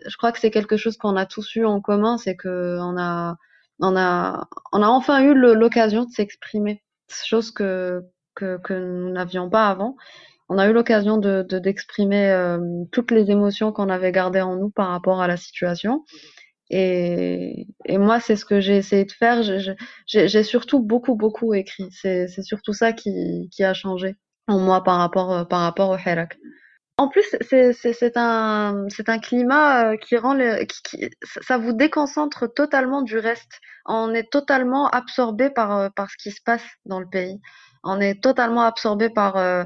je 0.07 0.17
crois 0.19 0.33
que 0.33 0.39
c'est 0.39 0.51
quelque 0.51 0.77
chose 0.77 0.97
qu'on 0.99 1.17
a 1.17 1.27
tous 1.27 1.55
eu 1.57 1.65
en 1.65 1.81
commun, 1.81 2.19
c'est 2.19 2.37
que 2.37 2.79
on 2.81 2.99
a 2.99 3.37
on 3.81 3.97
a, 3.97 4.49
on 4.73 4.83
a 4.83 4.89
enfin 4.89 5.23
eu 5.23 5.35
l'occasion 5.35 6.05
de 6.05 6.11
s'exprimer, 6.11 6.83
chose 7.11 7.51
que, 7.51 8.03
que, 8.37 8.73
nous 8.73 9.11
n'avions 9.11 9.51
pas 9.51 9.69
avant. 9.69 9.97
On 10.49 10.59
a 10.59 10.69
eu 10.69 10.73
l'occasion 10.73 11.17
de, 11.19 11.43
d'exprimer 11.43 12.31
euh, 12.31 12.59
toutes 12.93 13.11
les 13.11 13.31
émotions 13.31 13.73
qu'on 13.73 13.89
avait 13.89 14.13
gardées 14.13 14.41
en 14.41 14.57
nous 14.57 14.71
par 14.71 14.89
rapport 14.89 15.21
à 15.21 15.27
la 15.27 15.37
situation. 15.37 16.05
Et, 16.71 17.67
moi, 17.89 18.21
c'est 18.21 18.37
ce 18.37 18.45
que 18.45 18.61
j'ai 18.61 18.77
essayé 18.77 19.05
de 19.05 19.13
faire. 19.13 19.43
J'ai 20.07 20.43
surtout 20.43 20.81
beaucoup, 20.81 21.17
beaucoup 21.17 21.55
écrit. 21.55 21.89
C'est 21.91 22.29
surtout 22.43 22.73
ça 22.73 22.93
qui, 22.93 23.49
a 23.61 23.75
changé 23.75 24.17
en 24.47 24.61
moi 24.61 24.85
par 24.85 24.99
rapport, 24.99 25.49
par 25.49 25.61
rapport 25.61 25.91
au 25.91 25.97
Hirak. 25.97 26.39
En 26.99 27.09
plus, 27.09 27.37
c'est 27.43 28.17
un, 28.17 28.87
un 29.07 29.19
climat 29.19 29.93
euh, 29.93 29.97
qui 29.99 30.17
rend 30.17 30.33
le, 30.33 30.65
qui, 30.65 31.11
ça 31.43 31.59
vous 31.59 31.75
déconcentre 31.75 32.51
totalement 32.55 33.03
du 33.03 33.19
reste. 33.19 33.61
On 33.85 34.15
est 34.15 34.31
totalement 34.31 34.89
absorbé 34.89 35.51
par, 35.51 35.73
euh, 35.77 35.89
par 35.95 36.11
ce 36.11 36.17
qui 36.17 36.31
se 36.31 36.41
passe 36.43 36.65
dans 36.87 36.99
le 36.99 37.07
pays. 37.07 37.39
On 37.87 38.01
est 38.01 38.23
totalement 38.23 38.63
absorbé 38.63 39.09
par 39.11 39.37
euh, 39.37 39.65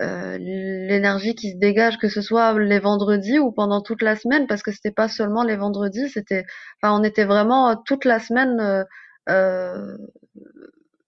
euh, 0.00 0.38
l'énergie 0.38 1.34
qui 1.34 1.52
se 1.52 1.58
dégage, 1.58 1.98
que 1.98 2.08
ce 2.08 2.22
soit 2.22 2.58
les 2.58 2.78
vendredis 2.78 3.38
ou 3.38 3.52
pendant 3.52 3.82
toute 3.82 4.02
la 4.02 4.16
semaine, 4.16 4.46
parce 4.46 4.62
que 4.62 4.72
c'était 4.72 4.90
pas 4.90 5.08
seulement 5.08 5.44
les 5.44 5.56
vendredis, 5.56 6.08
c'était, 6.10 6.44
enfin, 6.82 6.98
on 6.98 7.04
était 7.04 7.24
vraiment 7.24 7.76
toute 7.76 8.04
la 8.04 8.18
semaine 8.18 8.60
euh, 8.60 8.84
euh 9.28 9.96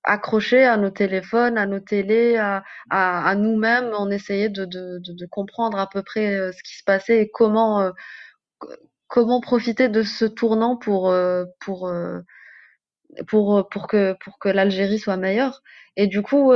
accrochés 0.05 0.65
à 0.65 0.77
nos 0.77 0.91
téléphones, 0.91 1.59
à 1.59 1.67
nos 1.67 1.81
télés, 1.81 2.37
à, 2.37 3.35
nous-mêmes. 3.37 3.91
On 3.99 4.11
essayait 4.11 4.51
de, 4.51 5.27
comprendre 5.31 5.79
à 5.79 5.89
peu 5.89 6.03
près 6.03 6.35
euh, 6.35 6.53
ce 6.53 6.63
qui 6.63 6.77
se 6.79 6.85
passait 6.85 7.23
et 7.23 7.31
comment, 7.31 7.81
euh, 7.81 7.91
comment 9.09 9.41
profiter 9.41 9.89
de 9.89 10.03
ce 10.03 10.25
tournant 10.27 10.79
euh, 10.89 11.47
pour, 11.61 11.91
pour, 13.27 13.69
pour 13.69 13.87
que, 13.87 14.17
pour 14.25 14.39
que 14.39 14.49
l'Algérie 14.49 14.99
soit 14.99 15.17
meilleure. 15.17 15.63
Et 15.97 16.07
du 16.07 16.23
coup, 16.23 16.53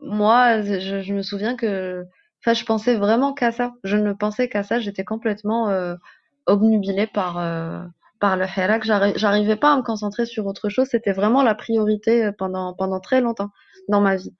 moi, 0.00 0.62
je, 0.62 1.12
me 1.12 1.22
souviens 1.22 1.56
que, 1.56 2.04
enfin, 2.40 2.54
je 2.54 2.64
pensais 2.64 2.96
vraiment 2.96 3.34
qu'à 3.34 3.52
ça. 3.52 3.74
Je 3.84 3.96
ne 3.96 4.12
pensais 4.12 4.48
qu'à 4.48 4.62
ça. 4.62 4.80
J'étais 4.80 5.04
complètement 5.04 5.68
obnubilée 6.46 7.06
par 7.06 7.38
par 8.24 8.36
le 8.38 8.46
Hirak. 8.46 8.84
J'arrivais 8.84 9.56
pas 9.56 9.74
à 9.74 9.76
me 9.76 9.82
concentrer 9.82 10.24
sur 10.24 10.46
autre 10.46 10.70
chose. 10.70 10.88
C'était 10.90 11.12
vraiment 11.12 11.42
la 11.42 11.54
priorité 11.54 12.24
euh, 12.24 12.32
pendant, 12.32 12.72
pendant 12.72 12.98
très 12.98 13.20
longtemps 13.20 13.50
dans 13.88 14.00
ma 14.00 14.16
vie. 14.16 14.34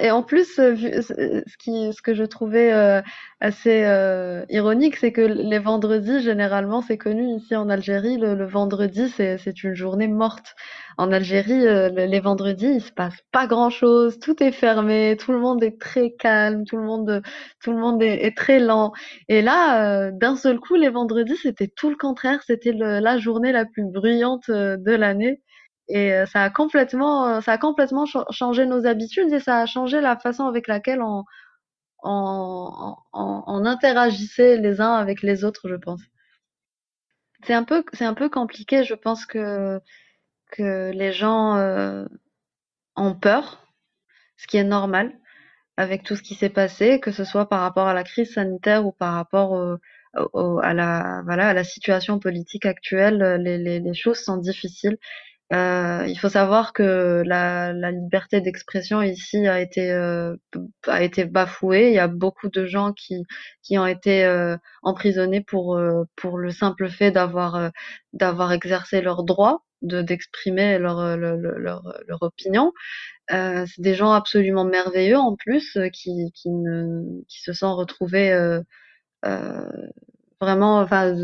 Et 0.00 0.10
en 0.12 0.22
plus, 0.22 0.58
euh, 0.58 0.76
ce, 0.76 1.56
qui, 1.58 1.92
ce 1.92 2.02
que 2.02 2.14
je 2.14 2.22
trouvais 2.22 2.72
euh, 2.72 3.02
assez 3.40 3.84
euh, 3.84 4.44
ironique, 4.48 4.96
c'est 4.96 5.10
que 5.12 5.20
les 5.22 5.58
vendredis, 5.58 6.20
généralement, 6.22 6.82
c'est 6.82 6.98
connu 6.98 7.26
ici 7.36 7.56
en 7.56 7.68
Algérie, 7.68 8.16
le, 8.16 8.46
vendredi, 8.46 9.08
c'est 9.08 9.64
une 9.64 9.74
journée 9.74 10.06
morte. 10.06 10.54
En 10.98 11.12
Algérie, 11.12 11.64
les 11.94 12.20
vendredis, 12.20 12.66
il 12.66 12.80
se 12.80 12.92
passe 12.92 13.16
pas 13.32 13.46
grand-chose, 13.46 14.18
tout 14.18 14.42
est 14.42 14.52
fermé, 14.52 15.16
tout 15.18 15.32
le 15.32 15.38
monde 15.38 15.62
est 15.62 15.80
très 15.80 16.12
calme, 16.12 16.64
tout 16.64 16.76
le 16.76 16.82
monde, 16.82 17.22
tout 17.62 17.72
le 17.72 17.78
monde 17.78 18.02
est, 18.02 18.24
est 18.24 18.36
très 18.36 18.58
lent. 18.58 18.92
Et 19.28 19.42
là, 19.42 20.10
d'un 20.10 20.36
seul 20.36 20.58
coup, 20.58 20.74
les 20.74 20.88
vendredis, 20.88 21.36
c'était 21.36 21.68
tout 21.68 21.90
le 21.90 21.96
contraire, 21.96 22.40
c'était 22.46 22.72
la 22.72 23.18
journée 23.18 23.52
la 23.52 23.64
plus 23.64 23.84
bruyante 23.84 24.50
de 24.50 24.92
l'année. 24.92 25.40
Et 25.88 26.12
euh, 26.12 26.26
ça 26.26 26.42
a 26.42 26.50
complètement, 26.50 27.26
euh, 27.28 27.40
ça 27.40 27.52
a 27.52 27.58
complètement 27.58 28.04
changé 28.30 28.66
nos 28.66 28.86
habitudes 28.86 29.32
et 29.32 29.40
ça 29.40 29.60
a 29.60 29.66
changé 29.66 30.00
la 30.00 30.16
façon 30.16 30.44
avec 30.46 30.68
laquelle 30.68 31.00
on, 31.02 31.24
on, 32.02 33.64
interagissait 33.64 34.58
les 34.58 34.80
uns 34.80 34.94
avec 34.94 35.22
les 35.22 35.44
autres, 35.44 35.68
je 35.68 35.76
pense. 35.76 36.02
C'est 37.44 37.54
un 37.54 37.64
peu, 37.64 37.84
c'est 37.92 38.04
un 38.04 38.14
peu 38.14 38.28
compliqué. 38.28 38.84
Je 38.84 38.94
pense 38.94 39.26
que 39.26 39.80
que 40.52 40.90
les 40.92 41.12
gens 41.12 41.56
euh, 41.56 42.06
ont 42.96 43.14
peur, 43.14 43.66
ce 44.36 44.46
qui 44.46 44.56
est 44.56 44.64
normal 44.64 45.12
avec 45.76 46.02
tout 46.02 46.16
ce 46.16 46.22
qui 46.22 46.34
s'est 46.34 46.48
passé, 46.50 47.00
que 47.00 47.12
ce 47.12 47.24
soit 47.24 47.48
par 47.48 47.60
rapport 47.60 47.88
à 47.88 47.94
la 47.94 48.04
crise 48.04 48.34
sanitaire 48.34 48.86
ou 48.86 48.92
par 48.92 49.14
rapport 49.14 49.78
à 50.14 50.74
la 50.74 51.22
voilà 51.24 51.48
à 51.50 51.54
la 51.54 51.64
situation 51.64 52.18
politique 52.18 52.66
actuelle. 52.66 53.40
Les, 53.42 53.80
les 53.80 53.94
choses 53.94 54.20
sont 54.20 54.38
difficiles 54.38 54.98
euh, 55.52 56.04
il 56.06 56.18
faut 56.18 56.28
savoir 56.28 56.74
que 56.74 57.22
la, 57.24 57.72
la 57.72 57.90
liberté 57.90 58.40
d'expression 58.42 59.00
ici 59.00 59.46
a 59.48 59.60
été 59.62 59.90
euh, 59.92 60.36
a 60.86 61.02
été 61.02 61.24
bafouée. 61.24 61.88
Il 61.88 61.94
y 61.94 61.98
a 61.98 62.08
beaucoup 62.08 62.48
de 62.50 62.66
gens 62.66 62.92
qui 62.92 63.24
qui 63.62 63.78
ont 63.78 63.86
été 63.86 64.24
euh, 64.26 64.56
emprisonnés 64.82 65.40
pour 65.42 65.76
euh, 65.76 66.04
pour 66.16 66.36
le 66.38 66.50
simple 66.50 66.90
fait 66.90 67.10
d'avoir 67.12 67.54
euh, 67.56 67.70
d'avoir 68.12 68.52
exercé 68.52 69.00
leur 69.00 69.24
droit 69.24 69.64
de 69.80 70.02
d'exprimer 70.02 70.78
leur, 70.78 71.16
leur, 71.16 71.36
leur 71.36 71.82
leur 72.06 72.22
opinion. 72.22 72.72
c'est 73.30 73.66
des 73.80 73.94
gens 73.94 74.12
absolument 74.12 74.64
merveilleux 74.64 75.18
en 75.18 75.36
plus 75.36 75.78
qui 75.92 76.32
qui 76.34 76.50
ne 76.50 77.22
qui 77.28 77.40
se 77.42 77.52
sont 77.54 77.74
retrouvés 77.76 78.32
vraiment 80.40 80.78
enfin 80.80 81.14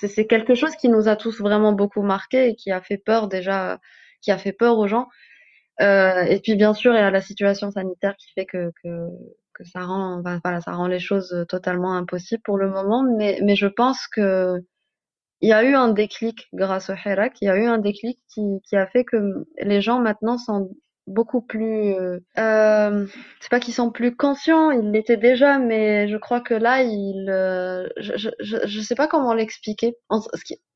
c'est 0.00 0.26
quelque 0.26 0.54
chose 0.54 0.74
qui 0.76 0.88
nous 0.88 1.08
a 1.08 1.16
tous 1.16 1.40
vraiment 1.40 1.72
beaucoup 1.72 2.02
marqué 2.02 2.48
et 2.48 2.54
qui 2.54 2.70
a 2.70 2.80
fait 2.80 2.98
peur 2.98 3.28
déjà, 3.28 3.80
qui 4.20 4.30
a 4.30 4.38
fait 4.38 4.52
peur 4.52 4.78
aux 4.78 4.86
gens. 4.86 5.08
Euh, 5.80 6.22
et 6.22 6.40
puis 6.40 6.56
bien 6.56 6.74
sûr, 6.74 6.94
il 6.94 6.98
y 6.98 7.00
a 7.00 7.10
la 7.10 7.20
situation 7.20 7.70
sanitaire 7.70 8.16
qui 8.16 8.32
fait 8.32 8.46
que, 8.46 8.72
que, 8.82 9.08
que 9.54 9.64
ça 9.64 9.80
rend, 9.80 10.22
voilà, 10.42 10.60
ça 10.60 10.72
rend 10.72 10.86
les 10.86 10.98
choses 10.98 11.44
totalement 11.48 11.94
impossibles 11.94 12.42
pour 12.44 12.58
le 12.58 12.70
moment. 12.70 13.04
Mais, 13.16 13.40
mais 13.42 13.56
je 13.56 13.66
pense 13.66 14.06
que 14.08 14.62
il 15.42 15.48
y 15.50 15.52
a 15.52 15.62
eu 15.64 15.74
un 15.74 15.88
déclic 15.88 16.48
grâce 16.52 16.90
au 16.90 16.94
Hirak. 16.94 17.36
Il 17.42 17.46
y 17.46 17.50
a 17.50 17.56
eu 17.56 17.66
un 17.66 17.78
déclic 17.78 18.18
qui, 18.28 18.42
qui 18.64 18.76
a 18.76 18.86
fait 18.86 19.04
que 19.04 19.46
les 19.60 19.80
gens 19.80 20.00
maintenant 20.00 20.38
sont 20.38 20.70
beaucoup 21.06 21.40
plus. 21.40 21.94
Euh, 21.94 22.20
euh, 22.38 23.06
c'est 23.40 23.50
pas 23.50 23.60
qu'ils 23.60 23.74
sont 23.74 23.90
plus 23.90 24.16
conscients, 24.16 24.70
ils 24.70 24.90
l'étaient 24.90 25.16
déjà, 25.16 25.58
mais 25.58 26.08
je 26.08 26.16
crois 26.16 26.40
que 26.40 26.54
là, 26.54 26.82
ils. 26.82 27.28
Euh, 27.30 27.88
je, 27.98 28.12
je, 28.40 28.56
je, 28.64 28.80
sais 28.80 28.94
pas 28.94 29.08
comment 29.08 29.34
l'expliquer. 29.34 29.96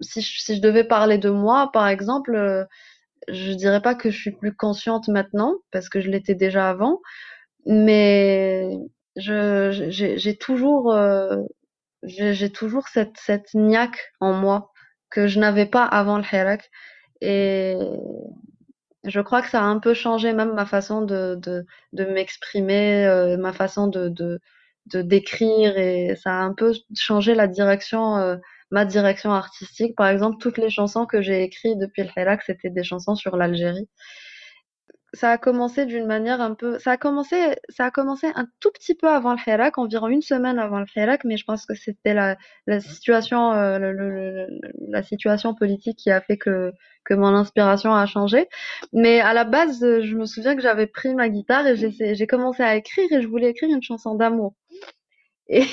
Si 0.01 0.23
je, 0.23 0.41
si 0.41 0.57
je 0.57 0.63
devais 0.63 0.85
parler 0.85 1.19
de 1.19 1.31
moi, 1.31 1.71
par 1.73 1.89
exemple, 1.89 2.35
euh, 2.35 2.65
je 3.29 3.53
dirais 3.53 3.83
pas 3.83 3.95
que 3.95 4.11
je 4.11 4.19
suis 4.19 4.33
plus 4.33 4.55
consciente 4.55 5.09
maintenant, 5.09 5.57
parce 5.73 5.89
que 5.89 6.01
je 6.01 6.11
l'étais 6.11 6.35
déjà 6.35 6.71
avant, 6.71 7.01
mais 7.67 8.71
je 9.17 9.89
j'ai 9.91 10.37
toujours 10.37 10.93
euh, 10.93 11.37
j'ai 12.05 12.51
toujours 12.51 12.89
cette 12.89 13.17
cette 13.19 13.53
niaque 13.55 14.13
en 14.21 14.33
moi 14.33 14.73
que 15.11 15.27
je 15.27 15.41
n'avais 15.41 15.67
pas 15.67 15.85
avant 15.85 16.19
le 16.19 16.25
Hirak 16.25 16.71
et 17.21 17.77
je 19.05 19.21
crois 19.21 19.43
que 19.43 19.49
ça 19.49 19.61
a 19.61 19.65
un 19.65 19.79
peu 19.79 19.95
changé 19.95 20.33
même 20.33 20.55
ma 20.55 20.67
façon 20.67 21.03
de, 21.03 21.37
de, 21.37 22.05
m'exprimer, 22.05 23.07
euh, 23.07 23.37
ma 23.37 23.53
façon 23.53 23.87
de, 23.89 24.09
de, 24.09 24.41
d'écrire 25.03 25.79
et 25.79 26.17
ça 26.17 26.31
a 26.33 26.43
un 26.43 26.55
peu 26.55 26.73
changé 26.97 27.35
la 27.35 27.47
direction, 27.47 28.17
euh, 28.19 28.37
ma 28.71 28.85
direction 28.85 29.33
artistique. 29.33 29.97
Par 29.97 30.09
exemple, 30.09 30.39
toutes 30.41 30.59
les 30.59 30.71
chansons 30.71 31.07
que 31.07 31.23
j'ai 31.23 31.43
écrites 31.43 31.79
depuis 31.79 32.03
le 32.03 32.11
Hirak, 32.17 32.43
c'était 32.43 32.71
des 32.71 32.83
chansons 32.85 33.15
sur 33.15 33.37
l'Algérie 33.37 33.89
ça 35.13 35.31
a 35.33 35.39
commencé 35.39 35.87
d'une 35.87 36.07
manière 36.07 36.41
un 36.41 36.55
peu, 36.55 36.79
ça 36.79 36.93
a 36.93 36.97
commencé, 36.97 37.37
ça 37.69 37.87
a 37.87 37.91
commencé 37.91 38.29
un 38.35 38.47
tout 38.61 38.71
petit 38.71 38.95
peu 38.95 39.09
avant 39.09 39.33
le 39.33 39.39
Hirak, 39.45 39.79
environ 39.79 40.09
une 40.09 40.23
semaine 40.23 40.59
avant 40.59 40.79
le 40.81 40.87
Hirak, 40.95 41.25
mais 41.25 41.37
je 41.37 41.45
pense 41.45 41.67
que 41.67 41.75
c'était 41.75 42.15
la, 42.15 42.37
la 42.67 42.81
situation, 42.81 43.53
euh, 43.53 43.79
le, 43.79 44.47
la 44.89 45.03
situation 45.03 45.55
politique 45.55 45.99
qui 45.99 46.11
a 46.11 46.21
fait 46.21 46.39
que 46.39 46.73
que 47.11 47.15
mon 47.15 47.35
inspiration 47.35 47.93
a 47.93 48.07
changé. 48.07 48.49
Mais 48.93 49.21
à 49.21 49.35
la 49.35 49.45
base, 49.45 49.81
je 49.81 50.15
me 50.17 50.27
souviens 50.27 50.55
que 50.55 50.63
j'avais 50.63 50.87
pris 50.87 51.15
ma 51.15 51.29
guitare 51.29 51.67
et 51.67 52.15
j'ai 52.15 52.27
commencé 52.27 52.63
à 52.63 52.77
écrire 52.77 53.07
et 53.11 53.21
je 53.21 53.27
voulais 53.29 53.51
écrire 53.51 53.71
une 53.71 53.83
chanson 53.83 54.15
d'amour. 54.15 54.55
Et, 55.53 55.65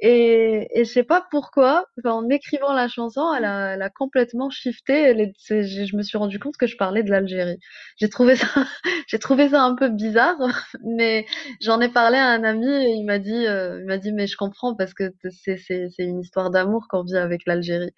et, 0.00 0.80
et 0.80 0.84
je 0.86 0.90
sais 0.90 1.02
pas 1.02 1.26
pourquoi, 1.30 1.84
en 2.04 2.30
écrivant 2.30 2.72
la 2.72 2.88
chanson, 2.88 3.30
elle 3.34 3.44
a, 3.44 3.90
complètement 3.90 4.48
shifté. 4.48 4.94
Elle 4.94 5.34
je 5.50 5.96
me 5.96 6.02
suis 6.02 6.16
rendu 6.16 6.38
compte 6.38 6.56
que 6.56 6.66
je 6.66 6.78
parlais 6.78 7.02
de 7.02 7.10
l'Algérie. 7.10 7.58
J'ai 7.98 8.08
trouvé 8.08 8.36
ça, 8.36 8.46
j'ai 9.08 9.18
trouvé 9.18 9.50
ça 9.50 9.62
un 9.62 9.74
peu 9.74 9.90
bizarre, 9.90 10.38
mais 10.82 11.26
j'en 11.60 11.78
ai 11.82 11.90
parlé 11.90 12.16
à 12.16 12.28
un 12.28 12.42
ami 12.42 12.66
et 12.66 12.92
il 12.92 13.04
m'a 13.04 13.18
dit, 13.18 13.46
euh, 13.46 13.84
mais 14.14 14.26
je 14.26 14.36
comprends 14.38 14.74
parce 14.74 14.94
que 14.94 15.12
c'est 15.44 15.92
une 15.98 16.20
histoire 16.20 16.50
d'amour 16.50 16.86
qu'on 16.88 17.02
vit 17.02 17.18
avec 17.18 17.42
l'Algérie. 17.44 17.92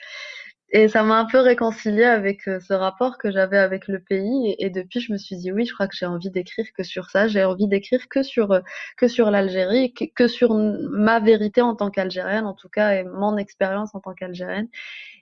Et 0.71 0.89
ça 0.89 1.03
m'a 1.03 1.19
un 1.19 1.25
peu 1.25 1.39
réconcilié 1.39 2.05
avec 2.05 2.47
euh, 2.47 2.61
ce 2.61 2.75
rapport 2.75 3.17
que 3.17 3.31
j'avais 3.31 3.57
avec 3.57 3.89
le 3.89 4.01
pays. 4.01 4.55
Et, 4.59 4.69
depuis, 4.69 5.01
je 5.01 5.13
me 5.13 5.19
suis 5.19 5.37
dit, 5.37 5.51
oui, 5.51 5.65
je 5.65 5.73
crois 5.73 5.89
que 5.89 5.97
j'ai 5.97 6.05
envie 6.05 6.31
d'écrire 6.31 6.67
que 6.75 6.83
sur 6.83 7.09
ça. 7.11 7.27
J'ai 7.27 7.43
envie 7.45 7.69
d'écrire 7.69 8.07
que 8.09 8.23
sur, 8.23 8.53
euh, 8.53 8.61
que 8.99 9.09
sur 9.09 9.31
l'Algérie, 9.31 9.95
que, 9.95 10.29
sur 10.29 10.55
ma 10.55 11.21
vérité 11.21 11.63
en 11.63 11.75
tant 11.75 11.91
qu'Algérienne, 11.91 12.45
en 12.45 12.55
tout 12.55 12.69
cas, 12.69 12.93
et 12.97 13.05
mon 13.05 13.39
expérience 13.39 13.95
en 13.95 14.01
tant 14.01 14.13
qu'Algérienne. 14.15 14.69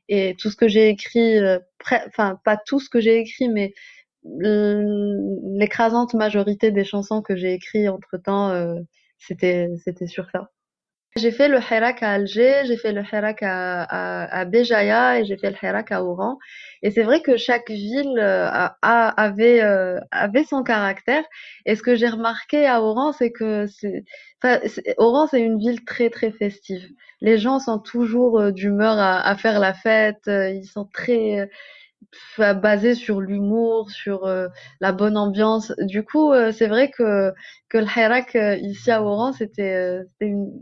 Et 0.09 0.37
tout 0.39 0.51
ce 0.51 0.57
que 0.57 0.69
j'ai 0.69 0.89
écrit, 0.89 1.39
euh, 1.39 1.59
enfin, 2.09 2.41
pas 2.45 2.57
tout 2.57 2.81
ce 2.81 2.91
que 2.91 3.01
j'ai 3.01 3.19
écrit, 3.21 3.49
mais 3.49 3.75
l'écrasante 4.25 6.15
majorité 6.15 6.73
des 6.73 6.85
chansons 6.85 7.23
que 7.23 7.37
j'ai 7.37 7.55
écrites 7.55 7.89
entre 7.89 8.19
temps, 8.19 8.53
c'était, 9.19 9.69
c'était 9.85 10.09
sur 10.09 10.29
ça. 10.31 10.51
J'ai 11.17 11.31
fait 11.31 11.49
le 11.49 11.59
Hirak 11.59 12.03
à 12.03 12.11
Alger, 12.13 12.65
j'ai 12.67 12.77
fait 12.77 12.93
le 12.93 13.03
Hirak 13.03 13.43
à, 13.43 13.85
à, 13.85 14.41
à 14.41 14.45
Béjaïa 14.45 15.19
et 15.19 15.25
j'ai 15.25 15.39
fait 15.39 15.49
le 15.49 15.57
Hirak 15.63 15.91
à 15.91 16.05
Oran. 16.05 16.37
Et 16.83 16.91
c'est 16.91 17.05
vrai 17.05 17.23
que 17.23 17.39
chaque 17.39 17.71
ville 17.71 18.19
euh, 18.19 18.47
a, 18.51 19.09
avait, 19.23 19.63
euh, 19.63 19.99
avait 20.11 20.45
son 20.45 20.63
caractère. 20.63 21.25
Et 21.65 21.75
ce 21.75 21.83
que 21.83 21.97
j'ai 21.97 22.09
remarqué 22.09 22.67
à 22.67 22.83
Oran, 22.83 23.13
c'est 23.13 23.33
que 23.33 23.67
c'est, 23.67 24.05
Oran, 24.99 25.27
c'est 25.27 25.41
une 25.41 25.59
ville 25.59 25.87
très, 25.87 26.11
très 26.11 26.33
festive. 26.33 26.87
Les 27.23 27.39
gens 27.39 27.61
sont 27.61 27.79
toujours 27.79 28.39
euh, 28.39 28.51
d'humeur 28.51 28.99
à, 28.99 29.27
à, 29.27 29.37
faire 29.37 29.59
la 29.59 29.73
fête. 29.73 30.21
Ils 30.27 30.67
sont 30.67 30.85
très 30.85 31.49
basés 32.39 32.95
sur 32.95 33.21
l'humour, 33.23 33.91
sur 33.91 34.27
la 34.81 34.93
bonne 34.93 35.17
ambiance. 35.17 35.73
Du 35.79 36.05
coup, 36.05 36.33
c'est 36.53 36.67
vrai 36.69 36.91
que, 36.91 37.33
que 37.69 37.79
le 37.79 37.87
Hirak 37.87 38.37
ici 38.63 38.91
à 38.91 39.03
Oran, 39.03 39.33
c'était 39.33 40.03
une 40.21 40.53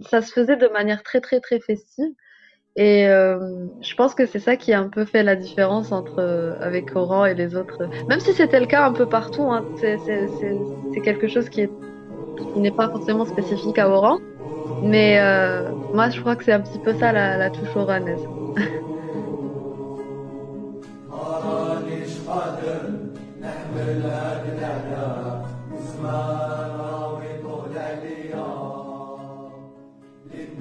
ça 0.00 0.22
se 0.22 0.32
faisait 0.32 0.56
de 0.56 0.68
manière 0.68 1.02
très 1.02 1.20
très 1.20 1.40
très 1.40 1.60
festive. 1.60 2.12
Et 2.76 3.06
euh, 3.08 3.38
je 3.82 3.94
pense 3.94 4.14
que 4.14 4.26
c'est 4.26 4.38
ça 4.40 4.56
qui 4.56 4.72
a 4.72 4.80
un 4.80 4.88
peu 4.88 5.04
fait 5.04 5.22
la 5.22 5.36
différence 5.36 5.92
entre 5.92 6.20
euh, 6.20 6.54
avec 6.60 6.94
Oran 6.96 7.24
et 7.26 7.34
les 7.34 7.54
autres. 7.56 7.88
Même 8.08 8.20
si 8.20 8.32
c'était 8.34 8.60
le 8.60 8.66
cas 8.66 8.84
un 8.86 8.92
peu 8.92 9.06
partout, 9.08 9.50
hein, 9.50 9.66
c'est 9.76 9.98
quelque 11.02 11.28
chose 11.28 11.48
qui 11.50 11.68
n'est 12.56 12.72
pas 12.72 12.88
forcément 12.90 13.24
spécifique 13.26 13.78
à 13.78 13.88
Oran. 13.90 14.18
Mais 14.80 15.20
euh, 15.20 15.72
moi, 15.92 16.10
je 16.10 16.20
crois 16.20 16.36
que 16.36 16.44
c'est 16.44 16.52
un 16.52 16.60
petit 16.62 16.80
peu 16.80 16.94
ça 16.94 17.12
la, 17.12 17.36
la 17.36 17.50
touche 17.50 17.76
oranaise. 17.76 18.28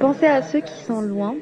Pensez 0.03 0.25
à 0.25 0.41
ceux 0.41 0.59
qui 0.59 0.83
sont 0.83 0.99
loin, 0.99 1.37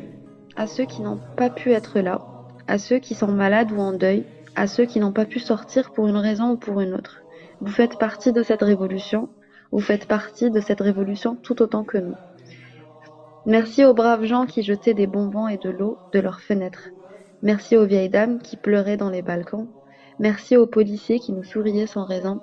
à 0.55 0.67
ceux 0.67 0.85
qui 0.85 1.01
n'ont 1.01 1.19
pas 1.35 1.49
pu 1.49 1.71
être 1.71 1.99
là, 1.99 2.21
à 2.67 2.77
ceux 2.77 2.99
qui 2.99 3.15
sont 3.15 3.31
malades 3.31 3.71
ou 3.71 3.79
en 3.79 3.91
deuil, 3.91 4.23
à 4.55 4.67
ceux 4.67 4.85
qui 4.85 4.99
n'ont 4.99 5.11
pas 5.11 5.25
pu 5.25 5.39
sortir 5.39 5.91
pour 5.93 6.07
une 6.07 6.15
raison 6.15 6.51
ou 6.51 6.57
pour 6.57 6.79
une 6.79 6.93
autre. 6.93 7.23
Vous 7.59 7.71
faites 7.71 7.97
partie 7.97 8.31
de 8.31 8.43
cette 8.43 8.61
révolution, 8.61 9.29
vous 9.71 9.79
faites 9.79 10.07
partie 10.07 10.51
de 10.51 10.59
cette 10.59 10.81
révolution 10.81 11.35
tout 11.37 11.59
autant 11.63 11.83
que 11.83 11.97
nous. 11.97 12.13
Merci 13.47 13.83
aux 13.83 13.95
braves 13.95 14.25
gens 14.25 14.45
qui 14.45 14.61
jetaient 14.61 14.93
des 14.93 15.07
bonbons 15.07 15.47
et 15.47 15.57
de 15.57 15.71
l'eau 15.71 15.97
de 16.13 16.19
leurs 16.19 16.41
fenêtres. 16.41 16.89
Merci 17.41 17.77
aux 17.77 17.85
vieilles 17.87 18.09
dames 18.09 18.37
qui 18.37 18.57
pleuraient 18.57 18.95
dans 18.95 19.09
les 19.09 19.23
balcons. 19.23 19.69
Merci 20.19 20.55
aux 20.55 20.67
policiers 20.67 21.17
qui 21.17 21.31
nous 21.31 21.43
souriaient 21.43 21.87
sans 21.87 22.05
raison. 22.05 22.41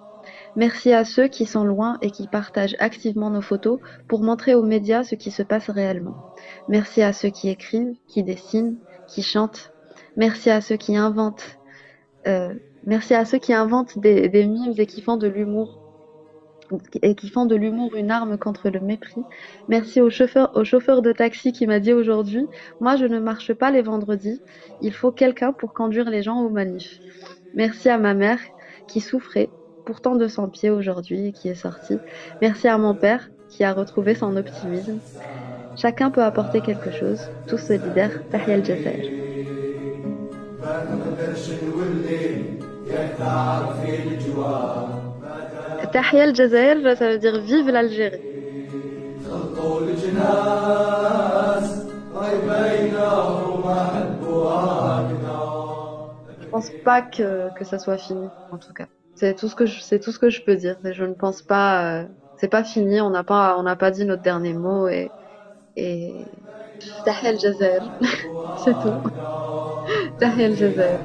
Merci 0.57 0.93
à 0.93 1.05
ceux 1.05 1.29
qui 1.29 1.47
sont 1.47 1.65
loin 1.65 1.99
et 2.03 2.11
qui 2.11 2.27
partagent 2.27 2.77
activement 2.79 3.31
nos 3.31 3.41
photos 3.41 3.81
pour 4.09 4.23
montrer 4.23 4.55
aux 4.55 4.63
médias 4.63 5.05
ce 5.05 5.15
qui 5.15 5.31
se 5.31 5.43
passe 5.43 5.71
réellement. 5.71 6.17
Merci 6.69 7.03
à 7.03 7.13
ceux 7.13 7.31
qui 7.31 7.49
écrivent, 7.49 7.95
qui 8.07 8.23
dessinent, 8.23 8.77
qui 9.07 9.23
chantent. 9.23 9.73
Merci 10.17 10.51
à 10.51 10.61
ceux 10.61 10.77
qui 10.77 10.97
inventent. 10.97 11.59
Euh, 12.27 12.55
merci 12.85 13.15
à 13.15 13.25
ceux 13.25 13.39
qui 13.39 13.53
inventent 13.53 13.99
des, 13.99 14.29
mimes 14.47 14.75
et 14.77 14.87
qui 14.87 15.01
font 15.01 15.17
de 15.17 15.29
l'humour 15.29 15.85
et 17.01 17.15
qui 17.15 17.31
font 17.31 17.47
de 17.47 17.57
l'humour 17.57 17.95
une 17.95 18.11
arme 18.11 18.37
contre 18.37 18.69
le 18.69 18.81
mépris. 18.81 19.23
Merci 19.69 20.03
au 20.03 20.11
chauffeur, 20.11 20.55
au 20.55 20.65
chauffeur 20.65 21.01
de 21.01 21.13
taxi 21.13 21.53
qui 21.53 21.67
m'a 21.67 21.81
dit 21.81 21.95
aujourd'hui, 21.95 22.47
moi 22.81 22.97
je 22.97 23.07
ne 23.07 23.19
marche 23.19 23.55
pas 23.55 23.71
les 23.71 23.81
vendredis, 23.81 24.43
il 24.83 24.93
faut 24.93 25.11
quelqu'un 25.11 25.53
pour 25.53 25.73
conduire 25.73 26.11
les 26.11 26.23
gens 26.23 26.43
aux 26.43 26.51
manifs. 26.51 27.01
Merci 27.55 27.89
à 27.89 27.97
ma 27.97 28.13
mère 28.13 28.41
qui 28.87 29.01
souffrait 29.01 29.49
pourtant 29.89 30.17
de 30.17 30.29
son 30.29 30.51
pied 30.51 30.69
aujourd'hui 30.69 31.33
qui 31.33 31.49
est 31.49 31.55
sorti. 31.55 31.97
Merci 32.43 32.69
à 32.69 32.77
mon 32.77 32.95
père 32.95 33.31
qui 33.49 33.65
a 33.65 33.73
retrouvé 33.73 34.15
son 34.15 34.37
optimisme. 34.37 34.99
Chacun 35.77 36.11
peut 36.11 36.23
apporter 36.23 36.61
quelque 36.61 36.91
chose, 36.91 37.19
tous 37.47 37.57
solidaires. 37.57 38.21
Tahia 38.31 38.63
Jazair. 38.63 39.07
Tahia 45.91 46.35
Jazair, 46.35 46.77
ça 46.99 47.09
veut 47.13 47.19
dire 47.19 47.41
vive 47.41 47.71
l'Algérie. 47.71 48.21
Je 56.43 56.47
pense 56.51 56.71
pas 56.85 57.01
que, 57.01 57.55
que 57.55 57.65
ça 57.65 57.79
soit 57.79 57.97
fini, 57.97 58.29
en 58.53 58.59
tout 58.59 58.75
cas. 58.75 58.85
C'est 59.19 59.35
tout 59.35 59.49
ce 59.49 59.57
que 59.57 59.67
je, 59.67 59.81
c'est 59.81 59.99
tout 60.01 60.13
ce 60.13 60.19
que 60.21 60.31
je 60.31 60.43
peux 60.43 60.57
dire. 60.57 60.77
Je 60.85 61.05
ne 61.05 61.15
pense 61.15 61.43
pas, 61.43 62.03
euh, 62.03 62.09
c'est 62.37 62.49
pas 62.49 62.65
fini. 62.65 63.01
On 63.01 63.11
n'a 63.11 63.25
pas, 63.25 63.57
on 63.59 63.63
n'a 63.65 63.77
pas 63.77 63.91
dit 63.91 64.05
notre 64.05 64.23
dernier 64.23 64.55
mot 64.55 64.89
et 64.89 65.15
et 65.77 66.33
Tahel 67.05 67.39
Jazer, 67.41 67.83
c'est 68.57 68.79
tout. 68.79 69.03
Tahel 70.19 70.55
Jazer. 70.57 71.01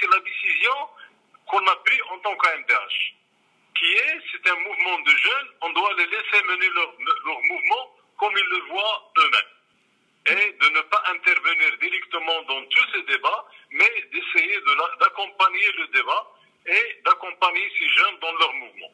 C'est 0.00 0.08
la 0.08 0.20
décision 0.20 0.88
qu'on 1.46 1.66
a 1.66 1.76
prise 1.76 2.02
en 2.10 2.18
tant 2.20 2.36
qu'AMDH, 2.36 3.14
qui 3.78 3.86
est, 3.86 4.18
c'est 4.32 4.50
un 4.50 4.56
mouvement 4.56 4.98
de 5.00 5.10
jeunes, 5.10 5.48
on 5.62 5.70
doit 5.70 5.94
les 5.94 6.06
laisser 6.06 6.42
mener 6.48 6.68
leur, 6.70 7.42
mouvement 7.42 7.96
comme 8.18 8.36
ils 8.36 8.48
le 8.50 8.60
voient 8.70 9.12
eux-mêmes. 9.18 9.54
Et 10.26 10.52
de 10.52 10.68
ne 10.68 10.80
pas 10.82 11.02
intervenir 11.10 11.78
directement 11.80 12.42
dans 12.42 12.62
tous 12.66 12.86
ces 12.92 13.02
débats, 13.04 13.46
mais 13.70 14.04
d'essayer 14.12 14.60
d'accompagner 15.00 15.72
le 15.72 15.86
débat 15.88 16.32
et 16.66 17.00
d'accompagner 17.04 17.72
ces 17.78 17.88
jeunes 17.88 18.18
dans 18.20 18.32
leur 18.32 18.52
mouvement. 18.54 18.92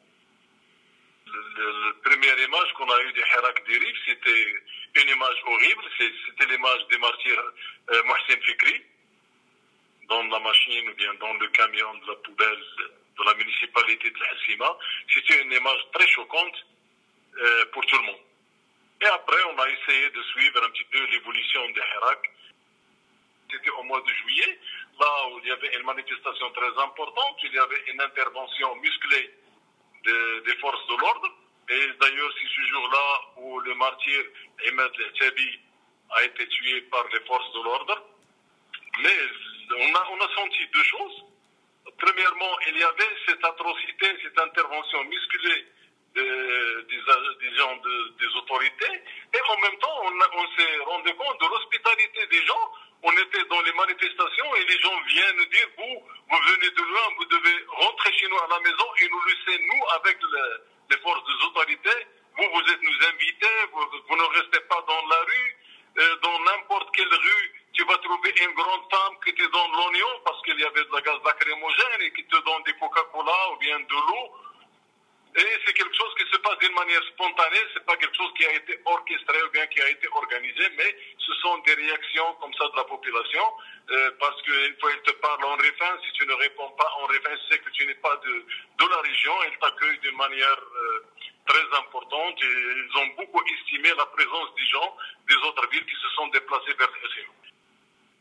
La 1.27 2.11
première 2.11 2.39
image 2.39 2.73
qu'on 2.75 2.89
a 2.89 3.03
eue 3.03 3.13
des 3.15 3.21
Hirak 3.21 3.67
Dirif, 3.67 3.97
c'était 4.07 4.55
une 4.97 5.09
image 5.09 5.43
horrible, 5.47 5.85
c'était 5.99 6.47
l'image 6.47 6.87
des 6.89 6.99
martyrs 6.99 7.53
euh, 7.91 8.03
Mohsen 8.05 8.41
Fikri, 8.43 8.85
dans 10.09 10.23
la 10.25 10.39
machine 10.41 10.89
ou 10.89 10.95
bien 10.95 11.15
dans 11.15 11.33
le 11.35 11.49
camion 11.49 11.95
de 11.95 12.07
la 12.09 12.15
poubelle 12.17 12.65
de 13.19 13.25
la 13.25 13.35
municipalité 13.35 14.11
de 14.11 14.21
Hassima. 14.25 14.77
C'était 15.13 15.43
une 15.43 15.53
image 15.53 15.81
très 15.93 16.07
choquante 16.09 16.67
euh, 17.37 17.65
pour 17.73 17.85
tout 17.87 17.97
le 17.97 18.07
monde. 18.07 18.21
Et 19.01 19.07
après, 19.07 19.43
on 19.53 19.59
a 19.59 19.69
essayé 19.69 20.11
de 20.11 20.23
suivre 20.23 20.65
un 20.65 20.71
petit 20.71 20.85
peu 20.85 21.05
l'évolution 21.07 21.65
des 21.71 21.81
Hirak. 21.81 22.31
C'était 23.51 23.71
au 23.71 23.83
mois 23.85 24.01
de 24.01 24.09
juillet, 24.09 24.59
là 24.99 25.29
où 25.29 25.39
il 25.41 25.49
y 25.49 25.53
avait 25.53 25.77
une 25.77 25.85
manifestation 25.85 26.51
très 26.53 26.83
importante, 26.83 27.37
il 27.43 27.53
y 27.53 27.59
avait 27.59 27.83
une 27.93 28.01
intervention 28.01 28.75
musclée 28.77 29.31
des 30.05 30.57
forces 30.61 30.87
de 30.89 30.97
l'ordre. 30.97 31.29
Et 31.69 31.87
d'ailleurs, 32.01 32.31
c'est 32.39 32.49
ce 32.49 32.67
jour-là 32.69 33.21
où 33.39 33.61
le 33.61 33.75
martyr 33.75 34.21
Ahmed 34.69 34.93
Tchabi 35.15 35.61
a 36.11 36.25
été 36.25 36.47
tué 36.49 36.81
par 36.83 37.07
les 37.13 37.21
forces 37.21 37.53
de 37.55 37.63
l'ordre. 37.63 38.03
Mais 39.03 39.19
on 39.71 39.95
a, 39.95 40.09
on 40.11 40.21
a 40.21 40.35
senti 40.35 40.67
deux 40.73 40.85
choses. 40.85 41.25
Premièrement, 41.99 42.59
il 42.69 42.79
y 42.79 42.83
avait 42.83 43.17
cette 43.27 43.45
atrocité, 43.45 44.07
cette 44.23 44.39
intervention 44.39 45.05
musculée 45.05 45.67
des, 46.15 47.57
gens 47.57 47.77
des 48.19 48.27
autorités. 48.37 49.03
Et 49.35 49.41
en 49.49 49.59
même 49.59 49.77
temps, 49.79 50.01
on, 50.05 50.13
on 50.13 50.47
s'est 50.57 50.79
rendu 50.87 51.15
compte 51.15 51.41
de 51.41 51.47
l'hospitalité 51.47 52.27
des 52.27 52.45
gens. 52.47 52.73
On 53.03 53.13
était 53.13 53.45
dans 53.51 53.61
les 53.63 53.73
manifestations 53.73 54.55
et 54.57 54.65
les 54.65 54.79
gens 54.79 55.01
viennent 55.07 55.37
nous 55.37 55.47
dire, 55.47 55.69
vous, 55.77 56.03
vous 56.31 56.39
venez 56.53 56.71
de 56.71 56.83
loin, 56.83 57.03
vous 57.19 57.25
devez 57.27 57.65
rentrer 57.69 58.13
chez 58.15 58.29
nous 58.29 58.39
à 58.39 58.49
la 58.49 58.61
maison 58.61 58.87
et 59.01 59.09
nous 59.09 59.23
laisser, 59.27 59.61
nous, 59.61 59.85
avec 60.01 60.19
les 60.91 60.97
forces 60.99 61.25
des 61.27 61.47
autorités. 61.47 62.07
Vous, 62.39 62.49
vous 62.51 62.73
êtes 62.73 62.83
nous 62.83 63.07
invités, 63.07 63.57
vous, 63.73 63.87
vous 64.09 64.17
ne 64.17 64.41
restez 64.41 64.61
pas 64.61 64.83
dans 64.89 65.07
la 65.07 65.21
rue, 65.21 65.57
euh, 65.99 66.17
dans 66.23 66.39
n'importe 66.41 66.97
quelle 66.97 67.15
rue 67.15 67.64
tu 67.75 67.85
vas 67.85 67.99
trouver 67.99 68.33
une 68.41 68.55
grande 68.55 68.87
femme 68.91 69.15
qui 69.25 69.35
te 69.35 69.43
donne 69.43 69.73
l'oignon 69.73 70.21
parce 70.25 70.41
qu'il 70.43 70.59
y 70.59 70.65
avait 70.65 70.85
de 70.85 70.93
la 70.93 71.01
gaz 71.03 71.19
lacrymogène 71.25 72.01
et 72.03 72.13
qui 72.13 72.25
te 72.25 72.37
donne 72.37 72.63
des 72.65 72.73
Coca-Cola 72.75 73.51
ou 73.53 73.57
bien 73.59 73.79
de 73.81 73.95
l'eau. 73.95 74.31
Et 75.37 75.59
c'est 75.67 75.73
quelque 75.73 75.97
chose 75.97 76.15
qui 76.17 76.31
se 76.31 76.39
passe 76.39 76.57
d'une 76.59 76.75
manière 76.75 77.03
spontanée, 77.03 77.59
c'est 77.75 77.85
pas 77.85 77.97
quelque 77.97 78.15
chose 78.17 78.33
qui 78.39 78.47
a 78.47 78.53
été 78.53 78.79
orchestré 78.85 79.43
ou 79.43 79.51
bien 79.51 79.67
qui 79.67 79.83
a 79.83 79.91
été 79.91 80.07
organisé, 80.13 80.63
mais 80.79 80.97
ce 81.19 81.35
sont 81.43 81.59
des 81.67 81.75
réactions 81.75 82.35
comme 82.41 82.55
ça 82.55 82.69
de 82.69 82.77
la 82.77 82.85
population, 82.85 83.43
euh, 83.91 84.13
parce 84.21 84.41
qu'une 84.43 84.79
fois 84.79 84.93
ils 84.93 85.03
te 85.03 85.11
parlent 85.19 85.45
en 85.45 85.57
réfin, 85.57 85.99
si 86.07 86.13
tu 86.13 86.25
ne 86.25 86.35
réponds 86.35 86.71
pas 86.79 86.89
en 87.03 87.07
réfin, 87.07 87.35
c'est 87.51 87.59
que 87.59 87.71
tu 87.71 87.85
n'es 87.85 87.97
pas 87.97 88.15
de, 88.19 88.47
de 88.79 88.89
la 88.89 89.01
région, 89.01 89.35
ils 89.51 89.59
t'accueillent 89.59 89.99
d'une 89.99 90.17
manière 90.17 90.61
euh, 90.77 91.05
très 91.47 91.79
importante 91.79 92.41
et 92.41 92.47
ils 92.47 92.99
ont 92.99 93.07
beaucoup 93.19 93.43
estimé 93.59 93.89
la 93.99 94.07
présence 94.07 94.55
des 94.55 94.67
gens 94.67 94.97
des 95.27 95.37
autres 95.49 95.69
villes 95.71 95.87
qui 95.87 95.97
se 95.97 96.09
sont 96.15 96.29
déplacés 96.29 96.75
vers 96.79 96.89
le 96.89 97.09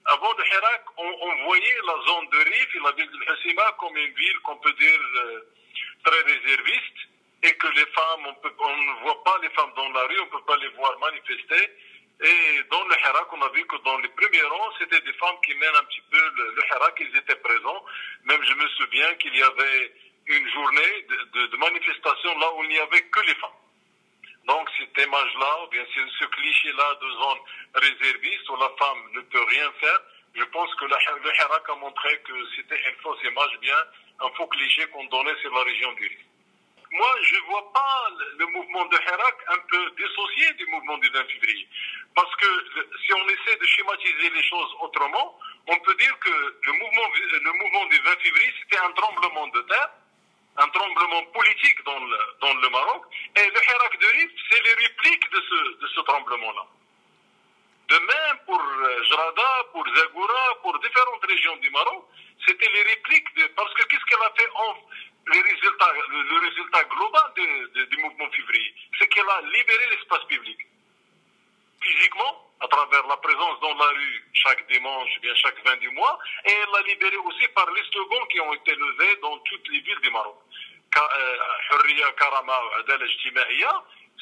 avant 0.05 0.33
le 0.37 0.43
Hirak, 0.45 0.83
on, 0.97 1.45
voyait 1.45 1.77
la 1.85 1.93
zone 2.05 2.27
de 2.29 2.37
Rif 2.37 2.75
et 2.75 2.79
la 2.79 2.91
ville 2.91 3.09
de 3.09 3.31
Hassima 3.31 3.63
comme 3.79 3.95
une 3.95 4.13
ville 4.13 4.39
qu'on 4.43 4.57
peut 4.57 4.73
dire 4.73 4.99
euh, 5.15 5.41
très 6.03 6.21
réserviste 6.21 6.99
et 7.43 7.51
que 7.55 7.67
les 7.67 7.85
femmes, 7.85 8.27
on, 8.27 8.33
peut, 8.35 8.53
on 8.59 8.77
ne 8.77 9.01
voit 9.03 9.23
pas 9.23 9.39
les 9.41 9.49
femmes 9.49 9.71
dans 9.75 9.89
la 9.89 10.03
rue, 10.07 10.19
on 10.19 10.25
ne 10.25 10.31
peut 10.31 10.45
pas 10.45 10.57
les 10.57 10.67
voir 10.69 10.97
manifester. 10.99 11.71
Et 12.21 12.63
dans 12.69 12.83
le 12.85 12.95
Hirak, 12.99 13.31
on 13.31 13.41
a 13.41 13.49
vu 13.49 13.65
que 13.65 13.77
dans 13.83 13.97
les 13.99 14.09
premiers 14.09 14.43
rangs, 14.43 14.71
c'était 14.79 15.01
des 15.01 15.13
femmes 15.13 15.39
qui 15.45 15.53
mènent 15.55 15.75
un 15.75 15.85
petit 15.85 16.03
peu 16.11 16.31
le, 16.35 16.53
le 16.55 16.63
Hirak, 16.65 16.95
ils 16.99 17.17
étaient 17.17 17.39
présents. 17.39 17.85
Même 18.25 18.43
je 18.43 18.53
me 18.53 18.67
souviens 18.69 19.13
qu'il 19.15 19.35
y 19.35 19.43
avait 19.43 19.93
une 20.27 20.49
journée 20.51 21.07
de, 21.33 21.47
de 21.47 21.57
manifestation 21.57 22.39
là 22.39 22.53
où 22.55 22.63
il 22.63 22.69
n'y 22.69 22.79
avait 22.79 23.03
que 23.03 23.19
les 23.21 23.35
femmes. 23.35 23.62
Donc 24.45 24.69
cette 24.77 25.05
image-là, 25.05 25.63
ou 25.63 25.67
bien 25.67 25.85
ce 25.95 26.25
cliché-là 26.25 26.95
de 27.01 27.09
zone 27.09 27.39
réserviste 27.75 28.49
où 28.49 28.55
la 28.57 28.69
femme 28.77 29.11
ne 29.13 29.21
peut 29.21 29.43
rien 29.49 29.71
faire, 29.79 29.99
je 30.35 30.43
pense 30.45 30.73
que 30.75 30.85
le 30.85 31.31
Hirak 31.35 31.69
a 31.69 31.75
montré 31.75 32.19
que 32.21 32.33
c'était 32.55 32.81
une 32.89 32.95
fausse 33.01 33.23
image, 33.23 33.57
bien 33.61 33.77
un 34.19 34.29
faux 34.35 34.47
cliché 34.47 34.85
qu'on 34.87 35.05
donnait 35.05 35.35
sur 35.41 35.53
la 35.53 35.63
région 35.63 35.91
du 35.93 36.07
Rif. 36.07 36.19
Moi, 36.91 37.15
je 37.23 37.35
ne 37.35 37.41
vois 37.41 37.73
pas 37.73 38.07
le 38.37 38.45
mouvement 38.47 38.85
de 38.85 38.95
Hirak 38.95 39.35
un 39.47 39.59
peu 39.69 39.91
dissocié 39.97 40.53
du 40.53 40.65
mouvement 40.67 40.97
du 40.97 41.09
20 41.09 41.25
février. 41.25 41.67
Parce 42.15 42.35
que 42.35 42.47
si 43.05 43.13
on 43.13 43.27
essaie 43.29 43.57
de 43.57 43.65
schématiser 43.65 44.29
les 44.29 44.43
choses 44.43 44.75
autrement, 44.81 45.39
on 45.67 45.79
peut 45.79 45.95
dire 45.95 46.19
que 46.19 46.29
le 46.29 46.73
mouvement, 46.73 47.09
le 47.31 47.51
mouvement 47.53 47.85
du 47.85 47.97
20 47.97 48.21
février, 48.21 48.53
c'était 48.61 48.83
un 48.83 48.91
tremblement 48.91 49.47
de 49.47 49.61
terre 49.61 49.89
un 50.57 50.67
tremblement 50.69 51.23
politique 51.33 51.83
dans 51.83 51.99
le, 51.99 52.17
dans 52.41 52.53
le 52.53 52.69
Maroc. 52.69 53.03
Et 53.35 53.45
le 53.45 53.59
Hirak 53.69 53.99
de 53.99 54.07
Rif, 54.07 54.31
c'est 54.49 54.61
les 54.61 54.73
répliques 54.73 55.31
de 55.31 55.41
ce, 55.41 55.79
de 55.81 55.87
ce 55.87 56.01
tremblement-là. 56.01 56.65
De 57.89 57.99
même 57.99 58.37
pour 58.45 58.61
euh, 58.61 59.03
Jrada, 59.03 59.63
pour 59.71 59.85
Zagoura, 59.95 60.59
pour 60.61 60.79
différentes 60.79 61.25
régions 61.27 61.57
du 61.57 61.69
Maroc, 61.69 62.05
c'était 62.47 62.69
les 62.69 62.83
répliques 62.83 63.35
de, 63.35 63.45
parce 63.55 63.73
que 63.73 63.83
qu'est-ce 63.83 64.05
qu'elle 64.05 64.25
a 64.25 64.33
fait 64.35 64.49
en, 64.55 64.75
les 65.31 65.41
résultats, 65.41 65.91
le, 66.09 66.39
résultat 66.39 66.83
global 66.85 67.33
du 67.35 67.97
mouvement 67.97 68.29
février, 68.31 68.73
c'est 68.99 69.07
qu'elle 69.07 69.29
a 69.29 69.41
libéré 69.41 69.89
l'espace 69.91 70.23
public. 70.25 70.57
Physiquement, 71.81 72.51
à 72.61 72.67
travers 72.67 73.05
la 73.07 73.17
présence 73.17 73.59
dans 73.59 73.75
la 73.75 73.87
rue 73.87 74.25
chaque 74.33 74.65
dimanche, 74.71 75.19
bien 75.21 75.35
chaque 75.35 75.59
fin 75.65 75.75
du 75.77 75.89
mois, 75.89 76.17
et 76.45 76.51
elle 76.51 76.69
l'a 76.73 76.81
libéré 76.81 77.17
aussi 77.17 77.47
par 77.49 77.69
les 77.71 77.83
slogans 77.91 78.27
qui 78.29 78.39
ont 78.39 78.53
été 78.53 78.75
levés 78.75 79.15
dans 79.21 79.37
toutes 79.39 79.67
les 79.69 79.79
villes 79.81 79.99
du 80.01 80.09
Maroc. 80.11 80.37
Karama, 82.17 82.53
Adal 82.79 83.07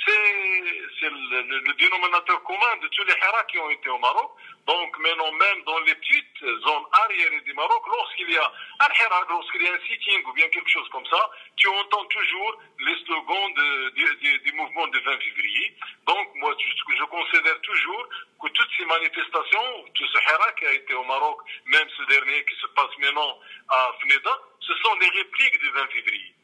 c'est 0.06 1.10
le, 1.10 1.74
dénominateur 1.74 2.42
commun 2.44 2.78
de 2.82 2.88
tous 2.88 3.04
les 3.04 3.14
haras 3.22 3.44
qui 3.46 3.60
ont 3.60 3.70
été 3.70 3.90
au 3.90 3.98
Maroc. 4.00 4.32
Donc 4.66 4.98
maintenant, 5.00 5.32
même 5.32 5.64
dans 5.64 5.80
les 5.80 5.96
petites 5.96 6.40
zones 6.42 6.86
arriérées 6.92 7.42
du 7.42 7.54
Maroc, 7.54 7.84
lorsqu'il 7.88 8.32
y 8.32 8.38
a 8.38 8.52
un 8.80 8.86
hara, 8.86 9.26
lorsqu'il 9.30 9.62
y 9.62 9.68
a 9.68 9.74
un 9.74 9.80
sitting 9.88 10.24
ou 10.26 10.34
bien 10.34 10.48
quelque 10.50 10.70
chose 10.70 10.88
comme 10.90 11.06
ça, 11.08 11.30
tu 11.58 11.68
entends 11.68 12.06
toujours 12.06 12.60
les 12.80 12.96
slogans 13.06 13.54
du 13.54 14.52
mouvement 14.54 14.88
du 14.88 15.00
20 15.00 15.18
février. 15.20 15.76
Donc 16.08 16.30
moi, 16.36 16.56
je, 16.58 16.96
je, 16.96 17.04
considère 17.04 17.60
toujours 17.62 18.08
que 18.42 18.48
toutes 18.50 18.70
ces 18.78 18.86
manifestations, 18.86 19.86
tout 19.94 20.08
ce 20.08 20.18
hara 20.32 20.52
qui 20.54 20.66
a 20.66 20.74
été 20.74 20.94
au 20.94 21.04
Maroc, 21.04 21.42
même 21.66 21.88
ce 21.98 22.04
dernier 22.04 22.46
qui 22.46 22.56
se 22.56 22.68
passe 22.68 22.98
maintenant 23.00 23.40
à 23.70 23.94
Fneda, 24.02 24.40
ce 24.62 24.74
sont 24.76 24.96
des 24.98 25.10
répliques 25.10 25.60
du 25.60 25.70
20 25.70 25.88
février. 25.88 26.36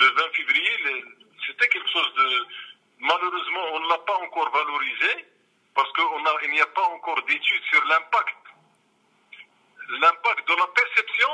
Le 0.00 0.06
20 0.06 0.32
février, 0.34 1.04
c'était 1.46 1.68
quelque 1.68 1.90
chose 1.90 2.14
de 2.14 2.46
Malheureusement, 3.00 3.64
on 3.74 3.80
ne 3.80 3.88
l'a 3.88 3.98
pas 3.98 4.16
encore 4.16 4.50
valorisé 4.50 5.26
parce 5.74 5.90
qu'il 5.92 6.50
n'y 6.50 6.60
a 6.60 6.66
pas 6.66 6.82
encore 6.82 7.22
d'études 7.22 7.64
sur 7.70 7.84
l'impact, 7.84 8.36
l'impact 10.00 10.48
de 10.48 10.54
la 10.56 10.66
perception 10.66 11.28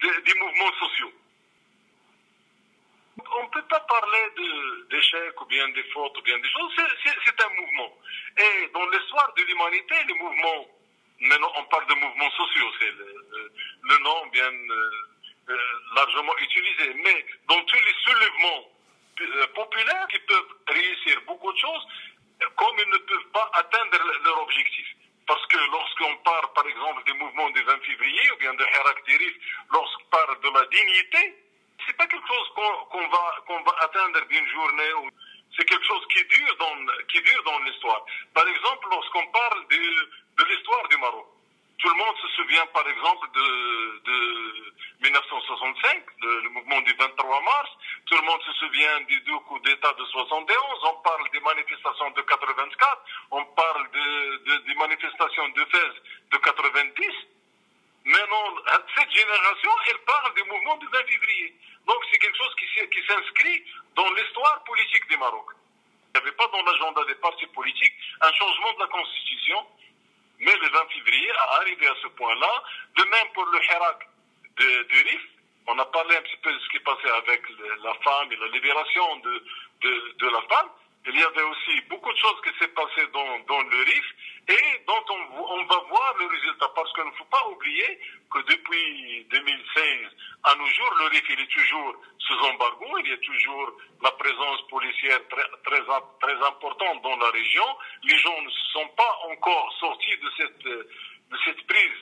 des, 0.00 0.34
mouvements 0.34 0.72
sociaux. 0.78 1.12
On 3.32 3.42
ne 3.42 3.48
peut 3.48 3.66
pas 3.68 3.80
parler 3.80 4.86
d'échecs 4.90 5.40
ou 5.40 5.46
bien 5.46 5.68
des 5.70 5.82
fautes 5.90 6.16
ou 6.16 6.22
bien 6.22 6.38
des 6.38 6.48
choses, 6.48 6.72
c'est 7.04 7.42
un 7.42 7.48
mouvement. 7.48 7.92
Et 8.38 8.68
dans 8.72 8.88
l'histoire 8.90 9.32
de 9.34 9.42
l'humanité, 9.42 9.94
les 10.06 10.14
mouvements, 10.14 10.66
maintenant 11.20 11.52
on 11.56 11.64
parle 11.64 11.86
de 11.88 11.94
mouvements 11.94 12.30
sociaux, 12.30 12.70
c'est 12.78 12.92
le, 12.92 13.98
nom 13.98 14.26
bien 14.26 14.52
euh, 14.52 14.90
euh, 15.50 15.56
largement 15.94 16.36
utilisé, 16.38 16.94
mais 17.02 17.26
dans 17.48 17.62
tous 17.64 17.76
les 17.76 17.94
soulèvements 18.04 18.68
euh, 19.20 19.46
populaires 19.54 20.06
qui 20.08 20.18
peuvent 20.20 20.54
réussir 20.68 21.20
beaucoup 21.26 21.52
de 21.52 21.58
choses, 21.58 21.86
comme 22.56 22.76
ils 22.78 22.90
ne 22.90 22.98
peuvent 22.98 23.30
pas 23.32 23.50
atteindre 23.54 23.98
leur 24.24 24.42
objectif. 24.42 24.86
Parce 25.26 25.44
que 25.46 25.58
lorsqu'on 25.70 26.16
parle, 26.24 26.52
par 26.54 26.66
exemple, 26.66 27.04
des 27.04 27.12
mouvements 27.12 27.50
du 27.50 27.62
20 27.62 27.84
février 27.84 28.30
ou 28.32 28.36
bien 28.36 28.54
de 28.54 28.64
Dirif, 29.06 29.34
lorsqu'on 29.70 30.04
parle 30.10 30.40
de 30.40 30.48
la 30.48 30.64
dignité, 30.66 31.36
c'est 31.86 31.96
pas 31.96 32.06
quelque 32.06 32.26
chose 32.26 32.48
qu'on 32.90 33.08
va, 33.08 33.36
qu'on 33.46 33.62
va 33.62 33.74
atteindre 33.80 34.20
d'une 34.26 34.48
journée. 34.48 34.90
C'est 35.56 35.64
quelque 35.64 35.84
chose 35.84 36.06
qui 36.14 36.24
dure 36.24 36.56
dans, 36.58 36.76
dans 36.76 37.58
l'histoire. 37.60 38.04
Par 38.32 38.46
exemple, 38.48 38.88
lorsqu'on 38.90 39.26
parle 39.26 39.66
de, 39.68 39.76
de 39.76 40.44
l'histoire 40.44 40.88
du 40.88 40.96
Maroc, 40.96 41.26
tout 41.78 41.88
le 41.88 41.94
monde 41.94 42.16
se 42.22 42.28
souvient, 42.28 42.66
par 42.66 42.88
exemple, 42.88 43.28
de, 43.34 44.00
de 44.04 44.17
1965, 45.48 46.02
le, 46.20 46.48
mouvement 46.50 46.80
du 46.82 46.92
23 46.94 47.42
mars. 47.42 47.70
Tout 48.06 48.16
le 48.16 48.22
monde 48.22 48.40
se 48.42 48.52
souvient 48.52 49.00
du 49.08 49.20
deux 49.20 49.38
coups 49.48 49.62
d'État 49.62 49.92
de 49.92 50.04
71. 50.04 50.56
On 50.84 50.94
parle 51.00 51.30
des 51.30 51.40
manifestations 51.40 52.10
de 52.10 52.22
84. 52.22 53.02
On 53.30 53.44
parle 53.44 53.90
de, 53.90 54.56
des 54.66 54.74
manifestations 54.74 55.48
de 55.48 55.64
Fès 55.64 55.92
de 56.32 56.36
90. 56.36 57.06
Maintenant, 58.04 58.54
cette 58.96 59.10
génération, 59.10 59.70
elle 59.90 59.98
parle 59.98 60.34
du 60.34 60.44
mouvement 60.44 60.76
du 60.76 60.86
20 60.86 60.98
février. 61.08 61.54
Donc, 61.86 61.98
c'est 62.10 62.18
quelque 62.18 62.36
chose 62.36 62.54
qui, 62.56 62.66
qui 62.88 63.06
s'inscrit 63.06 63.64
dans 63.94 64.10
l'histoire 64.12 64.62
politique 64.64 65.08
du 65.08 65.16
Maroc. 65.16 65.46
Il 66.14 66.20
n'y 66.20 66.26
avait 66.26 66.36
pas 66.36 66.48
dans 66.48 66.62
l'agenda 66.62 67.04
des 67.04 67.16
partis 67.16 67.46
politiques 67.48 67.94
un 68.20 68.32
changement 68.32 68.72
de 68.74 68.80
la 68.80 68.86
Constitution 68.88 69.66
mais 70.40 70.54
le 70.54 70.68
20 70.68 70.86
février 70.94 71.30
a 71.30 71.56
arrivé 71.56 71.88
à 71.88 71.94
ce 72.02 72.08
point-là. 72.08 72.62
De 72.96 73.04
même 73.04 73.28
pour 73.34 73.44
le 73.46 73.58
Hirak 73.64 74.08
de, 74.56 74.82
de 74.84 75.08
Rif, 75.08 75.22
on 75.66 75.78
a 75.78 75.84
parlé 75.86 76.16
un 76.16 76.22
petit 76.22 76.36
peu 76.38 76.52
de 76.52 76.58
ce 76.58 76.68
qui 76.70 76.80
passait 76.80 77.10
avec 77.10 77.42
la 77.82 77.94
femme 77.94 78.32
et 78.32 78.36
la 78.36 78.48
libération 78.48 79.16
de, 79.16 79.44
de, 79.82 80.14
de 80.18 80.28
la 80.28 80.42
femme. 80.42 80.68
Il 81.06 81.18
y 81.18 81.22
avait 81.22 81.42
aussi 81.42 81.80
beaucoup 81.88 82.12
de 82.12 82.18
choses 82.18 82.40
qui 82.44 82.58
s'est 82.58 82.72
passées 82.72 83.06
dans, 83.12 83.38
dans 83.40 83.62
le 83.62 83.82
RIF 83.82 84.04
et 84.48 84.84
dont 84.86 85.04
on, 85.08 85.58
on, 85.58 85.64
va 85.64 85.76
voir 85.88 86.14
le 86.18 86.26
résultat. 86.26 86.68
Parce 86.74 86.92
qu'il 86.92 87.04
ne 87.04 87.12
faut 87.12 87.24
pas 87.24 87.46
oublier 87.48 87.98
que 88.30 88.38
depuis 88.40 89.26
2016 89.30 89.84
à 90.44 90.54
nos 90.56 90.66
jours, 90.66 90.94
le 91.00 91.06
RIF 91.06 91.24
il 91.30 91.40
est 91.40 91.52
toujours 91.52 91.94
sous 92.18 92.38
embargo. 92.46 92.98
Il 92.98 93.08
y 93.08 93.12
a 93.12 93.18
toujours 93.18 93.72
la 94.02 94.10
présence 94.12 94.66
policière 94.68 95.20
très, 95.28 95.48
très, 95.64 95.82
très 96.20 96.46
importante 96.46 97.02
dans 97.02 97.16
la 97.28 97.38
région. 97.38 97.66
Les 98.04 98.18
gens 98.18 98.42
ne 98.42 98.50
sont 98.72 98.88
pas 98.96 99.18
encore 99.30 99.72
sortis 99.80 100.16
de 100.16 100.30
cette, 100.36 100.64
de 100.64 101.38
cette 101.44 101.66
prise 101.66 102.00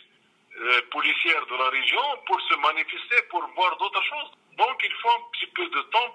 euh, 0.58 0.80
policière 0.90 1.44
de 1.46 1.56
la 1.56 1.68
région 1.68 2.02
pour 2.26 2.40
se 2.40 2.54
manifester, 2.54 3.22
pour 3.30 3.46
voir 3.54 3.76
d'autres 3.76 4.02
choses. 4.04 4.30
Donc 4.56 4.80
il 4.82 4.92
faut 5.02 5.10
un 5.10 5.22
petit 5.32 5.46
peu 5.48 5.66
de 5.68 5.82
temps. 5.82 6.14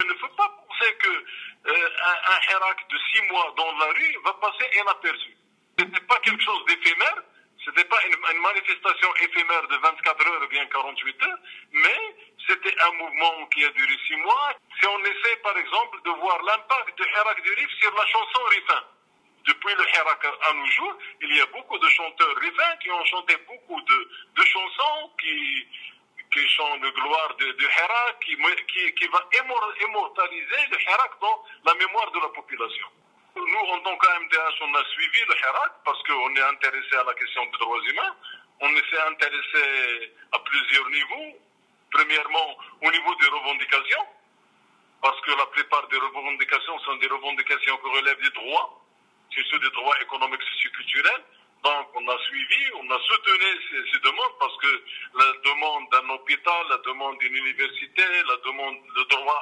Il 0.00 0.06
ne 0.06 0.14
faut 0.14 0.34
pas 0.36 0.48
penser 0.48 0.94
que 0.98 1.08
euh, 1.08 1.88
un, 2.00 2.94
de 2.94 2.98
six 3.12 3.22
mois 3.30 3.52
dans 3.56 3.72
la 3.78 3.86
rue 3.86 4.16
va 4.24 4.32
passer 4.34 4.66
inaperçu. 4.80 5.36
Ce 5.78 5.84
n'était 5.84 6.06
pas 6.06 6.18
quelque 6.20 6.42
chose 6.42 6.64
d'éphémère, 6.66 7.22
ce 7.64 7.70
n'était 7.70 7.84
pas 7.84 7.98
une, 8.06 8.40
manifestation 8.40 9.14
éphémère 9.16 9.66
de 9.68 9.76
24 9.76 10.26
heures 10.26 10.42
ou 10.42 10.48
bien 10.48 10.64
48 10.66 11.22
heures, 11.24 11.38
mais 11.72 12.16
c'était 12.46 12.74
un 12.80 12.92
mouvement 12.92 13.46
qui 13.46 13.64
a 13.64 13.70
duré 13.70 13.94
six 14.06 14.16
mois. 14.16 14.54
Si 14.80 14.86
on 14.86 14.98
essaie 15.00 15.36
par 15.42 15.56
exemple 15.58 16.00
de 16.04 16.10
voir 16.10 16.42
l'impact 16.42 16.98
de 16.98 17.04
Hirak 17.04 17.42
du 17.42 17.52
Rif 17.54 17.70
sur 17.80 17.94
la 17.94 18.06
chanson 18.06 18.44
Rifin, 18.50 18.84
depuis 19.46 19.74
le 19.74 19.84
Hirak 19.88 20.24
à 20.24 20.52
nos 20.52 20.66
jours, 20.66 20.94
il 21.20 21.36
y 21.36 21.40
a 21.40 21.46
beaucoup 21.46 21.78
de 21.78 21.88
chanteurs 21.88 22.36
rifins 22.36 22.76
qui 22.82 22.90
ont 22.90 23.04
chanté 23.06 23.36
beaucoup 23.48 23.80
de, 23.80 24.10
de 24.36 24.42
chansons 24.44 25.10
qui, 25.20 25.66
qui 26.32 26.48
sont 26.56 26.76
de 26.78 26.90
gloire 26.90 27.34
de, 27.36 27.52
de 27.52 27.64
Hirak, 27.64 28.20
qui, 28.24 28.36
qui, 28.68 28.94
qui 28.94 29.06
va 29.08 29.28
immortaliser 29.84 30.66
le 30.70 30.80
Hirak 30.80 31.12
dans 31.20 31.44
la 31.64 31.74
mémoire 31.74 32.10
de 32.12 32.20
la 32.20 32.28
population. 32.28 32.86
Nous, 33.36 33.44
en 33.44 33.80
tant 33.80 33.96
qu'AMDH, 33.96 34.56
on 34.62 34.74
a 34.74 34.84
suivi 34.84 35.20
le 35.28 35.34
Hirak 35.36 35.72
parce 35.84 36.02
qu'on 36.02 36.34
est 36.34 36.42
intéressé 36.42 36.96
à 36.96 37.04
la 37.04 37.14
question 37.14 37.44
des 37.46 37.58
droits 37.58 37.80
humains. 37.90 38.16
On 38.60 38.68
s'est 38.68 39.00
intéressé 39.08 40.12
à 40.32 40.38
plusieurs 40.40 40.88
niveaux. 40.90 41.38
Premièrement, 41.90 42.58
au 42.82 42.90
niveau 42.90 43.14
des 43.14 43.28
revendications, 43.28 44.06
parce 45.00 45.20
que 45.22 45.30
la 45.30 45.46
plupart 45.46 45.86
des 45.88 45.96
revendications 45.96 46.78
sont 46.80 46.96
des 46.96 47.06
revendications 47.06 47.76
qui 47.78 47.88
relèvent 47.88 48.22
des 48.22 48.30
droits, 48.30 48.84
c'est 49.34 49.44
ceux 49.50 49.58
des 49.58 49.70
droits 49.70 50.00
économiques, 50.02 50.42
socioculturels. 50.42 51.24
Donc, 51.64 51.88
on 51.94 52.08
a 52.08 52.18
suivi, 52.18 52.70
on 52.74 52.90
a 52.90 52.98
soutenu 53.00 53.46
ces, 53.92 53.98
demandes 54.00 54.38
parce 54.38 54.56
que 54.58 54.84
la 55.14 55.32
demande 55.44 55.90
d'un 55.90 56.08
hôpital, 56.10 56.66
la 56.70 56.78
demande 56.78 57.18
d'une 57.18 57.34
université, 57.34 58.02
la 58.28 58.36
demande, 58.44 58.76
le 58.94 59.04
droit 59.04 59.40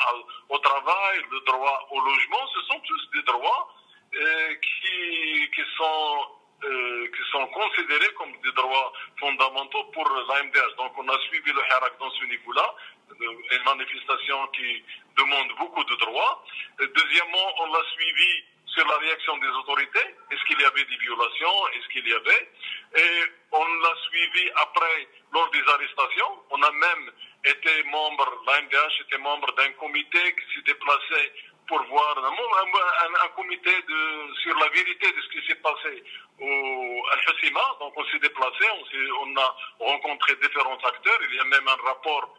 au 0.48 0.58
travail, 0.58 1.22
le 1.30 1.40
droit 1.40 1.88
au 1.90 2.00
logement, 2.00 2.46
ce 2.54 2.60
sont 2.62 2.80
tous 2.80 3.10
des 3.12 3.22
droits 3.22 3.75
qui, 4.16 5.50
qui 5.54 5.62
sont 5.76 6.36
euh, 6.64 7.06
qui 7.08 7.30
sont 7.30 7.46
considérés 7.48 8.12
comme 8.14 8.32
des 8.42 8.52
droits 8.52 8.92
fondamentaux 9.20 9.84
pour 9.92 10.08
l'AMDH. 10.08 10.76
Donc 10.78 10.92
on 10.96 11.06
a 11.06 11.18
suivi 11.28 11.52
le 11.52 11.60
Hirak 11.60 11.98
dans 12.00 12.10
ce 12.10 12.24
niveau-là, 12.24 12.74
une 13.20 13.64
manifestation 13.64 14.46
qui 14.48 14.82
demande 15.18 15.48
beaucoup 15.58 15.84
de 15.84 15.94
droits. 15.96 16.44
deuxièmement, 16.78 17.48
on 17.60 17.72
l'a 17.72 17.84
suivi 17.92 18.44
sur 18.66 18.86
la 18.88 18.96
réaction 18.96 19.36
des 19.36 19.48
autorités. 19.48 20.06
Est-ce 20.30 20.42
qu'il 20.46 20.60
y 20.60 20.64
avait 20.64 20.84
des 20.84 20.96
violations? 20.96 21.68
Est-ce 21.74 21.88
qu'il 21.88 22.08
y 22.08 22.14
avait? 22.14 22.48
Et 22.96 23.22
on 23.52 23.64
l'a 23.64 23.94
suivi 24.08 24.50
après, 24.56 25.08
lors 25.32 25.50
des 25.50 25.62
arrestations. 25.68 26.42
On 26.50 26.62
a 26.62 26.72
même 26.72 27.12
été 27.44 27.82
membre, 27.84 28.42
l'AMDH 28.46 29.00
était 29.02 29.18
membre 29.18 29.52
d'un 29.56 29.72
comité 29.72 30.34
qui 30.34 30.54
s'est 30.54 30.62
déplacé 30.62 31.32
pour 31.68 31.82
voir 31.84 32.18
un, 32.18 33.24
un, 33.24 33.28
comité 33.34 33.70
de, 33.70 34.34
sur 34.42 34.56
la 34.58 34.68
vérité 34.68 35.10
de 35.12 35.20
ce 35.20 35.28
qui 35.28 35.46
s'est 35.46 35.56
passé 35.56 36.02
au 36.40 37.02
Al-Hassima. 37.12 37.76
Donc 37.80 37.92
on 37.96 38.04
s'est 38.06 38.18
déplacé, 38.18 38.64
on, 38.72 39.28
on, 39.28 39.36
a 39.36 39.56
rencontré 39.80 40.36
différents 40.36 40.78
acteurs. 40.78 41.18
Il 41.28 41.34
y 41.34 41.40
a 41.40 41.44
même 41.44 41.68
un 41.68 41.82
rapport 41.88 42.34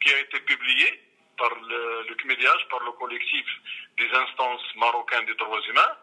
qui 0.00 0.12
a 0.12 0.18
été 0.18 0.40
publié 0.40 1.02
par 1.38 1.50
le, 1.50 2.06
le 2.08 2.68
par 2.70 2.80
le 2.80 2.92
collectif 2.92 3.46
des 3.98 4.10
instances 4.10 4.74
marocaines 4.76 5.26
des 5.26 5.34
droits 5.34 5.60
humains. 5.68 5.96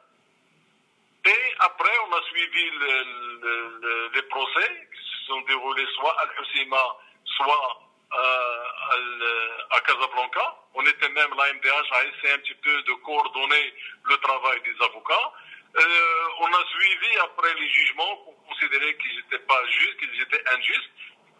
Et 1.25 1.53
après, 1.59 1.91
on 2.07 2.13
a 2.13 2.21
suivi 2.23 2.69
le, 2.71 4.11
les 4.13 4.21
procès 4.23 4.87
qui 4.93 5.01
se 5.01 5.25
sont 5.27 5.41
déroulés 5.41 5.85
soit 5.95 6.17
à 6.17 6.21
Al-Hassima, 6.21 6.83
soit 7.25 7.81
euh, 8.13 9.57
à 9.71 9.79
Casablanca. 9.81 10.58
On 10.75 10.85
était 10.85 11.09
même, 11.09 11.29
la 11.35 11.53
MDH 11.53 11.91
a 11.91 12.03
essayé 12.05 12.33
un 12.33 12.37
petit 12.39 12.55
peu 12.55 12.81
de 12.83 12.93
coordonner 13.03 13.73
le 14.03 14.17
travail 14.17 14.61
des 14.61 14.75
avocats. 14.83 15.33
Euh, 15.75 16.27
on 16.39 16.47
a 16.47 16.65
suivi 16.65 17.17
après 17.17 17.53
les 17.53 17.69
jugements 17.69 18.15
qu'on 18.17 18.33
considérait 18.49 18.95
qu'ils 18.97 19.15
n'étaient 19.17 19.45
pas 19.45 19.61
justes, 19.67 19.97
qu'ils 19.99 20.21
étaient 20.21 20.43
injustes, 20.55 20.91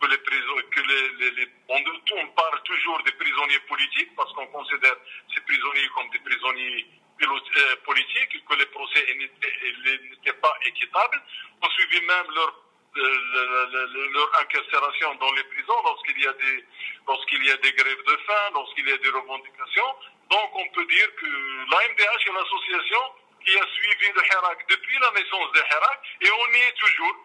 que 0.01 0.07
les 0.07 0.17
que 0.17 0.81
les, 0.81 1.31
les, 1.31 1.47
on, 1.67 2.27
parle 2.29 2.61
toujours 2.63 3.01
des 3.03 3.11
prisonniers 3.13 3.59
politiques 3.67 4.15
parce 4.15 4.31
qu'on 4.33 4.47
considère 4.47 4.95
ces 5.33 5.41
prisonniers 5.41 5.89
comme 5.95 6.09
des 6.11 6.19
prisonniers 6.19 6.85
euh, 7.21 7.75
politiques, 7.83 8.45
que 8.45 8.55
les 8.55 8.65
procès 8.67 9.05
n'étaient 9.15 10.39
pas 10.41 10.55
équitables. 10.65 11.21
On 11.61 11.69
suivi 11.71 12.01
même 12.05 12.31
leur 12.33 12.68
leur 12.99 14.41
incarcération 14.41 15.15
dans 15.15 15.31
les 15.33 15.43
prisons 15.43 15.81
lorsqu'il 15.83 16.19
y 16.21 16.27
a 16.27 16.33
des 16.33 16.65
lorsqu'il 17.07 17.43
y 17.45 17.51
a 17.51 17.57
des 17.57 17.71
grèves 17.73 18.03
de 18.05 18.17
faim, 18.27 18.49
lorsqu'il 18.53 18.87
y 18.87 18.93
a 18.93 18.97
des 18.97 19.09
revendications. 19.09 19.95
Donc 20.29 20.49
on 20.53 20.67
peut 20.69 20.85
dire 20.85 21.15
que 21.15 21.25
l'AMDH 21.25 22.27
est 22.27 22.33
l'association 22.33 23.01
qui 23.43 23.57
a 23.57 23.65
suivi 23.73 24.11
le 24.13 24.21
Hirak 24.23 24.65
depuis 24.69 24.99
la 24.99 25.11
naissance 25.11 25.51
de 25.53 25.59
Hirak 25.59 26.01
et 26.21 26.31
on 26.31 26.53
y 26.53 26.61
est 26.61 26.77
toujours. 26.77 27.15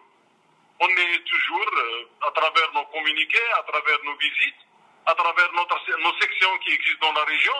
On 0.79 0.89
est 0.89 1.23
toujours 1.23 1.71
euh, 1.77 2.27
à 2.27 2.31
travers 2.31 2.73
nos 2.73 2.85
communiqués, 2.85 3.51
à 3.59 3.63
travers 3.63 4.03
nos 4.03 4.15
visites, 4.17 4.61
à 5.05 5.13
travers 5.13 5.51
nos 5.53 6.13
sections 6.19 6.57
qui 6.59 6.73
existent 6.73 7.07
dans 7.07 7.19
la 7.19 7.25
région. 7.25 7.53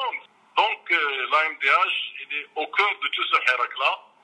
Donc 0.57 0.91
euh, 0.91 1.28
l'AMDH 1.32 2.32
est 2.32 2.47
au 2.55 2.68
cœur 2.68 2.91
de 3.01 3.07
tout 3.07 3.24
ce 3.24 3.36
Hirak-là 3.36 4.14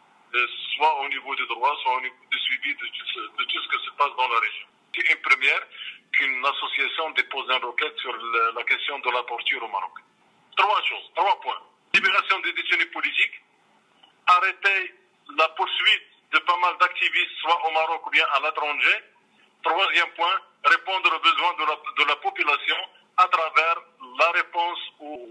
soit 0.76 1.02
au 1.02 1.08
niveau 1.10 1.36
des 1.36 1.46
droits, 1.48 1.78
soit 1.84 1.98
au 1.98 2.02
niveau 2.02 2.16
du 2.30 2.40
suivi 2.40 2.74
de 2.76 2.86
tout, 2.86 3.06
ce, 3.14 3.20
de 3.20 3.44
ce 3.50 3.68
qui 3.68 3.86
se 3.86 3.92
passe 3.92 4.12
dans 4.18 4.28
la 4.28 4.40
région. 4.40 4.68
C'est 4.96 5.10
une 5.10 5.22
première 5.22 5.62
qu'une 6.12 6.46
association 6.46 7.10
dépose 7.12 7.50
une 7.50 7.66
requête 7.66 7.98
sur 8.00 8.16
la 8.56 8.64
question 8.64 9.00
de 9.00 9.10
la 9.12 9.24
torture 9.24 9.64
au 9.64 9.68
Maroc. 9.68 9.94
Trois 10.58 10.82
choses, 10.84 11.12
trois 11.16 11.40
points. 11.42 11.62
Libération 11.94 12.40
des 12.40 12.54
détenus 12.54 12.92
politiques, 12.92 13.42
arrêter 14.28 14.96
la 15.38 15.48
poursuite 15.50 16.04
de 16.32 16.40
pas 16.40 16.58
mal 16.58 16.78
d'activistes, 16.80 17.36
soit 17.42 17.68
au 17.68 17.72
Maroc 17.72 18.06
ou 18.08 18.10
bien 18.10 18.26
à 18.34 18.40
l'étranger. 18.42 19.04
Troisième 19.64 20.12
point, 20.14 20.40
répondre 20.66 21.16
aux 21.16 21.20
besoins 21.20 21.54
de 21.54 21.66
la, 21.66 22.04
de 22.04 22.10
la 22.10 22.16
population 22.18 22.78
à 23.18 23.28
travers 23.28 23.76
la 24.20 24.32
réponse 24.32 24.80
aux 25.00 25.28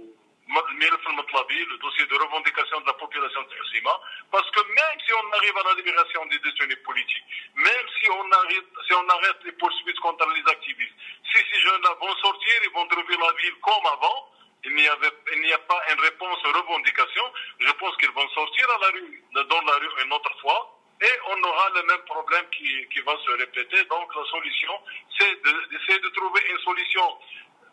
le 0.51 1.79
dossier 1.79 2.07
de 2.07 2.15
revendication 2.15 2.81
de 2.81 2.87
la 2.87 2.93
population 2.95 3.43
de 3.43 3.55
Husima, 3.55 4.01
parce 4.31 4.51
que 4.51 4.61
même 4.61 4.99
si 5.05 5.13
on 5.13 5.33
arrive 5.33 5.57
à 5.59 5.63
la 5.69 5.75
libération 5.75 6.27
des 6.27 6.39
détenus 6.39 6.79
politiques, 6.85 7.25
même 7.55 7.87
si 8.01 8.11
on, 8.11 8.31
arrive, 8.31 8.65
si 8.87 8.93
on 8.95 9.09
arrête 9.09 9.39
les 9.45 9.53
poursuites 9.53 9.99
contre 10.01 10.29
les 10.35 10.43
activistes, 10.51 10.95
si 11.33 11.39
ces 11.53 11.61
jeunes-là 11.61 11.95
vont 12.01 12.15
sortir, 12.17 12.55
ils 12.63 12.73
vont 12.73 12.87
trouver 12.87 13.17
la 13.17 13.33
ville 13.41 13.55
comme 13.63 13.87
avant, 13.87 14.29
il 14.65 14.75
n'y, 14.75 14.87
a 14.87 15.59
pas 15.59 15.81
une 15.93 16.01
réponse 16.01 16.39
aux 16.45 16.53
revendications, 16.53 17.33
je 17.61 17.73
pense 17.73 17.97
qu'ils 17.97 18.11
vont 18.11 18.29
sortir 18.29 18.67
la 18.81 18.89
rue, 18.89 19.25
dans 19.33 19.63
la 19.63 19.75
rue 19.79 20.05
une 20.05 20.13
autre 20.13 20.41
fois, 20.41 20.77
et 21.01 21.19
on 21.29 21.43
aura 21.43 21.71
le 21.77 21.83
même 21.85 22.05
problème 22.05 22.45
qui, 22.51 22.87
qui 22.93 23.01
va 23.01 23.17
se 23.25 23.31
répéter. 23.31 23.85
Donc 23.85 24.15
la 24.15 24.25
solution, 24.31 24.73
c'est 25.19 25.99
de 26.03 26.09
trouver 26.11 26.43
une 26.51 26.59
solution 26.59 27.17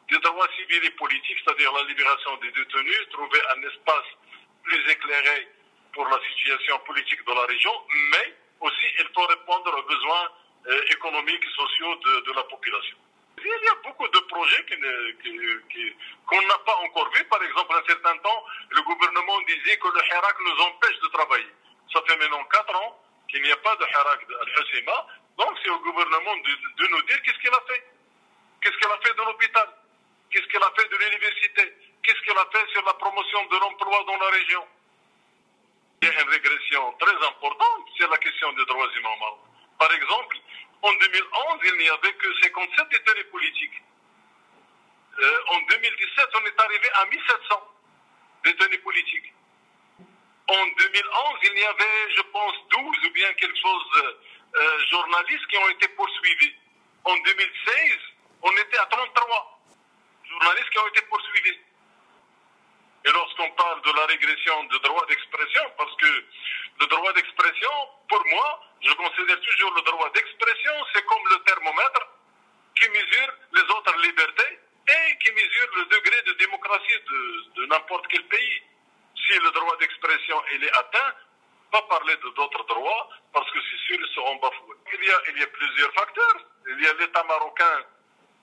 des 0.09 0.19
droits 0.19 0.47
civils 0.55 0.85
et 0.85 0.91
politiques, 0.91 1.37
c'est-à-dire 1.43 1.71
la 1.73 1.83
libération 1.83 2.35
des 2.37 2.51
détenus, 2.51 3.09
trouver 3.11 3.39
un 3.55 3.61
espace 3.63 4.07
plus 4.63 4.89
éclairé 4.89 5.47
pour 5.93 6.07
la 6.07 6.19
situation 6.29 6.79
politique 6.79 7.25
de 7.25 7.33
la 7.33 7.45
région, 7.45 7.73
mais 8.11 8.33
aussi 8.61 8.85
il 8.99 9.07
faut 9.13 9.25
répondre 9.25 9.77
aux 9.77 9.83
besoins 9.83 10.31
euh, 10.67 10.81
économiques 10.91 11.43
et 11.43 11.55
sociaux 11.55 11.95
de, 11.95 12.33
la 12.33 12.43
population. 12.43 12.97
Il 13.39 13.47
y 13.47 13.67
a 13.69 13.75
beaucoup 13.83 14.07
de 14.07 14.19
projets 14.19 14.65
qu'on 16.25 16.41
n'a 16.41 16.57
pas 16.65 16.75
encore 16.83 17.09
vus. 17.13 17.23
Par 17.25 17.41
exemple, 17.43 17.75
un 17.75 17.87
certain 17.87 18.17
temps, 18.17 18.45
le 18.69 18.81
gouvernement 18.81 19.39
disait 19.41 19.77
que 19.77 19.87
le 19.87 20.05
Hirak 20.05 20.35
nous 20.39 20.63
empêche 20.63 20.99
de 20.99 21.07
travailler. 21.09 21.51
Ça 21.93 22.01
fait 22.07 22.17
maintenant 22.17 22.43
quatre 22.45 22.75
ans 22.75 22.99
qu'il 23.29 23.41
n'y 23.43 23.51
a 23.51 23.57
pas 23.57 23.75
de 23.75 23.83
Hirak 23.83 24.25
al-Husseima. 24.41 25.07
Donc 25.37 25.57
c'est 25.63 25.69
au 25.69 25.79
gouvernement 25.79 26.35
de, 26.37 26.83
de 26.83 26.87
nous 26.89 27.01
dire 27.03 27.21
qu'est-ce 27.21 27.39
qu'il 27.39 27.49
a 27.49 27.63
fait. 27.67 27.83
Qu'est-ce 28.61 28.77
qu'il 28.77 28.91
a 28.91 28.97
fait 29.03 29.13
de 29.13 29.23
l'hôpital 29.23 29.67
Qu'est-ce 30.31 30.47
qu'elle 30.47 30.63
a 30.63 30.73
fait 30.77 30.89
de 30.89 30.97
l'université? 30.97 31.73
Qu'est-ce 32.03 32.21
qu'elle 32.21 32.37
a 32.37 32.47
fait 32.51 32.67
sur 32.71 32.83
la 32.83 32.93
promotion 32.93 33.45
de 33.45 33.57
l'emploi 33.57 34.03
dans 34.05 34.17
la 34.17 34.29
région? 34.29 34.67
Il 36.01 36.07
y 36.07 36.11
a 36.11 36.21
une 36.21 36.29
régression 36.29 36.93
très 36.99 37.15
importante, 37.15 37.85
c'est 37.97 38.09
la 38.09 38.17
question 38.17 38.51
des 38.53 38.65
droits 38.65 38.89
humains 38.95 39.35
Par 39.79 39.91
exemple, 39.93 40.37
en 40.81 40.93
2011, 40.93 41.59
il 41.65 41.77
n'y 41.79 41.89
avait 41.89 42.13
que 42.13 42.33
57 42.43 42.89
détenus 42.89 43.25
politiques. 43.31 43.81
Euh, 45.19 45.39
en 45.49 45.59
2017, 45.61 46.29
on 46.35 46.45
est 46.45 46.61
arrivé 46.61 46.89
à 46.93 47.05
1700 47.05 47.73
détenus 48.43 48.83
politiques. 48.83 49.33
En 50.49 50.65
2011, 50.77 51.39
il 51.43 51.59
y 51.59 51.63
avait, 51.65 52.15
je 52.15 52.21
pense, 52.31 52.53
12 52.69 52.97
ou 53.05 53.09
bien 53.11 53.33
quelque 53.33 53.57
chose, 53.59 53.83
de 53.95 54.17
euh, 54.55 54.85
journalistes 54.91 55.47
qui 55.47 55.57
ont 55.57 55.69
été 55.69 55.87
poursuivis. 55.89 56.55
En 57.03 57.15
2016, 57.17 57.97
on 58.43 58.51
était 58.51 58.77
à 58.77 58.85
33 58.85 59.56
journalistes 60.29 60.69
qui 60.69 60.79
ont 60.79 60.87
été 60.87 61.01
poursuivis. 61.03 61.59
Et 63.05 63.11
lorsqu'on 63.11 63.49
parle 63.51 63.81
de 63.81 63.91
la 63.91 64.05
régression 64.05 64.63
du 64.65 64.79
droit 64.79 65.05
d'expression, 65.07 65.61
parce 65.77 65.95
que 65.95 66.25
le 66.79 66.85
droit 66.87 67.13
d'expression, 67.13 67.69
pour 68.09 68.23
moi, 68.27 68.61
je 68.81 68.91
considère 68.93 69.39
toujours 69.39 69.73
le 69.75 69.81
droit 69.81 70.09
d'expression, 70.11 70.73
c'est 70.93 71.05
comme 71.05 71.23
le 71.31 71.37
thermomètre 71.43 72.07
qui 72.75 72.89
mesure 72.89 73.33
les 73.53 73.61
autres 73.61 73.95
libertés 74.03 74.59
et 74.89 75.17
qui 75.19 75.31
mesure 75.31 75.67
le 75.77 75.85
degré 75.85 76.21
de 76.23 76.33
démocratie 76.33 76.99
de, 77.55 77.65
n'importe 77.67 78.07
quel 78.07 78.23
pays. 78.27 78.61
Si 79.15 79.39
le 79.39 79.51
droit 79.51 79.77
d'expression 79.77 80.41
est 80.51 80.71
atteint, 80.71 81.13
pas 81.71 81.81
parler 81.83 82.15
de 82.15 82.29
d'autres 82.29 82.63
droits, 82.65 83.09
parce 83.33 83.49
que 83.51 83.59
c'est 83.59 83.87
sûr, 83.87 83.97
ils 83.99 84.15
seront 84.15 84.35
bafoués. 84.35 84.77
Il 84.93 85.05
y, 85.05 85.11
a, 85.11 85.21
il 85.29 85.39
y 85.39 85.43
a 85.43 85.47
plusieurs 85.47 85.93
facteurs. 85.93 86.45
Il 86.69 86.81
y 86.81 86.87
a 86.87 86.93
l'État 86.93 87.23
marocain 87.23 87.83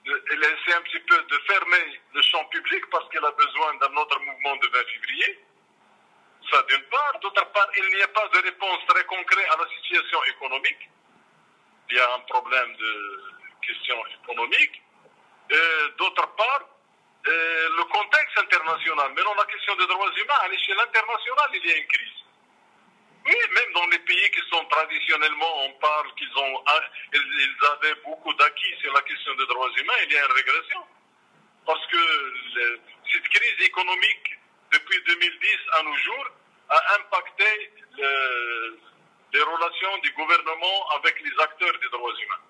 essaie 0.05 0.77
un 0.77 0.81
petit 0.81 0.99
peu 0.99 1.17
de 1.17 1.37
fermer 1.47 1.99
le 2.13 2.21
champ 2.21 2.45
public 2.45 2.83
parce 2.91 3.09
qu'elle 3.09 3.25
a 3.25 3.31
besoin 3.31 3.73
d'un 3.75 3.95
autre 3.97 4.19
mouvement 4.21 4.55
de 4.57 4.67
20 4.67 4.83
février. 4.93 5.39
Ça 6.51 6.61
d'une 6.63 6.83
part. 6.83 7.19
D'autre 7.21 7.45
part, 7.51 7.69
il 7.77 7.95
n'y 7.95 8.01
a 8.01 8.07
pas 8.09 8.27
de 8.27 8.37
réponse 8.39 8.79
très 8.87 9.03
concrète 9.05 9.47
à 9.51 9.57
la 9.57 9.67
situation 9.75 10.23
économique. 10.25 10.89
Il 11.89 11.97
y 11.97 11.99
a 11.99 12.13
un 12.13 12.19
problème 12.19 12.75
de 12.77 13.21
question 13.61 13.97
économique. 14.21 14.81
D'autre 15.97 16.27
part, 16.35 16.61
le 17.25 17.83
contexte 17.85 18.37
international. 18.37 19.11
Mais 19.15 19.23
dans 19.23 19.35
la 19.35 19.45
question 19.45 19.75
des 19.75 19.87
droits 19.87 20.11
humains, 20.15 20.39
à 20.41 20.47
l'échelle 20.49 20.79
internationale, 20.79 21.49
il 21.53 21.65
y 21.65 21.71
a 21.71 21.77
une 21.77 21.87
crise. 21.87 22.14
Oui, 23.25 23.35
même 23.55 23.73
dans 23.73 23.87
les 23.87 23.99
pays 23.99 24.29
qui 24.31 24.41
sont 24.51 24.63
traditionnellement, 24.65 25.65
on 25.65 25.71
parle 25.79 26.13
qu'ils 26.15 26.37
ont, 26.37 26.63
ils 27.13 27.65
avaient 27.71 27.95
beaucoup 28.05 28.33
d'acquis 28.35 28.75
sur 28.81 28.93
la 28.93 29.01
question 29.01 29.33
des 29.35 29.45
droits 29.47 29.69
humains, 29.77 29.93
il 30.03 30.13
y 30.13 30.17
a 30.17 30.25
une 30.25 30.31
régression. 30.31 30.85
Parce 31.65 31.85
que 31.87 31.97
cette 33.11 33.27
crise 33.29 33.65
économique, 33.65 34.37
depuis 34.71 35.01
2010 35.07 35.57
à 35.73 35.83
nos 35.83 35.97
jours, 35.97 36.27
a 36.69 36.95
impacté 36.99 37.71
le, 37.97 38.79
les 39.33 39.41
relations 39.41 39.97
du 40.03 40.11
gouvernement 40.11 40.89
avec 40.97 41.19
les 41.21 41.43
acteurs 41.43 41.79
des 41.79 41.89
droits 41.89 42.13
humains. 42.13 42.45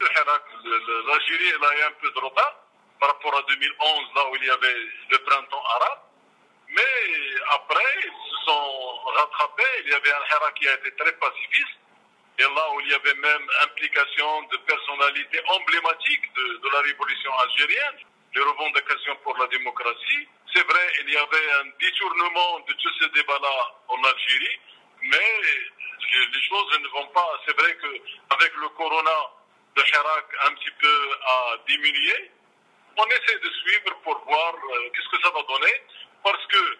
L'Algérie, 0.00 1.52
elle 1.56 1.64
a 1.64 1.78
eu 1.78 1.82
un 1.84 1.92
peu 2.02 2.10
de 2.10 2.18
retard 2.18 2.54
par 3.00 3.08
rapport 3.10 3.34
à 3.34 3.42
2011, 3.48 4.14
là 4.14 4.30
où 4.30 4.36
il 4.36 4.44
y 4.44 4.50
avait 4.50 4.76
le 5.10 5.18
printemps 5.18 5.64
arabe. 5.64 6.00
Mais 6.68 6.82
après, 7.50 8.10
sont 8.46 9.00
rattrapés. 9.16 9.82
Il 9.84 9.90
y 9.90 9.94
avait 9.94 10.12
un 10.12 10.24
Hera 10.30 10.52
qui 10.52 10.68
a 10.68 10.74
été 10.74 10.90
très 10.96 11.12
pacifiste. 11.12 11.78
et 12.38 12.42
là 12.42 12.70
où 12.72 12.80
il 12.80 12.88
y 12.88 12.94
avait 12.94 13.14
même 13.14 13.48
implication 13.62 14.42
de 14.42 14.56
personnalités 14.58 15.40
emblématiques 15.48 16.34
de, 16.34 16.68
la 16.72 16.80
révolution 16.80 17.32
algérienne, 17.38 17.98
les 18.34 18.42
revendications 18.42 19.16
pour 19.22 19.36
la 19.38 19.46
démocratie. 19.46 20.28
C'est 20.54 20.66
vrai, 20.66 20.92
il 21.02 21.10
y 21.10 21.16
avait 21.16 21.50
un 21.60 21.66
détournement 21.80 22.60
de 22.60 22.72
tous 22.74 22.92
ces 23.00 23.08
débats-là 23.10 23.74
en 23.88 24.04
Algérie, 24.04 24.60
mais 25.02 25.40
les 26.12 26.42
choses 26.48 26.78
ne 26.80 26.88
vont 26.88 27.06
pas. 27.08 27.40
C'est 27.46 27.56
vrai 27.58 27.76
qu'avec 27.80 28.54
le 28.56 28.68
corona, 28.70 29.18
le 29.76 29.82
Hirak 29.82 30.26
un 30.44 30.54
petit 30.54 30.70
peu 30.78 31.10
a 31.26 31.56
diminué. 31.68 32.30
On 32.98 33.06
essaie 33.06 33.38
de 33.38 33.50
suivre 33.50 33.94
pour 34.04 34.18
voir 34.26 34.54
euh, 34.54 34.90
qu'est-ce 34.94 35.08
que 35.08 35.22
ça 35.22 35.30
va 35.30 35.42
donner, 35.42 35.82
parce 36.22 36.46
que 36.46 36.78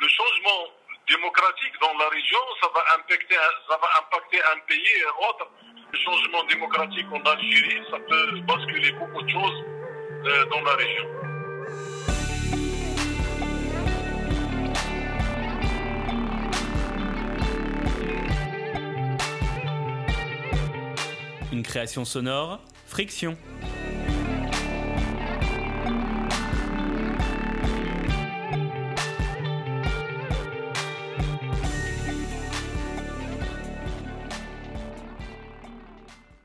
le 0.00 0.08
changement 0.08 0.68
démocratique 1.08 1.72
dans 1.80 1.92
la 1.98 2.08
région, 2.08 2.38
ça 2.60 2.68
va 2.74 2.82
impacter, 2.96 4.40
un 4.42 4.58
pays 4.66 4.80
et 4.80 5.04
autre. 5.28 5.48
Le 5.92 5.98
changement 5.98 6.44
démocratique 6.44 7.06
en 7.12 7.20
Algérie, 7.20 7.82
ça 7.90 7.98
peut 7.98 8.40
basculer 8.40 8.92
beaucoup 8.92 9.22
de 9.22 9.28
choses 9.28 9.64
euh, 10.26 10.44
dans 10.46 10.62
la 10.62 10.74
région. 10.74 11.06
Une 21.52 21.62
création 21.62 22.04
sonore, 22.06 22.60
Friction. 22.86 23.36